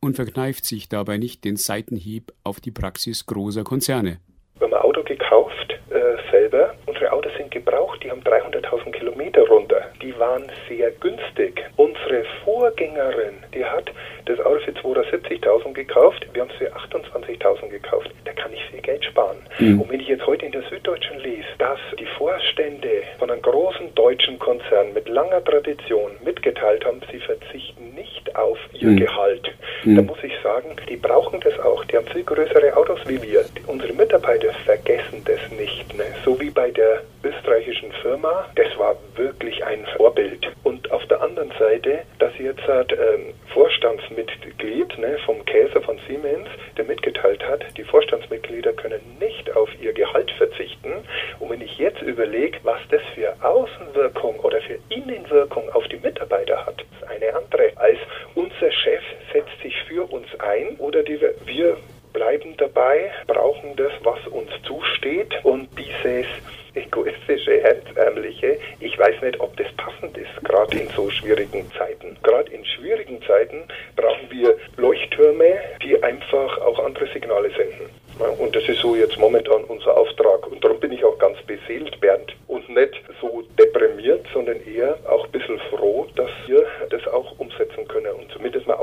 und 0.00 0.16
verkneift 0.16 0.64
sich 0.64 0.88
dabei 0.88 1.16
nicht 1.16 1.44
den 1.44 1.56
Seitenhieb 1.56 2.32
auf 2.44 2.60
die 2.60 2.70
Praxis 2.70 3.26
großer 3.26 3.64
Konzerne. 3.64 4.18
Wir 4.58 4.66
haben 4.66 4.74
ein 4.74 4.80
Auto 4.80 5.02
gekauft, 5.04 5.78
äh, 5.90 6.30
selber. 6.30 6.74
Unsere 6.86 7.07
Sind 7.48 7.64
gebraucht, 7.64 8.02
die 8.04 8.10
haben 8.10 8.20
300.000 8.20 8.90
Kilometer 8.92 9.46
runter. 9.48 9.80
Die 10.02 10.16
waren 10.18 10.44
sehr 10.68 10.90
günstig. 10.90 11.64
Unsere 11.76 12.24
Vorgängerin, 12.44 13.36
die 13.54 13.64
hat 13.64 13.90
das 14.26 14.38
Auto 14.40 14.58
für 14.60 14.72
270.000 14.72 15.72
gekauft, 15.72 16.26
wir 16.34 16.42
haben 16.42 16.50
es 16.50 16.56
für 16.56 16.70
28.000 16.74 17.68
gekauft. 17.68 18.10
Da 18.26 18.32
kann 18.32 18.52
ich 18.52 18.62
viel 18.66 18.82
Geld 18.82 19.02
sparen. 19.02 19.38
Mhm. 19.58 19.80
Und 19.80 19.90
wenn 19.90 20.00
ich 20.00 20.08
jetzt 20.08 20.26
heute 20.26 20.44
in 20.44 20.52
der 20.52 20.62
Süddeutschen 20.68 21.20
lese, 21.20 21.46
dass 21.56 21.78
die 21.98 22.06
Vorstände 22.18 23.02
von 23.18 23.30
einem 23.30 23.40
großen 23.40 23.94
deutschen 23.94 24.38
Konzern 24.38 24.92
mit 24.92 25.08
langer 25.08 25.42
Tradition 25.42 26.10
mitgeteilt 26.22 26.84
haben, 26.84 27.00
sie 27.10 27.20
verzichten 27.20 27.94
nicht 27.94 28.36
auf 28.36 28.58
ihr 28.74 28.88
mhm. 28.88 28.96
Gehalt, 28.98 29.50
mhm. 29.84 29.96
dann 29.96 30.06
muss 30.06 30.22
ich 30.22 30.34
sagen, 30.42 30.76
die 30.88 30.96
brauchen 30.96 31.40
das 31.40 31.58
auch. 31.60 31.82
Die 31.86 31.96
haben 31.96 32.06
viel 32.08 32.24
größere 32.24 32.76
Autos 32.76 33.00
wie 33.06 33.22
wir. 33.22 33.44
Unsere 33.66 33.94
Mitarbeiter 33.94 34.52
vergessen 34.66 35.22
das 35.24 35.40
nicht. 35.58 35.96
Ne? 35.96 36.04
So 36.24 36.38
wie 36.38 36.50
bei 36.50 36.70
der 36.70 37.02
österreichischen 37.28 37.92
Firma, 38.02 38.46
das 38.54 38.78
war 38.78 38.96
wirklich 39.16 39.64
ein 39.64 39.86
Vorbild. 39.96 40.46
Und 40.64 40.90
auf 40.90 41.04
der 41.06 41.22
anderen 41.22 41.52
Seite, 41.58 42.00
dass 42.18 42.36
jetzt 42.38 42.66
halt, 42.66 42.92
ähm, 42.92 43.34
Vorstandsmitglied 43.52 44.98
ne, 44.98 45.18
vom 45.24 45.44
Käser 45.44 45.82
von 45.82 45.98
Siemens, 46.06 46.48
der 46.76 46.84
mitgeteilt 46.84 47.42
hat, 47.46 47.64
die 47.76 47.84
Vorstandsmitglieder 47.84 48.72
können 48.72 49.00
nicht 49.18 49.54
auf 49.56 49.68
ihr 49.80 49.92
Gehalt 49.92 50.30
verzichten. 50.32 50.92
Und 51.38 51.50
wenn 51.50 51.60
ich 51.60 51.78
jetzt 51.78 52.02
überlege, 52.02 52.58
was 52.62 52.80
das 52.90 53.02
für 53.14 53.34
Außenwirkung 53.44 54.38
oder 54.40 54.60
für 54.60 54.78
Innenwirkung 54.88 55.68
auf 55.72 55.86
die 55.88 55.98
Mitarbeiter 55.98 56.64
hat, 56.66 56.80
ist 56.80 57.08
eine 57.08 57.34
andere, 57.34 57.72
als 57.76 57.98
unser 58.34 58.70
Chef 58.70 59.02
setzt 59.32 59.60
sich 59.62 59.74
für 59.88 60.04
uns 60.10 60.28
ein 60.40 60.76
oder 60.78 61.02
die, 61.02 61.20
wir 61.20 61.76
bleiben 62.12 62.56
dabei, 62.56 63.10
brauchen 63.26 63.76
das, 63.76 63.92
was 64.02 64.26
uns 64.28 64.50
zusteht 64.64 65.32
und 65.44 65.68
dieses 65.78 66.26
egoistische, 66.74 67.60
hemdsärmliche, 67.62 68.58
ich 68.80 68.98
weiß 68.98 69.20
nicht, 69.22 69.40
ob 69.40 69.56
das 69.56 69.66
passend 69.76 70.16
ist, 70.16 70.44
gerade 70.44 70.78
in 70.78 70.88
so 70.90 71.10
schwierigen 71.10 71.70
Zeiten. 71.76 72.16
Gerade 72.22 72.50
in 72.52 72.64
schwierigen 72.64 73.20
Zeiten 73.22 73.64
brauchen 73.96 74.30
wir 74.30 74.56
Leuchttürme, 74.76 75.54
die 75.82 76.02
einfach 76.02 76.58
auch 76.60 76.78
andere 76.84 77.06
Signale 77.12 77.50
senden. 77.50 77.90
Und 78.38 78.54
das 78.54 78.68
ist 78.68 78.80
so 78.80 78.96
jetzt 78.96 79.18
momentan 79.18 79.64
unser 79.64 79.96
Auftrag. 79.96 80.46
Und 80.50 80.62
darum 80.64 80.80
bin 80.80 80.92
ich 80.92 81.04
auch 81.04 81.16
ganz 81.18 81.38
beseelt, 81.42 82.00
Bernd. 82.00 82.34
Und 82.48 82.68
nicht 82.68 83.00
so 83.20 83.42
deprimiert, 83.58 84.26
sondern 84.32 84.56
eher 84.66 84.98
auch 85.08 85.24
ein 85.26 85.30
bisschen 85.30 85.60
froh, 85.70 86.06
dass 86.16 86.30
wir 86.46 86.66
das 86.90 87.06
auch 87.08 87.38
umsetzen 87.38 87.86
können 87.86 88.12
und 88.14 88.30
zumindest 88.32 88.66
mal. 88.66 88.77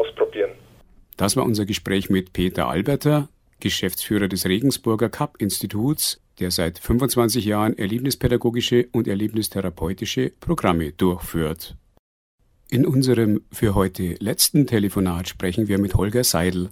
Das 1.25 1.35
war 1.35 1.43
unser 1.43 1.65
Gespräch 1.65 2.11
mit 2.11 2.33
Peter 2.33 2.67
Alberter, 2.67 3.29
Geschäftsführer 3.59 4.27
des 4.27 4.45
Regensburger 4.45 5.09
Cup-Instituts, 5.09 6.21
der 6.37 6.51
seit 6.51 6.77
25 6.77 7.45
Jahren 7.45 7.75
erlebnispädagogische 7.75 8.89
und 8.91 9.07
erlebnistherapeutische 9.07 10.31
Programme 10.39 10.91
durchführt. 10.91 11.77
In 12.69 12.85
unserem 12.85 13.41
für 13.51 13.73
heute 13.73 14.17
letzten 14.19 14.67
Telefonat 14.67 15.27
sprechen 15.27 15.67
wir 15.67 15.79
mit 15.79 15.95
Holger 15.95 16.23
Seidel. 16.23 16.69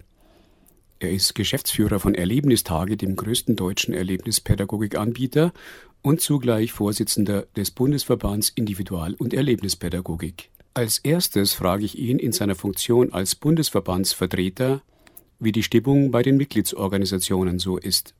Er 1.00 1.10
ist 1.10 1.34
Geschäftsführer 1.34 2.00
von 2.00 2.14
Erlebnistage, 2.14 2.96
dem 2.96 3.16
größten 3.16 3.56
deutschen 3.56 3.96
Erlebnispädagogikanbieter 3.96 5.52
und 6.04 6.22
zugleich 6.22 6.74
Vorsitzender 6.74 7.48
des 7.56 7.72
Bundesverbands 7.72 8.50
Individual- 8.50 9.16
und 9.16 9.34
Erlebnispädagogik. 9.34 10.52
Als 10.76 10.98
erstes 10.98 11.54
frage 11.54 11.86
ich 11.86 12.00
ihn 12.00 12.18
in 12.18 12.32
seiner 12.32 12.56
Funktion 12.56 13.14
als 13.14 13.36
Bundesverbandsvertreter, 13.36 14.82
wie 15.38 15.52
die 15.52 15.62
Stimmung 15.62 16.10
bei 16.10 16.24
den 16.24 16.36
Mitgliedsorganisationen 16.36 17.60
so 17.60 17.78
ist. 17.78 18.16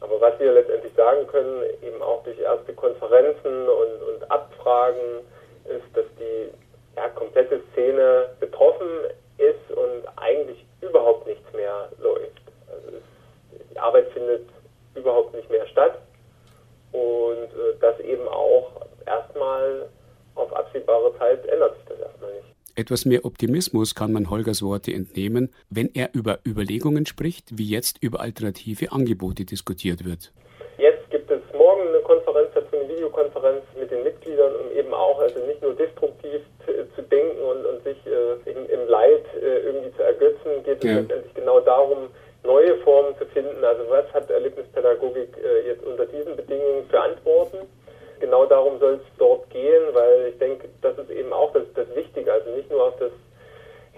Aber 0.00 0.18
was 0.18 0.40
wir 0.40 0.54
letztendlich 0.54 0.94
sagen 0.94 1.26
können, 1.26 1.64
eben 1.82 2.00
auch 2.00 2.24
durch 2.24 2.38
erste 2.38 2.72
Konferenzen 2.72 3.68
und, 3.68 4.14
und 4.14 4.30
Abfragen, 4.30 5.20
ist, 5.66 5.84
dass 5.92 6.06
die 6.18 6.48
ja, 6.96 7.10
komplette 7.10 7.60
Szene 7.72 8.30
betroffen 8.40 8.88
ist 9.36 9.76
und 9.76 10.08
eigentlich 10.16 10.64
überhaupt 10.80 11.26
nichts 11.26 11.52
mehr 11.52 11.90
läuft. 12.00 12.40
Also 12.68 12.96
es, 12.96 13.60
die 13.70 13.78
Arbeit 13.78 14.10
findet 14.12 14.48
überhaupt 14.94 15.34
nicht 15.34 15.50
mehr 15.50 15.66
statt 15.66 15.98
und 16.92 17.52
äh, 17.52 17.76
das 17.82 18.00
eben 18.00 18.26
auch 18.28 18.86
erstmal 19.04 19.90
auf 20.38 20.54
absehbare 20.54 21.12
Zeit 21.18 21.46
ändert 21.46 21.74
sich 21.76 21.84
das 21.88 22.00
erstmal 22.00 22.32
nicht. 22.32 22.44
Etwas 22.76 23.04
mehr 23.04 23.24
Optimismus 23.24 23.94
kann 23.94 24.12
man 24.12 24.30
Holgers 24.30 24.62
Worte 24.62 24.92
entnehmen, 24.92 25.52
wenn 25.68 25.90
er 25.94 26.10
über 26.14 26.38
Überlegungen 26.46 27.06
spricht, 27.06 27.58
wie 27.58 27.68
jetzt 27.68 28.02
über 28.02 28.20
alternative 28.20 28.92
Angebote 28.92 29.44
diskutiert 29.44 30.04
wird. 30.04 30.32
Jetzt 30.78 31.08
Videokonferenz 33.08 33.62
mit 33.78 33.90
den 33.90 34.02
Mitgliedern, 34.02 34.54
um 34.56 34.76
eben 34.76 34.92
auch 34.92 35.20
also 35.20 35.40
nicht 35.46 35.62
nur 35.62 35.74
destruktiv 35.74 36.40
zu, 36.94 37.02
denken 37.02 37.40
und, 37.40 37.64
und 37.64 37.82
sich 37.84 37.96
äh, 38.06 38.50
im, 38.50 38.68
im, 38.68 38.88
Leid 38.88 39.24
äh, 39.40 39.60
irgendwie 39.60 39.92
zu 39.96 40.02
ergötzen, 40.02 40.62
geht 40.64 40.84
es 40.84 40.92
letztendlich 40.92 41.34
genau 41.34 41.60
darum, 41.60 42.10
neue 42.44 42.76
Formen 42.78 43.16
zu 43.18 43.24
finden. 43.26 43.64
Also 43.64 43.84
was 43.88 44.12
hat 44.12 44.30
Erlebnispädagogik 44.30 45.30
äh, 45.42 45.68
jetzt 45.68 45.84
unter 45.84 46.06
diesen 46.06 46.36
Bedingungen 46.36 46.84
für 46.90 47.00
Antworten? 47.00 47.58
Genau 48.20 48.46
darum 48.46 48.78
soll 48.78 48.94
es 48.94 49.18
dort 49.18 49.48
gehen, 49.50 49.82
weil 49.92 50.28
ich 50.30 50.38
denke, 50.38 50.68
das 50.82 50.98
ist 50.98 51.10
eben 51.10 51.32
auch 51.32 51.52
das, 51.52 51.62
das 51.74 51.86
Wichtige. 51.94 52.32
Also 52.32 52.50
nicht 52.50 52.70
nur 52.70 52.82
auf 52.82 52.96
das 52.98 53.12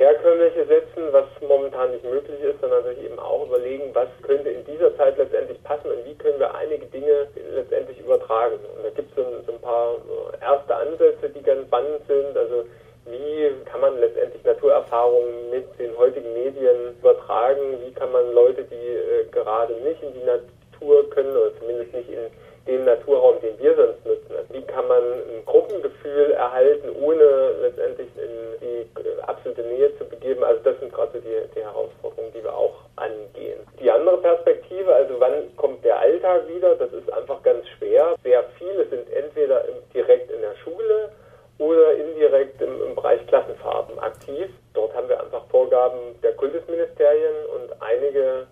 herkömmliche 0.01 0.65
setzen, 0.65 1.13
was 1.13 1.27
momentan 1.47 1.93
nicht 1.93 2.05
möglich 2.05 2.41
ist, 2.41 2.59
sondern 2.63 2.83
sich 2.85 3.05
eben 3.05 3.19
auch 3.19 3.47
überlegen, 3.47 3.91
was 3.93 4.09
könnte 4.23 4.49
in 4.49 4.65
dieser 4.65 4.97
Zeit 4.97 5.19
letztendlich 5.19 5.63
passen 5.63 5.91
und 5.91 6.07
wie 6.07 6.15
können 6.15 6.41
wir 6.41 6.55
einige 6.55 6.87
Dinge 6.87 7.29
letztendlich 7.55 8.01
übertragen. 8.01 8.55
Und 8.77 8.83
da 8.83 8.89
gibt 8.97 9.11
es 9.11 9.17
so, 9.17 9.31
so 9.47 9.53
ein 9.53 9.61
paar 9.61 9.97
erste 10.41 10.75
Ansätze, 10.75 11.29
die 11.29 11.43
ganz 11.43 11.67
spannend 11.67 12.01
sind. 12.09 12.35
Also 12.35 12.65
wie 13.05 13.51
kann 13.67 13.83
man 13.83 14.01
letztendlich 14.01 14.43
Naturerfahrungen 14.43 15.51
mit 15.51 15.67
den 15.79 15.97
heutigen 15.99 16.33
Medien 16.33 16.97
übertragen? 16.99 17.77
Wie 17.85 17.93
kann 17.93 18.11
man 18.11 18.33
Leute, 18.33 18.65
die 18.65 18.75
äh, 18.75 19.27
gerade 19.31 19.75
nicht 19.85 20.03
in 20.03 20.15
die 20.15 20.25
Natur 20.25 21.11
können 21.11 21.37
oder 21.37 21.53
zumindest 21.59 21.93
nicht 21.93 22.09
in 22.09 22.31
den 22.67 22.85
Naturraum, 22.85 23.41
den 23.41 23.59
wir 23.59 23.75
sonst 23.75 24.07
nutzen, 24.07 24.35
wie 24.53 24.63
kann 24.63 24.87
man 24.87 25.03
ein 25.03 25.45
Gruppengefühl 25.47 26.33
erhalten, 26.33 26.91
ohne 27.01 27.53
letztendlich 27.63 28.09
in 28.17 28.61
die 28.61 29.01
äh, 29.01 29.21
absolute 29.23 29.63
Nähe 29.63 29.97
zu 29.99 30.05
begeben? 30.05 30.45
Also 30.45 30.61
das 30.63 30.79
sind 30.79 30.93
gerade 30.93 31.13
so 31.13 31.19
die, 31.21 31.55
die 31.55 31.63
Herausforderungen, 31.63 32.33
die 32.35 32.43
wir 32.43 32.55
auch 32.55 32.77
angehen. 32.97 33.61
Die 33.81 33.91
andere 33.91 34.19
Perspektive, 34.19 34.93
also 34.95 35.15
wann 35.19 35.57
kommt 35.57 35.85
der 35.85 35.99
Alltag 35.99 36.49
wieder, 36.49 36.77
das 36.77 36.93
ist 36.93 37.11
einfach 37.13 37.43
ganz 37.43 37.67
schwer. 37.79 38.15
Sehr 38.23 38.45
viele 38.59 38.87
sind 38.89 39.11
entweder 39.13 39.65
direkt 39.95 40.31
in 40.31 40.41
der 40.41 40.55
Schule 40.63 41.11
oder 41.59 41.95
indirekt 41.95 42.61
im, 42.61 42.83
im 42.83 42.95
Bereich 42.95 43.27
Klassenfahrten 43.27 43.99
aktiv. 43.99 44.49
Dort 44.75 44.95
haben 44.95 45.09
wir 45.09 45.21
einfach 45.21 45.45
Vorgaben 45.51 45.99
der 46.23 46.33
Kultusministerien 46.33 47.35
und 47.55 47.83
einige, 47.83 48.47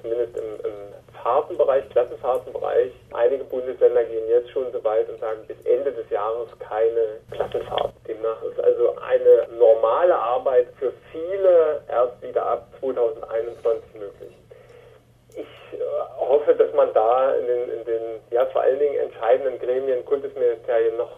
zumindest 0.00 0.36
im, 0.36 0.66
im 0.66 0.74
Fahrtenbereich, 1.22 1.88
Klassenfahrtenbereich, 1.90 2.90
einige 3.12 3.44
Bundesländer 3.44 4.04
gehen 4.04 4.28
jetzt 4.28 4.50
schon 4.50 4.72
so 4.72 4.82
weit 4.82 5.08
und 5.08 5.20
sagen 5.20 5.38
bis 5.46 5.56
Ende 5.64 5.92
des 5.92 6.08
Jahres 6.10 6.48
keine 6.58 7.20
Klassenfahrt. 7.30 7.92
Demnach 8.08 8.42
ist 8.42 8.58
also 8.58 8.96
eine 8.96 9.46
normale 9.56 10.16
Arbeit 10.16 10.68
für 10.78 10.92
viele 11.12 11.82
erst 11.88 12.20
wieder 12.22 12.44
ab 12.44 12.68
2021 12.80 13.94
möglich. 13.94 14.36
Ich 15.34 15.78
äh, 15.78 15.82
hoffe, 16.18 16.54
dass 16.54 16.74
man 16.74 16.92
da 16.92 17.34
in 17.34 17.46
den, 17.46 17.70
in 17.70 17.84
den 17.84 18.02
ja, 18.30 18.44
vor 18.46 18.62
allen 18.62 18.80
Dingen 18.80 18.96
entscheidenden 18.96 19.58
Gremien, 19.60 20.04
Kultusministerien 20.04 20.96
noch 20.96 21.12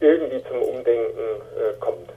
irgendwie 0.00 0.42
zum 0.44 0.62
Umdenken 0.62 1.20
äh, 1.20 1.78
kommt. 1.78 2.10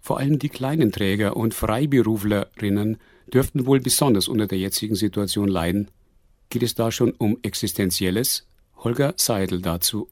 Vor 0.00 0.18
allem 0.36 0.38
die 0.38 0.48
kleinen 0.48 0.92
Träger 0.92 1.36
und 1.36 1.54
Freiberuflerinnen 1.54 2.98
dürften 3.32 3.66
wohl 3.66 3.80
besonders 3.80 4.28
unter 4.28 4.46
der 4.46 4.58
jetzigen 4.58 4.94
Situation 4.94 5.48
leiden. 5.48 5.88
Geht 6.50 6.62
es 6.62 6.74
da 6.74 6.90
schon 6.90 7.12
um 7.18 7.38
Existenzielles? 7.42 8.46
Holger 8.84 9.14
Seidel 9.16 9.62
dazu. 9.62 10.08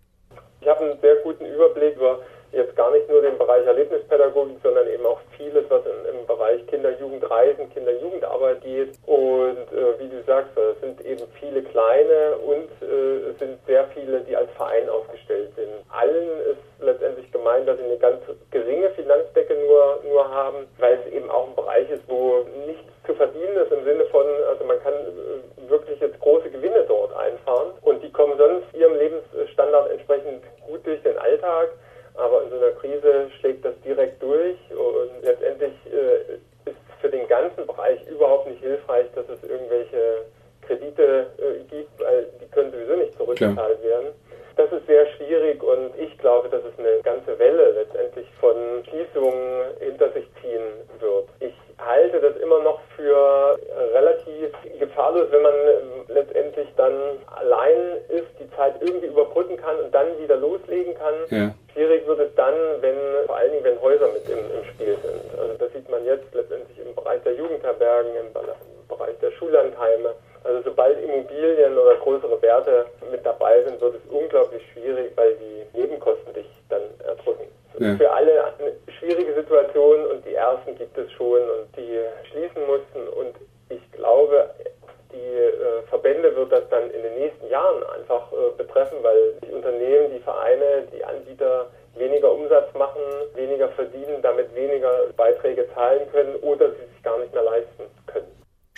Ich 0.60 0.68
habe 0.68 0.80
einen 0.84 1.00
sehr 1.00 1.16
guten 1.22 1.44
Überblick 1.44 1.96
über 1.96 2.20
jetzt 2.52 2.74
gar 2.76 2.90
nicht 2.92 3.08
nur 3.08 3.20
den 3.20 3.36
Bereich 3.36 3.66
Erlebnispädagogik, 3.66 4.56
sondern 4.62 4.86
eben 4.88 5.04
auch 5.04 5.20
vieles, 5.36 5.64
was 5.68 5.82
in, 5.86 6.18
im 6.18 6.26
Bereich 6.26 6.66
Kinder-Jugendreisen, 6.66 7.70
Kinder-Jugendarbeit 7.72 8.62
geht. 8.62 8.98
Und 9.06 9.66
äh, 9.72 9.98
wie 9.98 10.08
du 10.08 10.22
sagst, 10.26 10.56
es 10.56 10.80
sind 10.80 11.04
eben 11.04 11.22
viele 11.40 11.62
kleine 11.62 12.36
und 12.44 12.70
äh, 12.82 13.30
es 13.30 13.38
sind 13.38 13.58
sehr 13.66 13.84
viele, 13.94 14.20
die 14.20 14.36
als 14.36 14.50
Verein 14.52 14.88
aufgestellt 14.88 15.52
sind. 15.56 15.70
Allen 15.90 16.40
ist 16.50 16.64
letztendlich 16.80 17.30
gemeint, 17.32 17.68
dass 17.68 17.78
sie 17.78 17.84
eine 17.84 17.98
ganz 17.98 18.20
geringe 18.50 18.90
Finanzdecke 18.90 19.54
nur, 19.54 20.00
nur 20.08 20.28
haben, 20.28 20.66
weil 20.78 20.98
es 21.04 21.12
eben 21.12 21.30
auch 21.30 21.48
ein 21.48 21.54
Bereich 21.54 21.90
ist, 21.90 22.02
wo 22.08 22.44
nichts 22.66 22.94
zu 23.06 23.14
verdienen 23.14 23.56
ist 23.56 23.72
im 23.72 23.84
Sinne 23.84 24.04
von, 24.06 24.24
also 24.48 24.64
man 24.64 24.80
kann 24.82 24.94
äh, 24.94 25.70
wirklich 25.70 26.00
jetzt 26.00 26.18
große 26.20 26.50
Gewinne 26.50 26.84
dort 26.88 27.14
einfahren 27.16 27.72
und 27.82 28.02
die 28.02 28.10
kommen 28.10 28.36
sonst 28.38 28.66
ihrem 28.74 28.96
Lebensstandard 28.96 29.90
entsprechend 29.90 30.42
gut 30.66 30.86
durch 30.86 31.02
den 31.02 31.18
Alltag. 31.18 31.70
Aber 32.14 32.42
in 32.42 32.50
so 32.50 32.56
einer 32.56 32.70
Krise 32.72 33.30
schlägt 33.40 33.64
das 33.64 33.74
direkt 33.84 34.22
durch 34.22 34.56
und 34.70 35.24
letztendlich 35.24 35.72
äh, 35.86 36.70
ist 36.70 36.76
für 37.00 37.08
den 37.08 37.26
ganzen 37.26 37.66
Bereich 37.66 38.00
überhaupt 38.08 38.48
nicht 38.48 38.62
hilfreich, 38.62 39.06
dass 39.14 39.28
es 39.28 39.42
irgendwelche 39.48 40.24
Kredite 40.62 41.26
äh, 41.38 41.64
gibt, 41.68 42.00
weil 42.00 42.28
die 42.40 42.46
können 42.46 42.70
sowieso 42.72 42.96
nicht 42.96 43.16
zurückgezahlt 43.16 43.82
werden. 43.82 44.08
Das 44.56 44.70
ist 44.70 44.86
sehr 44.86 45.06
schwierig 45.16 45.62
und 45.62 45.90
ich 45.98 46.16
glaube, 46.18 46.48
dass 46.48 46.62
es 46.64 46.78
eine 46.78 47.02
ganze 47.02 47.38
Welle 47.38 47.72
letztendlich 47.72 48.26
von 48.40 48.54
Schließungen 48.88 49.76
hinter 49.80 50.10
sich 50.12 50.26
ziehen 50.40 50.62
wird. 51.00 51.28
Ich 51.40 51.54
halte 51.78 52.20
das 52.20 52.36
immer 52.36 52.60
noch 52.60 52.80
für 52.96 53.58
relativ 53.92 54.52
gefahrlos, 54.78 55.26
wenn 55.30 55.42
man 55.42 55.54
letztendlich 56.08 56.68
dann 56.76 56.94
allein 57.34 57.98
ist, 58.08 58.28
die 58.38 58.50
Zeit 58.56 58.74
irgendwie 58.80 59.06
überbrücken 59.06 59.56
kann 59.56 59.76
und 59.78 59.92
dann 59.92 60.06
wieder 60.20 60.36
loslegen 60.36 60.94
kann. 60.94 61.14
Ja. 61.30 61.54
Schwierig 61.72 62.06
wird 62.06 62.20
es 62.20 62.34
dann, 62.36 62.54
wenn 62.80 62.96
vor 63.26 63.36
allen 63.36 63.50
Dingen, 63.50 63.64
wenn 63.64 63.80
Häuser 63.80 64.08
mit 64.12 64.28
im, 64.28 64.38
im 64.38 64.64
Spiel 64.72 64.96
sind. 65.02 65.40
Also 65.40 65.54
das 65.58 65.72
sieht 65.72 65.88
man 65.90 66.04
jetzt 66.04 66.32
letztendlich 66.32 66.78
im 66.78 66.94
Bereich 66.94 67.20
der 67.22 67.34
Jugendherbergen, 67.34 68.12
im 68.16 68.32
Bereich 68.88 69.18
der 69.20 69.30
Schullandheime. 69.32 70.14
Also 70.44 70.60
sobald 70.62 71.02
Immobilien 71.02 71.78
oder 71.78 71.96
größere 71.96 72.40
Werte 72.42 72.86
mit 73.10 73.24
dabei 73.24 73.62
sind, 73.62 73.80
wird 73.80 73.94
es 73.94 74.10
unglaublich 74.10 74.62
schwierig, 74.72 75.12
weil 75.16 75.34
die 75.36 75.78
Nebenkosten 75.78 76.34
dich 76.34 76.46
dann 76.68 76.82
erdrücken. 77.04 77.46
Ja. 77.78 77.96
Für 77.96 78.10
alle 78.12 78.44
eine 78.44 78.72
schwierige 78.98 79.34
Situation 79.34 80.06
und 80.06 80.24
die 80.24 80.34
ersten 80.34 80.76
gibt 80.76 80.96
es 80.96 81.10
schon 81.12 81.40
und 81.40 81.76
die 81.76 81.98
schließen 82.30 82.64
mussten 82.66 83.08
und 83.18 83.34
ich 83.68 83.92
glaube, 83.92 84.50
die 85.12 85.16
äh, 85.16 85.82
Verbände 85.88 86.34
wird 86.36 86.52
das 86.52 86.68
dann 86.68 86.90
in 86.90 87.02
den 87.02 87.14
nächsten 87.14 87.48
Jahren 87.48 87.82
einfach 87.96 88.30
äh, 88.32 88.56
betreffen, 88.56 88.98
weil 89.02 89.34
die 89.44 89.52
Unternehmen, 89.52 90.10
die 90.12 90.20
Vereine, 90.20 90.86
die 90.92 91.04
Anbieter 91.04 91.66
weniger 91.96 92.32
Umsatz 92.32 92.72
machen, 92.74 93.00
weniger 93.34 93.68
verdienen, 93.68 94.20
damit 94.22 94.54
weniger 94.54 95.06
Beiträge 95.16 95.68
zahlen 95.74 96.02
können 96.12 96.36
oder 96.36 96.70
sie 96.70 96.86
sich 96.92 97.02
gar 97.02 97.18
nicht 97.18 97.32
mehr 97.32 97.44
leisten. 97.44 97.84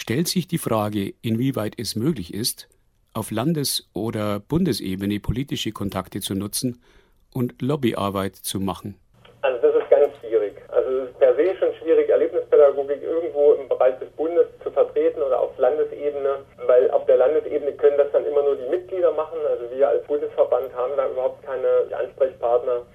Stellt 0.08 0.28
sich 0.28 0.46
die 0.46 0.58
Frage, 0.58 1.14
inwieweit 1.20 1.74
es 1.80 1.96
möglich 1.96 2.32
ist, 2.32 2.68
auf 3.12 3.32
Landes- 3.32 3.90
oder 3.92 4.38
Bundesebene 4.38 5.18
politische 5.18 5.72
Kontakte 5.72 6.20
zu 6.20 6.36
nutzen 6.36 6.80
und 7.34 7.60
Lobbyarbeit 7.60 8.36
zu 8.36 8.60
machen? 8.60 8.94
Also 9.42 9.60
das 9.66 9.74
ist 9.74 9.90
ganz 9.90 10.06
schwierig. 10.20 10.54
Also 10.68 10.90
es 10.90 11.10
ist 11.10 11.18
per 11.18 11.34
se 11.34 11.56
schon 11.58 11.74
schwierig, 11.82 12.08
Erlebnispädagogik 12.08 13.02
irgendwo 13.02 13.54
im 13.54 13.66
Bereich 13.66 13.98
des 13.98 14.08
Bundes 14.10 14.46
zu 14.62 14.70
vertreten 14.70 15.20
oder 15.22 15.40
auf 15.40 15.58
Landesebene, 15.58 16.38
weil 16.68 16.88
auf 16.92 17.04
der 17.06 17.16
Landesebene 17.16 17.72
können 17.72 17.98
das 17.98 18.12
dann 18.12 18.24
immer 18.26 18.44
nur 18.44 18.54
die 18.54 18.70
Mitglieder 18.70 19.10
machen. 19.10 19.40
Also 19.50 19.64
wir 19.74 19.88
als 19.88 20.06
Bundesverband 20.06 20.72
haben 20.72 20.92
da 20.96 21.10
überhaupt 21.10 21.42
keine 21.42 21.66
Ansprechpartner. 21.98 22.86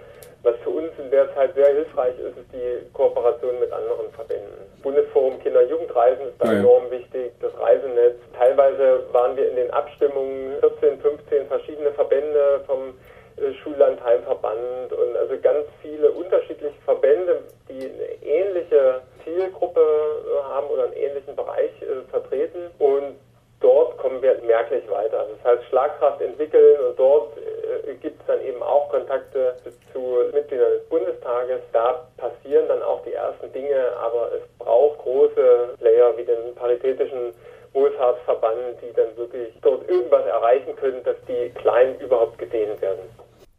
Was 0.44 0.56
für 0.64 0.72
uns 0.72 0.90
in 0.98 1.12
der 1.12 1.34
Zeit 1.36 1.54
sehr 1.54 1.68
hilfreich 1.68 2.18
ist, 2.18 2.38
ist 2.38 2.52
die 2.52 2.92
Kooperation 2.94 3.60
mit 3.60 3.72
anderen 3.72 4.10
Verbänden. 4.12 4.58
Bundesforum 4.82 5.40
Kinder-Jugendreisen 5.40 6.30
ist 6.30 6.42
da 6.42 6.52
ja. 6.52 6.60
enorm 6.60 6.90
wichtig, 6.90 7.32
das 7.40 7.52
Reisenetz. 7.60 8.18
Teilweise 8.38 9.04
waren 9.12 9.38
wir 9.38 9.48
in 9.50 9.56
den 9.56 9.70
Abstimmungen 9.72 10.60
14, 10.60 11.00
15 11.00 11.48
verschiedene 11.48 11.92
Verbände 11.92 12.62
vom 12.66 12.96
äh, 13.38 13.54
Schullandheimverband 13.62 14.94
und 14.94 15.16
also 15.16 15.36
ganz 15.42 15.66
viele 15.82 16.12
unterschiedliche 16.12 16.82
Verbände, 16.86 17.42
die 17.70 17.86
eine 17.86 18.24
ähnliche 18.24 19.02
Zielgruppe 19.24 19.80
äh, 19.80 20.44
haben 20.44 20.68
oder 20.68 20.86
einen 20.86 20.94
ähnlichen 20.94 21.36
Bereich 21.36 21.72
äh, 21.82 22.02
vertreten 22.10 22.72
und 22.80 23.16
dort 23.62 23.98
kommen 23.98 24.22
wir 24.22 24.40
merklich 24.46 24.84
weiter. 24.90 25.28
Das 25.32 25.54
heißt 25.54 25.70
Schlagkraft 25.70 26.22
entwickeln 26.22 26.78
und 26.88 27.00
dort 27.00 27.38
äh, 27.38 27.94
gibt 27.96 28.20
es 28.20 28.28
dann 28.28 28.42
eben 28.42 28.62
auch 28.62 28.90
Kontakte 28.90 29.56
zu 29.94 30.00
Mitgliedern 30.34 30.72
des 30.72 30.90
Bundestages. 30.90 31.62
Da 31.72 32.08
passieren 32.18 32.68
dann 32.68 32.82
auch 32.82 33.04
die 33.06 33.14
ersten 33.14 33.52
Dinge, 33.54 33.92
aber 33.98 34.32
es 34.34 34.42
braucht 34.60 35.00
große 35.00 35.76
Player 35.80 36.18
wie 36.18 36.26
den 36.26 36.56
paritätischen 36.56 37.34
Wohlfahrtsverband, 37.74 38.82
die 38.82 38.94
dann 38.94 39.16
wirklich 39.16 39.54
dort 39.62 39.88
irgendwas 39.88 40.26
erreichen 40.26 40.76
können, 40.76 41.04
dass 41.04 41.16
die 41.28 41.50
Kleinen 41.56 42.00
überhaupt 42.00 42.38
gesehen 42.38 42.80
werden. 42.82 43.00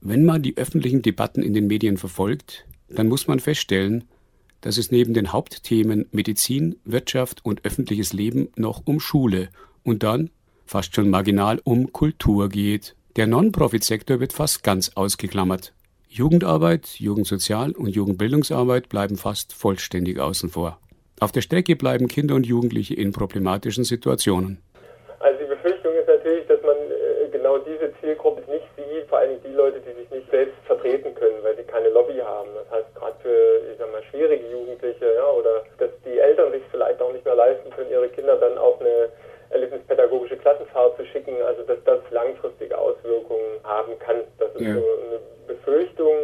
Wenn 0.01 0.25
man 0.25 0.43
die 0.43 0.57
öffentlichen 0.57 1.03
Debatten 1.03 1.43
in 1.43 1.55
den 1.55 1.69
Medien 1.69 1.97
verfolgt, 1.97 2.65
dann 2.89 3.09
muss 3.09 3.29
man 3.29 3.39
feststellen, 3.39 4.09
dass 4.61 4.77
es 4.77 4.91
neben 4.91 5.15
den 5.15 5.33
Hauptthemen 5.33 6.09
Medizin, 6.13 6.81
Wirtschaft 6.85 7.45
und 7.45 7.65
öffentliches 7.65 8.13
Leben 8.13 8.53
noch 8.57 8.83
um 8.85 9.01
Schule 9.01 9.49
und 9.85 10.03
dann, 10.03 10.31
fast 10.67 10.95
schon 10.95 11.11
marginal, 11.11 11.61
um 11.65 11.93
Kultur 11.93 12.49
geht. 12.49 12.95
Der 13.17 13.27
Non-Profit-Sektor 13.27 14.21
wird 14.21 14.33
fast 14.33 14.63
ganz 14.65 14.93
ausgeklammert. 14.95 15.75
Jugendarbeit, 16.09 16.87
Jugendsozial- 16.99 17.77
und 17.77 17.89
Jugendbildungsarbeit 17.89 18.89
bleiben 18.89 19.17
fast 19.17 19.55
vollständig 19.55 20.19
außen 20.19 20.51
vor. 20.51 20.79
Auf 21.21 21.33
der 21.33 21.41
Strecke 21.41 21.77
bleiben 21.77 22.09
Kinder 22.09 22.35
und 22.35 22.47
Jugendliche 22.47 22.95
in 22.95 23.13
problematischen 23.13 23.85
Situationen. 23.85 24.63
Also 25.21 25.39
die 25.39 25.49
Befürchtung 25.49 25.95
ist 25.95 26.09
natürlich, 26.09 26.47
dass 26.49 26.61
man 26.63 26.77
äh, 26.77 27.31
genau 27.31 27.59
diese 27.59 27.93
Zielgruppe 28.01 28.43
nicht 28.51 28.67
sie, 28.77 29.07
vor 29.09 29.19
allem 29.19 29.41
die 29.43 29.55
Leute, 29.55 29.81
die 29.81 29.95
sich 30.03 30.11
nicht 30.11 30.31
selbst 30.31 30.59
vertreten 30.67 31.15
können, 31.15 31.39
weil 31.43 31.57
sie 31.57 31.63
keine 31.63 31.91
Lobby 31.91 32.19
haben. 32.19 32.49
Das 32.55 32.71
heißt, 32.71 32.95
gerade 32.95 33.17
für, 33.23 33.73
ich 33.73 33.79
sag 33.79 33.93
mal, 33.93 34.03
schwierige 34.11 34.51
Jugendliche, 34.51 35.15
ja, 35.15 35.31
oder 35.31 35.65
dass 35.79 35.91
die 36.05 36.19
Eltern 36.19 36.53
sich 36.53 36.63
vielleicht 36.71 37.01
auch 37.01 37.13
nicht 37.13 37.25
mehr 37.25 37.37
leisten 37.37 37.71
können, 37.71 37.91
ihre 37.91 38.09
Kinder 38.09 38.37
dann 38.37 38.59
auf 38.59 38.81
eine 38.81 39.09
erlebnispädagogische 39.53 40.37
Klassenfahrt 40.37 40.97
zu 40.97 41.05
schicken, 41.07 41.35
also 41.47 41.63
dass 41.63 41.79
das 41.85 42.01
langfristige 42.11 42.77
Auswirkungen 42.77 43.61
haben 43.65 43.99
kann. 43.99 44.17
Das 44.39 44.55
ist 44.55 44.63
ja. 44.63 44.75
so 44.75 44.81
eine 44.81 45.21
Befürchtung 45.47 46.17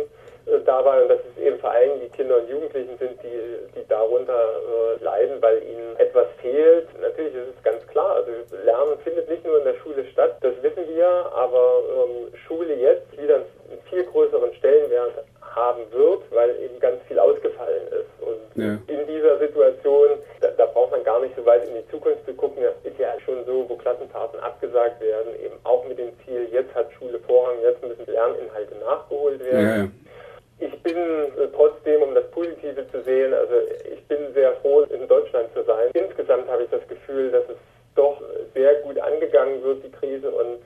äh, 0.46 0.60
dabei 0.64 1.02
und 1.02 1.08
dass 1.08 1.20
es 1.20 1.42
eben 1.42 1.58
vor 1.58 1.70
allem 1.70 2.00
die 2.00 2.08
Kinder 2.08 2.38
und 2.38 2.48
Jugendlichen 2.48 2.96
sind, 2.98 3.22
die, 3.22 3.78
die 3.78 3.86
darunter 3.88 4.32
äh, 4.32 5.04
leiden, 5.04 5.40
weil 5.40 5.62
ihnen 5.62 5.96
etwas 5.98 6.26
fehlt. 6.40 6.88
Natürlich 7.00 7.34
ist 7.34 7.56
es 7.56 7.62
ganz 7.62 7.86
klar, 7.88 8.16
also 8.16 8.30
Lernen 8.64 8.98
findet 9.04 9.28
nicht 9.28 9.44
nur 9.44 9.58
in 9.58 9.64
der 9.64 9.74
Schule 9.74 10.04
statt, 10.12 10.36
das 10.40 10.54
wissen 10.62 10.88
wir, 10.88 11.08
aber 11.34 11.82
ähm, 11.94 12.34
Schule 12.46 12.74
jetzt 12.74 13.12
wieder 13.20 13.36
einen 13.36 13.82
viel 13.90 14.04
größeren 14.04 14.54
Stellenwert 14.54 15.24
haben 15.54 15.82
wird, 15.92 16.22
weil 16.30 16.50
eben 16.62 16.78
ganz 16.80 17.02
viel 17.08 17.18
ausgefallen 17.18 17.86
ist. 17.88 18.22
Und 18.22 18.62
ja. 18.62 18.78
in 18.86 19.06
dieser 19.06 19.38
Situation, 19.38 20.08
da, 20.40 20.48
da, 20.56 20.66
braucht 20.66 20.92
man 20.92 21.04
gar 21.04 21.20
nicht 21.20 21.34
so 21.36 21.44
weit 21.46 21.66
in 21.68 21.74
die 21.74 21.88
Zukunft 21.90 22.24
zu 22.26 22.34
gucken. 22.34 22.62
Das 22.62 22.74
ist 22.84 22.98
ja 22.98 23.14
schon 23.24 23.44
so, 23.46 23.64
wo 23.68 23.76
Klassenfahrten 23.76 24.40
abgesagt 24.40 25.00
werden, 25.00 25.34
eben 25.44 25.56
auch 25.64 25.86
mit 25.86 25.98
dem 25.98 26.10
Ziel, 26.24 26.48
jetzt 26.50 26.74
hat 26.74 26.92
Schule 26.92 27.18
Vorrang, 27.20 27.56
jetzt 27.62 27.82
müssen 27.82 28.06
Lerninhalte 28.06 28.74
nachgeholt 28.76 29.44
werden. 29.44 29.92
Ja. 29.94 30.66
Ich 30.66 30.82
bin 30.82 30.96
äh, 30.96 31.48
trotzdem, 31.54 32.02
um 32.02 32.14
das 32.14 32.28
Positive 32.30 32.84
zu 32.90 33.02
sehen, 33.02 33.32
also 33.32 33.54
ich 33.92 34.04
bin 34.06 34.32
sehr 34.34 34.54
froh, 34.54 34.80
in 34.82 35.06
Deutschland 35.06 35.48
zu 35.54 35.62
sein. 35.62 35.90
Insgesamt 35.94 36.48
habe 36.48 36.64
ich 36.64 36.70
das 36.70 36.86
Gefühl, 36.88 37.30
dass 37.30 37.44
es 37.48 37.56
doch 37.94 38.20
sehr 38.54 38.74
gut 38.76 38.98
angegangen 38.98 39.62
wird, 39.62 39.84
die 39.84 39.90
Krise. 39.90 40.30
Und 40.30 40.58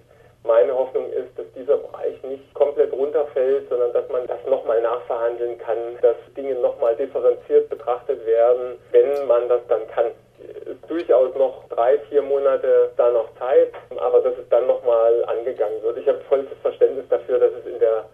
meine 0.45 0.75
Hoffnung 0.75 1.11
ist, 1.13 1.37
dass 1.37 1.47
dieser 1.55 1.77
Bereich 1.77 2.23
nicht 2.23 2.53
komplett 2.55 2.93
runterfällt, 2.93 3.69
sondern 3.69 3.93
dass 3.93 4.09
man 4.09 4.27
das 4.27 4.39
nochmal 4.49 4.81
nachverhandeln 4.81 5.59
kann, 5.59 5.79
dass 6.01 6.17
Dinge 6.37 6.55
nochmal 6.55 6.97
differenziert 6.97 7.69
betrachtet 7.69 8.25
werden, 8.27 8.79
wenn 8.93 9.27
man 9.27 9.49
das 9.49 9.61
dann 9.69 9.87
kann. 9.89 10.07
Es 10.41 10.73
ist 10.73 10.91
durchaus 10.91 11.35
noch 11.37 11.69
drei, 11.69 11.99
vier 12.11 12.23
Monate 12.23 12.91
da 12.97 13.11
noch 13.11 13.29
Zeit, 13.39 13.73
aber 13.97 14.21
dass 14.21 14.37
es 14.39 14.49
dann 14.49 14.67
nochmal 14.67 15.25
angegangen 15.27 15.83
wird. 15.83 15.99
Ich 15.99 16.09
habe 16.09 16.21
vollstes 16.29 16.59
Verständnis 16.63 17.05
dafür, 17.09 17.39
dass 17.39 17.53
es 17.53 17.67
in 17.73 17.79
der 17.79 18.07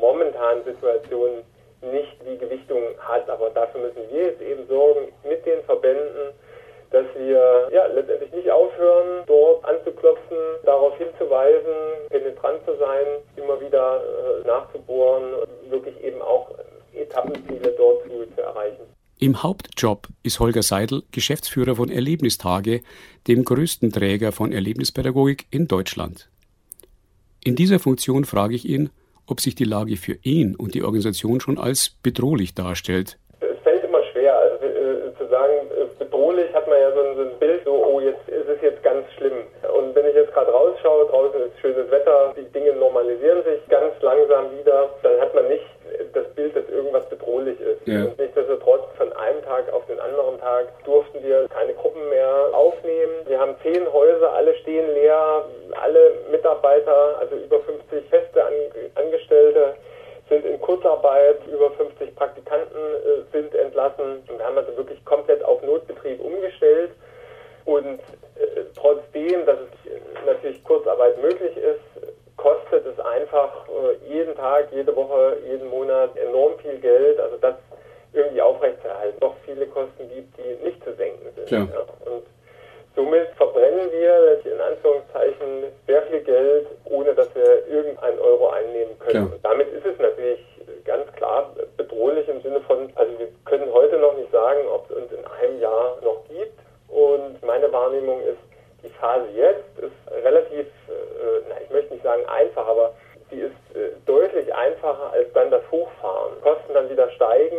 momentanen 0.00 0.64
Situation 0.64 1.44
nicht 1.80 2.16
die 2.26 2.38
Gewichtung 2.38 2.82
hat. 2.98 3.28
Aber 3.30 3.50
dafür 3.50 3.82
müssen 3.82 4.10
wir 4.10 4.22
jetzt 4.24 4.42
eben 4.42 4.66
sorgen 4.66 5.12
mit 5.24 5.44
den 5.46 5.62
Verbänden, 5.64 6.34
dass 6.90 7.06
wir 7.16 7.68
ja, 7.72 7.86
letztendlich 7.86 8.32
nicht 8.32 8.50
aufhören, 8.50 9.24
dort 9.26 9.64
anzuklopfen, 9.64 10.36
darauf 10.64 10.96
hinzuweisen, 10.96 11.74
penetrant 12.08 12.64
zu 12.64 12.76
sein, 12.76 13.06
immer 13.36 13.60
wieder 13.60 14.02
äh, 14.02 14.46
nachzubohren 14.46 15.34
und 15.34 15.70
wirklich 15.70 16.02
eben 16.02 16.22
auch 16.22 16.50
Etappenziele 16.94 17.72
dort 17.76 18.02
zu, 18.04 18.34
zu 18.34 18.40
erreichen. 18.40 18.86
Im 19.18 19.42
Hauptjob 19.42 20.06
ist 20.26 20.40
Holger 20.40 20.62
Seidel 20.62 21.02
Geschäftsführer 21.12 21.76
von 21.76 21.88
Erlebnistage, 21.88 22.80
dem 23.28 23.44
größten 23.44 23.92
Träger 23.92 24.32
von 24.32 24.52
Erlebnispädagogik 24.52 25.46
in 25.50 25.68
Deutschland. 25.68 26.28
In 27.44 27.54
dieser 27.54 27.78
Funktion 27.78 28.24
frage 28.24 28.56
ich 28.56 28.68
ihn, 28.68 28.90
ob 29.26 29.40
sich 29.40 29.54
die 29.54 29.64
Lage 29.64 29.96
für 29.96 30.18
ihn 30.22 30.56
und 30.56 30.74
die 30.74 30.82
Organisation 30.82 31.40
schon 31.40 31.58
als 31.58 31.96
bedrohlich 32.02 32.54
darstellt. 32.54 33.18
Es 33.40 33.58
fällt 33.62 33.84
immer 33.84 34.02
schwer, 34.12 34.36
also 34.36 34.66
äh, 34.66 35.14
zu 35.16 35.28
sagen, 35.30 35.54
äh, 35.70 35.86
bedrohlich 35.98 36.52
hat 36.52 36.66
man 36.68 36.78
ja 36.80 36.92
so 36.92 37.00
ein, 37.00 37.16
so 37.16 37.22
ein, 37.22 37.38
Bild, 37.38 37.62
so, 37.64 37.72
oh, 37.72 38.00
jetzt 38.00 38.28
ist 38.28 38.48
es 38.48 38.60
jetzt 38.62 38.82
ganz 38.82 39.06
schlimm. 39.16 39.46
Und 39.76 39.94
wenn 39.94 40.06
ich 40.06 40.14
jetzt 40.14 40.32
gerade 40.32 40.50
rausschaue, 40.50 41.06
draußen 41.06 41.40
ist 41.42 41.58
schönes 41.60 41.90
Wetter, 41.90 42.34
die 42.36 42.50
Dinge 42.52 42.72
normalisieren 42.74 43.42
sich 43.44 43.66
ganz 43.68 43.94
langsam 44.00 44.46
wieder, 44.58 44.90
dann 45.02 45.20
hat 45.20 45.34
man 45.34 45.48
nicht 45.48 45.66
das 46.12 46.26
Bild, 46.34 46.56
dass 46.56 46.68
irgendwas 46.68 47.08
bedrohlich 47.08 47.60
ist. 47.60 47.86
Ja. 47.86 48.04
Und 48.04 48.18
nichtsdestotrotz, 48.18 48.82
von 48.96 49.12
einem 49.12 49.42
Tag 49.42 49.72
auf 49.72 49.86
den 49.86 50.00
anderen 50.00 50.38
Tag 50.40 50.66
durften 50.84 51.22
wir 51.22 51.46
keine 51.48 51.74
Gruppen 51.74 52.08
mehr 52.08 52.48
aufnehmen. 52.52 53.12
Wir 53.26 53.38
haben 53.38 53.54
zehn 53.62 53.90
Häuser, 53.92 54.32
alle 54.32 54.54
stehen 54.56 54.88
leer, 54.94 55.44
alle 55.80 56.12
Mitarbeiter, 56.46 57.18
also 57.18 57.34
über 57.36 57.60
50 57.60 58.08
feste 58.08 58.44
Angestellte, 58.94 59.74
sind 60.28 60.44
in 60.44 60.60
Kurzarbeit, 60.60 61.38
über 61.46 61.70
50 61.72 62.14
Praktikanten 62.14 62.76
äh, 62.76 63.32
sind 63.32 63.54
entlassen. 63.54 64.22
Und 64.28 64.38
wir 64.38 64.44
haben 64.44 64.58
also 64.58 64.76
wirklich 64.76 65.04
komplett 65.04 65.42
auf 65.44 65.62
Notbetrieb 65.62 66.20
umgestellt. 66.20 66.92
Und 67.64 67.98
äh, 68.36 68.62
trotzdem, 68.76 69.44
dass 69.46 69.58
es 69.58 70.24
natürlich 70.24 70.62
Kurzarbeit 70.64 71.20
möglich 71.20 71.56
ist, 71.56 72.16
kostet 72.36 72.86
es 72.86 72.98
einfach 73.00 73.66
äh, 73.68 74.12
jeden 74.12 74.34
Tag, 74.36 74.68
jede 74.72 74.94
Woche, 74.94 75.38
jeden 75.48 75.68
Monat 75.68 76.16
enorm 76.16 76.58
viel 76.58 76.78
Geld. 76.78 77.18
Also 77.20 77.36
das 77.40 77.54
irgendwie 78.12 78.40
aufrechtzuerhalten. 78.40 79.18
Doch 79.20 79.34
viele 79.44 79.66
Kosten 79.66 80.08
gibt, 80.08 80.36
die 80.38 80.64
nicht 80.64 80.82
zu 80.84 80.92
senken 80.94 81.28
sind. 81.36 81.50
Ja. 81.50 81.60
Und 81.60 82.24
somit 82.96 83.28
verbrennen 83.36 83.92
wir 83.92 84.40
in 84.44 84.60
Anführungszeichen 84.60 85.64
sehr 85.86 86.02
viel 86.02 86.20
Geld, 86.20 86.66
ohne 86.86 87.14
dass 87.14 87.32
wir 87.34 87.66
irgendeinen 87.68 88.18
Euro 88.18 88.48
einnehmen 88.48 88.98
können. 88.98 89.32
Und 89.32 89.44
damit 89.44 89.70
ist 89.72 89.84
es 89.84 89.98
natürlich 89.98 90.40
ganz 90.84 91.12
klar 91.12 91.54
bedrohlich 91.76 92.26
im 92.28 92.40
Sinne 92.40 92.60
von, 92.62 92.90
also 92.94 93.12
wir 93.18 93.28
können 93.44 93.70
heute 93.72 93.98
noch 93.98 94.16
nicht 94.16 94.32
sagen, 94.32 94.60
ob 94.68 94.90
es 94.90 94.96
uns 94.96 95.12
in 95.12 95.24
einem 95.26 95.60
Jahr 95.60 95.98
noch 96.02 96.24
gibt. 96.28 96.58
Und 96.88 97.44
meine 97.44 97.70
Wahrnehmung 97.72 98.20
ist, 98.22 98.38
die 98.82 98.88
Phase 98.88 99.26
jetzt 99.34 99.78
ist 99.78 100.24
relativ, 100.24 100.66
äh, 100.88 101.42
na, 101.48 101.56
ich 101.62 101.70
möchte 101.70 101.92
nicht 101.92 102.04
sagen 102.04 102.24
einfach, 102.26 102.66
aber 102.66 102.94
sie 103.30 103.40
ist 103.40 103.76
äh, 103.76 103.90
deutlich 104.06 104.54
einfacher 104.54 105.12
als 105.12 105.30
dann 105.34 105.50
das 105.50 105.62
Hochfahren. 105.70 106.40
Kosten 106.42 106.72
dann 106.72 106.88
wieder 106.88 107.10
steigen 107.10 107.58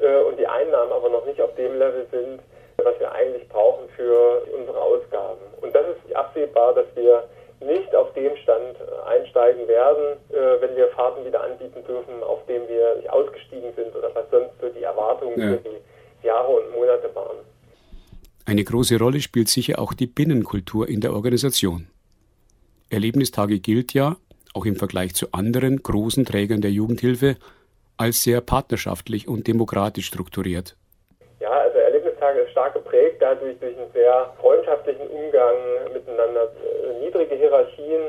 äh, 0.00 0.22
und 0.22 0.38
die 0.38 0.46
Einnahmen 0.46 0.92
aber 0.92 1.10
noch 1.10 1.26
nicht 1.26 1.40
auf 1.40 1.54
dem 1.54 1.78
Level 1.78 2.06
sind, 2.10 2.40
was 2.76 2.98
wir 2.98 3.12
eigentlich 3.12 3.48
brauchen 3.48 3.88
für 3.96 4.42
unsere 4.56 4.80
Ausgaben. 4.80 5.40
Und 5.60 5.74
das 5.74 5.86
ist 5.88 6.14
absehbar, 6.14 6.74
dass 6.74 6.86
wir 6.94 7.24
nicht 7.60 7.94
auf 7.94 8.12
dem 8.14 8.36
Stand 8.36 8.76
äh, 8.76 9.08
einsteigen 9.08 9.66
werden, 9.68 10.18
äh, 10.30 10.60
wenn 10.60 10.76
wir 10.76 10.88
Fahrten 10.88 11.24
wieder 11.24 11.42
anbieten 11.42 11.84
dürfen, 11.86 12.22
auf 12.22 12.44
dem 12.46 12.68
wir 12.68 12.96
nicht 12.96 13.10
ausgestiegen 13.10 13.72
sind 13.74 13.94
oder 13.94 14.10
was 14.14 14.24
sonst 14.30 14.52
so 14.60 14.68
die 14.68 14.82
Erwartungen 14.82 15.40
ja. 15.40 15.48
für 15.48 15.58
die 15.58 16.26
Jahre 16.26 16.52
und 16.52 16.72
Monate 16.72 17.14
waren. 17.14 17.36
Eine 18.46 18.64
große 18.64 18.98
Rolle 18.98 19.20
spielt 19.20 19.48
sicher 19.48 19.78
auch 19.78 19.94
die 19.94 20.06
Binnenkultur 20.06 20.88
in 20.88 21.00
der 21.00 21.14
Organisation. 21.14 21.88
Erlebnistage 22.90 23.58
gilt 23.58 23.94
ja, 23.94 24.16
auch 24.52 24.66
im 24.66 24.76
Vergleich 24.76 25.14
zu 25.14 25.32
anderen 25.32 25.82
großen 25.82 26.24
Trägern 26.24 26.60
der 26.60 26.70
Jugendhilfe, 26.70 27.36
als 27.96 28.22
sehr 28.22 28.40
partnerschaftlich 28.40 29.28
und 29.28 29.46
demokratisch 29.46 30.06
strukturiert. 30.06 30.76
Ja, 31.44 31.50
also 31.50 31.78
Erlebnistage 31.78 32.40
ist 32.40 32.52
stark 32.52 32.72
geprägt, 32.72 33.16
dadurch 33.20 33.58
durch 33.60 33.76
einen 33.76 33.90
sehr 33.92 34.32
freundschaftlichen 34.40 35.06
Umgang 35.08 35.56
miteinander, 35.92 36.44
äh, 36.44 37.04
niedrige 37.04 37.34
Hierarchien. 37.34 38.00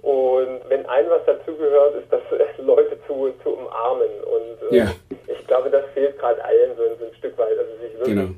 Und 0.00 0.60
wenn 0.70 0.86
ein 0.86 1.10
was 1.10 1.22
dazugehört, 1.26 1.96
ist 1.96 2.10
das 2.10 2.22
Leute 2.56 2.96
zu, 3.06 3.30
zu 3.42 3.50
umarmen. 3.50 4.08
Und 4.24 4.72
äh, 4.72 4.76
ja. 4.78 4.86
ich 5.26 5.46
glaube, 5.46 5.68
das 5.68 5.84
fehlt 5.92 6.18
gerade 6.18 6.42
allen 6.42 6.74
so, 6.78 6.84
ein 6.84 7.14
Stück 7.18 7.36
weit, 7.36 7.58
also 7.58 7.70
sich 7.82 7.92
wirklich 7.98 8.14
genau. 8.14 8.30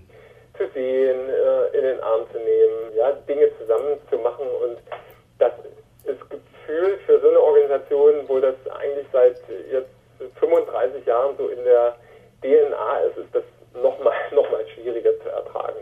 zu 0.58 0.66
sehen, 0.74 1.28
äh, 1.28 1.76
in 1.78 1.84
den 1.84 2.00
Arm 2.00 2.26
zu 2.32 2.38
nehmen, 2.38 2.96
ja, 2.96 3.12
Dinge 3.28 3.50
zusammen 3.60 3.98
zu 4.10 4.18
machen. 4.18 4.46
Und 4.64 4.78
das 5.38 5.52
ist 6.06 6.28
gefühlt 6.28 7.00
für 7.06 7.20
so 7.20 7.28
eine 7.28 7.38
Organisation, 7.38 8.14
wo 8.26 8.40
das 8.40 8.56
eigentlich 8.80 9.06
seit 9.12 9.36
jetzt 9.70 9.94
35 10.40 11.06
Jahren 11.06 11.36
so 11.38 11.46
in 11.46 11.62
der 11.62 11.94
DNA 12.42 12.98
ist, 13.02 13.16
ist 13.18 13.32
das 13.32 13.44
nochmal 13.74 14.14
noch 14.34 14.50
mal 14.50 14.64
schwieriger 14.74 15.10
zu 15.22 15.28
ertragen. 15.28 15.80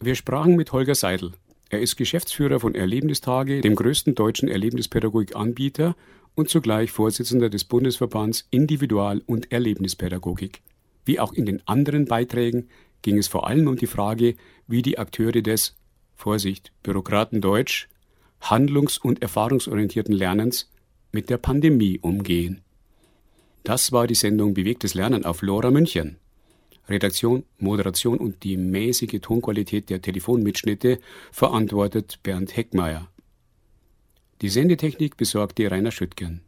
Wir 0.00 0.14
sprachen 0.14 0.56
mit 0.56 0.72
Holger 0.72 0.94
Seidel. 0.94 1.32
Er 1.68 1.80
ist 1.80 1.96
Geschäftsführer 1.96 2.60
von 2.60 2.74
Erlebnistage, 2.74 3.60
dem 3.60 3.74
größten 3.74 4.14
deutschen 4.14 4.48
Erlebnispädagogik-Anbieter 4.48 5.96
und 6.36 6.48
zugleich 6.48 6.92
Vorsitzender 6.92 7.48
des 7.48 7.64
Bundesverbands 7.64 8.46
Individual- 8.50 9.22
und 9.26 9.50
Erlebnispädagogik. 9.50 10.62
Wie 11.04 11.18
auch 11.18 11.32
in 11.32 11.46
den 11.46 11.66
anderen 11.66 12.04
Beiträgen 12.04 12.68
ging 13.02 13.18
es 13.18 13.26
vor 13.26 13.46
allem 13.46 13.66
um 13.66 13.76
die 13.76 13.86
Frage, 13.86 14.36
wie 14.66 14.82
die 14.82 14.98
Akteure 14.98 15.42
des, 15.42 15.76
Vorsicht, 16.14 16.72
Bürokratendeutsch, 16.82 17.88
handlungs- 18.40 18.98
und 18.98 19.22
erfahrungsorientierten 19.22 20.14
Lernens 20.14 20.70
mit 21.12 21.30
der 21.30 21.38
Pandemie 21.38 21.98
umgehen. 22.00 22.62
Das 23.64 23.92
war 23.92 24.06
die 24.06 24.14
Sendung 24.14 24.54
Bewegtes 24.54 24.94
Lernen 24.94 25.24
auf 25.24 25.42
Lora 25.42 25.70
München. 25.70 26.18
Redaktion, 26.88 27.44
Moderation 27.58 28.18
und 28.18 28.44
die 28.44 28.56
mäßige 28.56 29.20
Tonqualität 29.20 29.90
der 29.90 30.02
Telefonmitschnitte 30.02 31.00
verantwortet 31.32 32.20
Bernd 32.22 32.56
Heckmeier. 32.56 33.08
Die 34.42 34.48
Sendetechnik 34.48 35.16
besorgte 35.16 35.68
Rainer 35.70 35.90
Schüttgen. 35.90 36.42